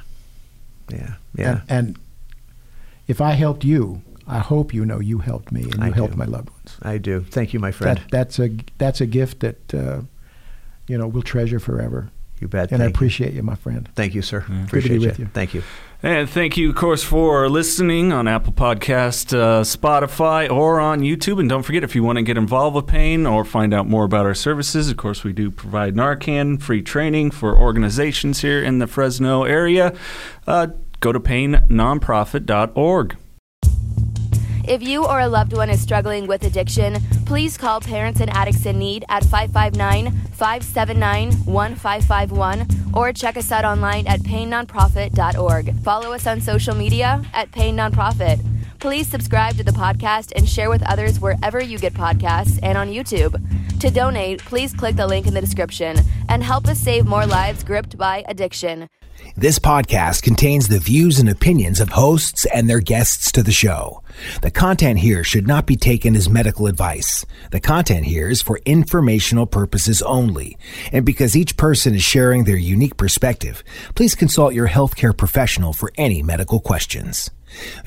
yeah, 0.91 1.15
yeah. 1.35 1.61
And, 1.69 1.89
and 1.89 1.99
if 3.07 3.21
I 3.21 3.33
helped 3.33 3.65
you, 3.65 4.03
I 4.27 4.39
hope 4.41 4.75
you 4.75 4.85
know 4.85 5.01
you 5.01 5.19
helped 5.19 5.53
me 5.53 5.63
and 5.63 5.77
you 5.77 5.83
I 5.83 5.91
helped 5.91 6.13
do. 6.15 6.19
my 6.19 6.25
loved 6.25 6.51
ones. 6.51 6.77
I 6.83 6.99
do. 6.99 7.21
Thank 7.31 7.53
you, 7.55 7.61
my 7.61 7.71
friend. 7.71 7.99
That, 7.99 8.11
that's 8.11 8.39
a 8.41 8.51
that's 8.79 9.01
a 9.01 9.07
gift 9.07 9.41
that 9.41 9.73
uh, 9.75 10.01
you 10.89 10.99
know 10.99 11.07
we'll 11.07 11.23
treasure 11.23 11.61
forever. 11.61 12.11
You 12.41 12.49
bet. 12.49 12.71
And 12.73 12.83
I 12.83 12.87
Thank 12.87 12.95
you. 12.95 12.97
appreciate 12.97 13.33
you, 13.35 13.43
my 13.43 13.55
friend. 13.55 13.89
Thank 13.95 14.15
you, 14.15 14.23
sir. 14.23 14.41
Good 14.41 14.47
to 14.47 14.53
be 14.55 14.63
Appreciate 14.65 15.01
with 15.01 15.19
you. 15.19 15.27
Thank 15.33 15.55
you. 15.55 15.63
And 16.03 16.29
thank 16.29 16.57
you, 16.59 16.69
of 16.71 16.77
course, 16.77 17.03
for 17.03 17.49
listening 17.49 18.13
on 18.13 18.29
Apple 18.29 18.53
Podcast, 18.53 19.33
uh, 19.37 19.63
Spotify, 19.63 20.49
or 20.51 20.79
on 20.79 21.01
YouTube. 21.01 21.41
And 21.41 21.49
don't 21.49 21.63
forget, 21.63 21.83
if 21.83 21.95
you 21.95 22.03
want 22.05 22.17
to 22.19 22.23
get 22.23 22.37
involved 22.37 22.77
with 22.77 22.87
Pain 22.87 23.27
or 23.27 23.45
find 23.45 23.73
out 23.73 23.89
more 23.89 24.05
about 24.05 24.27
our 24.27 24.35
services, 24.35 24.91
of 24.91 24.99
course, 24.99 25.25
we 25.25 25.33
do 25.33 25.51
provide 25.51 25.95
Narcan 25.95 26.61
free 26.61 26.83
training 26.83 27.31
for 27.31 27.57
organizations 27.57 28.43
here 28.43 28.63
in 28.63 28.79
the 28.79 28.87
Fresno 28.87 29.45
area. 29.45 29.95
Uh, 30.47 30.69
go 31.01 31.13
to 31.13 31.19
painnonprofit.org. 31.21 33.17
If 34.67 34.83
you 34.83 35.07
or 35.07 35.21
a 35.21 35.29
loved 35.29 35.53
one 35.53 35.71
is 35.71 35.81
struggling 35.81 36.27
with 36.27 36.43
addiction, 36.43 36.97
please 37.25 37.57
call 37.57 37.81
Parents 37.81 38.21
and 38.21 38.29
Addicts 38.31 38.67
in 38.67 38.79
Need 38.79 39.05
at 39.09 39.25
559 39.25 40.11
579 40.33 41.33
1551 41.45 42.67
or 42.93 43.13
check 43.13 43.37
us 43.37 43.53
out 43.53 43.65
online 43.65 44.09
at 44.09 44.21
painnonprofit.org. 44.21 45.75
Follow 45.83 46.13
us 46.13 46.27
on 46.27 46.41
social 46.41 46.75
media 46.75 47.25
at 47.33 47.53
Pain 47.53 47.77
Nonprofit. 47.77 48.45
Please 48.81 49.07
subscribe 49.07 49.57
to 49.57 49.63
the 49.65 49.71
podcast 49.71 50.33
and 50.35 50.49
share 50.49 50.69
with 50.69 50.83
others 50.83 51.21
wherever 51.21 51.63
you 51.63 51.79
get 51.79 51.95
podcasts 51.95 52.59
and 52.63 52.77
on 52.77 52.89
YouTube. 52.89 53.41
To 53.81 53.91
donate, 53.91 54.43
please 54.43 54.73
click 54.73 54.97
the 54.97 55.07
link 55.07 55.27
in 55.27 55.35
the 55.35 55.41
description 55.41 55.99
and 56.31 56.43
help 56.43 56.67
us 56.67 56.79
save 56.79 57.05
more 57.05 57.27
lives 57.27 57.63
gripped 57.63 57.99
by 57.99 58.25
addiction. 58.27 58.89
This 59.37 59.59
podcast 59.59 60.23
contains 60.23 60.69
the 60.69 60.79
views 60.79 61.19
and 61.19 61.29
opinions 61.29 61.81
of 61.81 61.91
hosts 61.91 62.47
and 62.47 62.71
their 62.71 62.81
guests 62.81 63.31
to 63.33 63.43
the 63.43 63.53
show. 63.53 64.03
The 64.41 64.51
content 64.51 65.01
here 65.01 65.23
should 65.23 65.47
not 65.47 65.67
be 65.67 65.77
taken 65.77 66.17
as 66.17 66.29
medical 66.29 66.67
advice. 66.67 67.27
The 67.51 67.61
content 67.61 68.07
here 68.07 68.31
is 68.31 68.41
for 68.41 68.61
informational 68.65 69.47
purposes 69.47 70.01
only. 70.03 70.57
And 70.91 71.05
because 71.05 71.37
each 71.37 71.57
person 71.59 71.95
is 71.95 72.03
sharing 72.03 72.45
their 72.45 72.57
unique 72.57 72.97
perspective, 72.97 73.63
please 73.95 74.15
consult 74.15 74.55
your 74.55 74.69
healthcare 74.69 75.17
professional 75.17 75.75
for 75.75 75.93
any 75.97 76.23
medical 76.23 76.61
questions. 76.61 77.31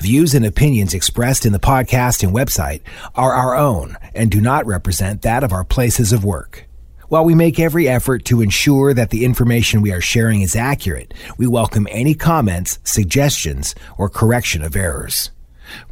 Views 0.00 0.34
and 0.34 0.44
opinions 0.44 0.94
expressed 0.94 1.44
in 1.44 1.52
the 1.52 1.58
podcast 1.58 2.22
and 2.22 2.34
website 2.34 2.80
are 3.14 3.32
our 3.32 3.54
own 3.54 3.96
and 4.14 4.30
do 4.30 4.40
not 4.40 4.66
represent 4.66 5.22
that 5.22 5.44
of 5.44 5.52
our 5.52 5.64
places 5.64 6.12
of 6.12 6.24
work. 6.24 6.66
While 7.08 7.24
we 7.24 7.34
make 7.34 7.58
every 7.58 7.88
effort 7.88 8.24
to 8.26 8.40
ensure 8.40 8.94
that 8.94 9.10
the 9.10 9.24
information 9.24 9.80
we 9.82 9.92
are 9.92 10.00
sharing 10.00 10.42
is 10.42 10.54
accurate, 10.54 11.12
we 11.38 11.46
welcome 11.46 11.88
any 11.90 12.14
comments, 12.14 12.78
suggestions, 12.84 13.74
or 13.98 14.08
correction 14.08 14.62
of 14.62 14.76
errors. 14.76 15.30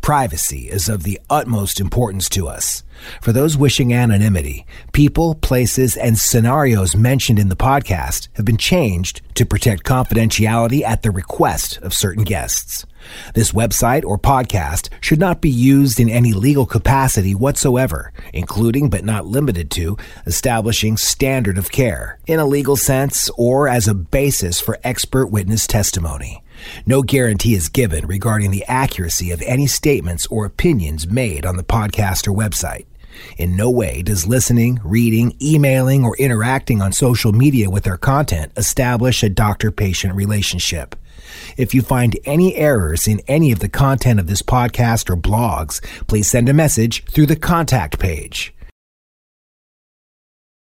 Privacy 0.01 0.69
is 0.71 0.89
of 0.89 1.03
the 1.03 1.21
utmost 1.29 1.81
importance 1.81 2.29
to 2.31 2.49
us. 2.49 2.83
For 3.21 3.33
those 3.33 3.57
wishing 3.57 3.93
anonymity, 3.93 4.67
people, 4.93 5.35
places, 5.35 5.97
and 5.97 6.19
scenarios 6.19 6.97
mentioned 6.97 7.39
in 7.39 7.49
the 7.49 7.57
podcast 7.57 8.29
have 8.35 8.45
been 8.45 8.57
changed 8.57 9.21
to 9.35 9.47
protect 9.47 9.85
confidentiality 9.85 10.83
at 10.83 11.03
the 11.03 11.11
request 11.11 11.79
of 11.79 11.95
certain 11.95 12.25
guests. 12.25 12.87
This 13.35 13.53
website 13.53 14.05
or 14.05 14.19
podcast 14.19 14.89
should 15.01 15.19
not 15.19 15.41
be 15.41 15.51
used 15.51 16.01
in 16.01 16.09
any 16.09 16.33
legal 16.33 16.67
capacity 16.67 17.35
whatsoever, 17.35 18.13
including 18.33 18.91
but 18.91 19.05
not 19.05 19.27
limited 19.27 19.71
to 19.73 19.97
establishing 20.27 20.97
standard 20.97 21.59
of 21.59 21.71
care 21.71 22.19
in 22.27 22.39
a 22.39 22.47
legal 22.47 22.77
sense 22.77 23.31
or 23.37 23.69
as 23.69 23.89
a 23.89 23.95
basis 23.95 24.61
for 24.61 24.79
expert 24.85 25.27
witness 25.29 25.67
testimony. 25.67 26.43
No 26.87 27.03
guarantee 27.03 27.55
is 27.55 27.69
given 27.69 28.07
regarding 28.07 28.51
the 28.51 28.65
accuracy 28.65 29.31
of 29.31 29.43
any 29.43 29.67
statements 29.67 30.27
or 30.27 30.45
opinions 30.45 31.07
made 31.09 31.47
on 31.47 31.57
the 31.57 31.63
podcast 31.63 32.27
or 32.27 32.33
website. 32.33 32.87
In 33.37 33.57
no 33.57 33.71
way 33.71 34.03
does 34.03 34.27
listening, 34.27 34.81
reading, 34.85 35.37
emailing, 35.43 36.05
or 36.05 36.17
interacting 36.17 36.81
on 36.81 36.93
social 36.93 37.33
media 37.33 37.71
with 37.71 37.87
our 37.87 37.97
content 37.97 38.53
establish 38.57 39.23
a 39.23 39.29
doctor 39.29 39.71
patient 39.71 40.15
relationship. 40.15 40.95
If 41.57 41.75
you 41.75 41.83
find 41.83 42.19
any 42.25 42.57
errors 42.57 43.09
in 43.09 43.21
any 43.29 43.53
of 43.53 43.59
the 43.59 43.69
content 43.69 44.21
of 44.21 44.27
this 44.27 44.43
podcast 44.43 45.11
or 45.11 45.17
blogs, 45.17 45.83
please 46.07 46.29
send 46.29 46.49
a 46.49 46.55
message 46.55 47.05
through 47.05 47.27
the 47.27 47.37
contact 47.37 47.99
page. 47.99 48.55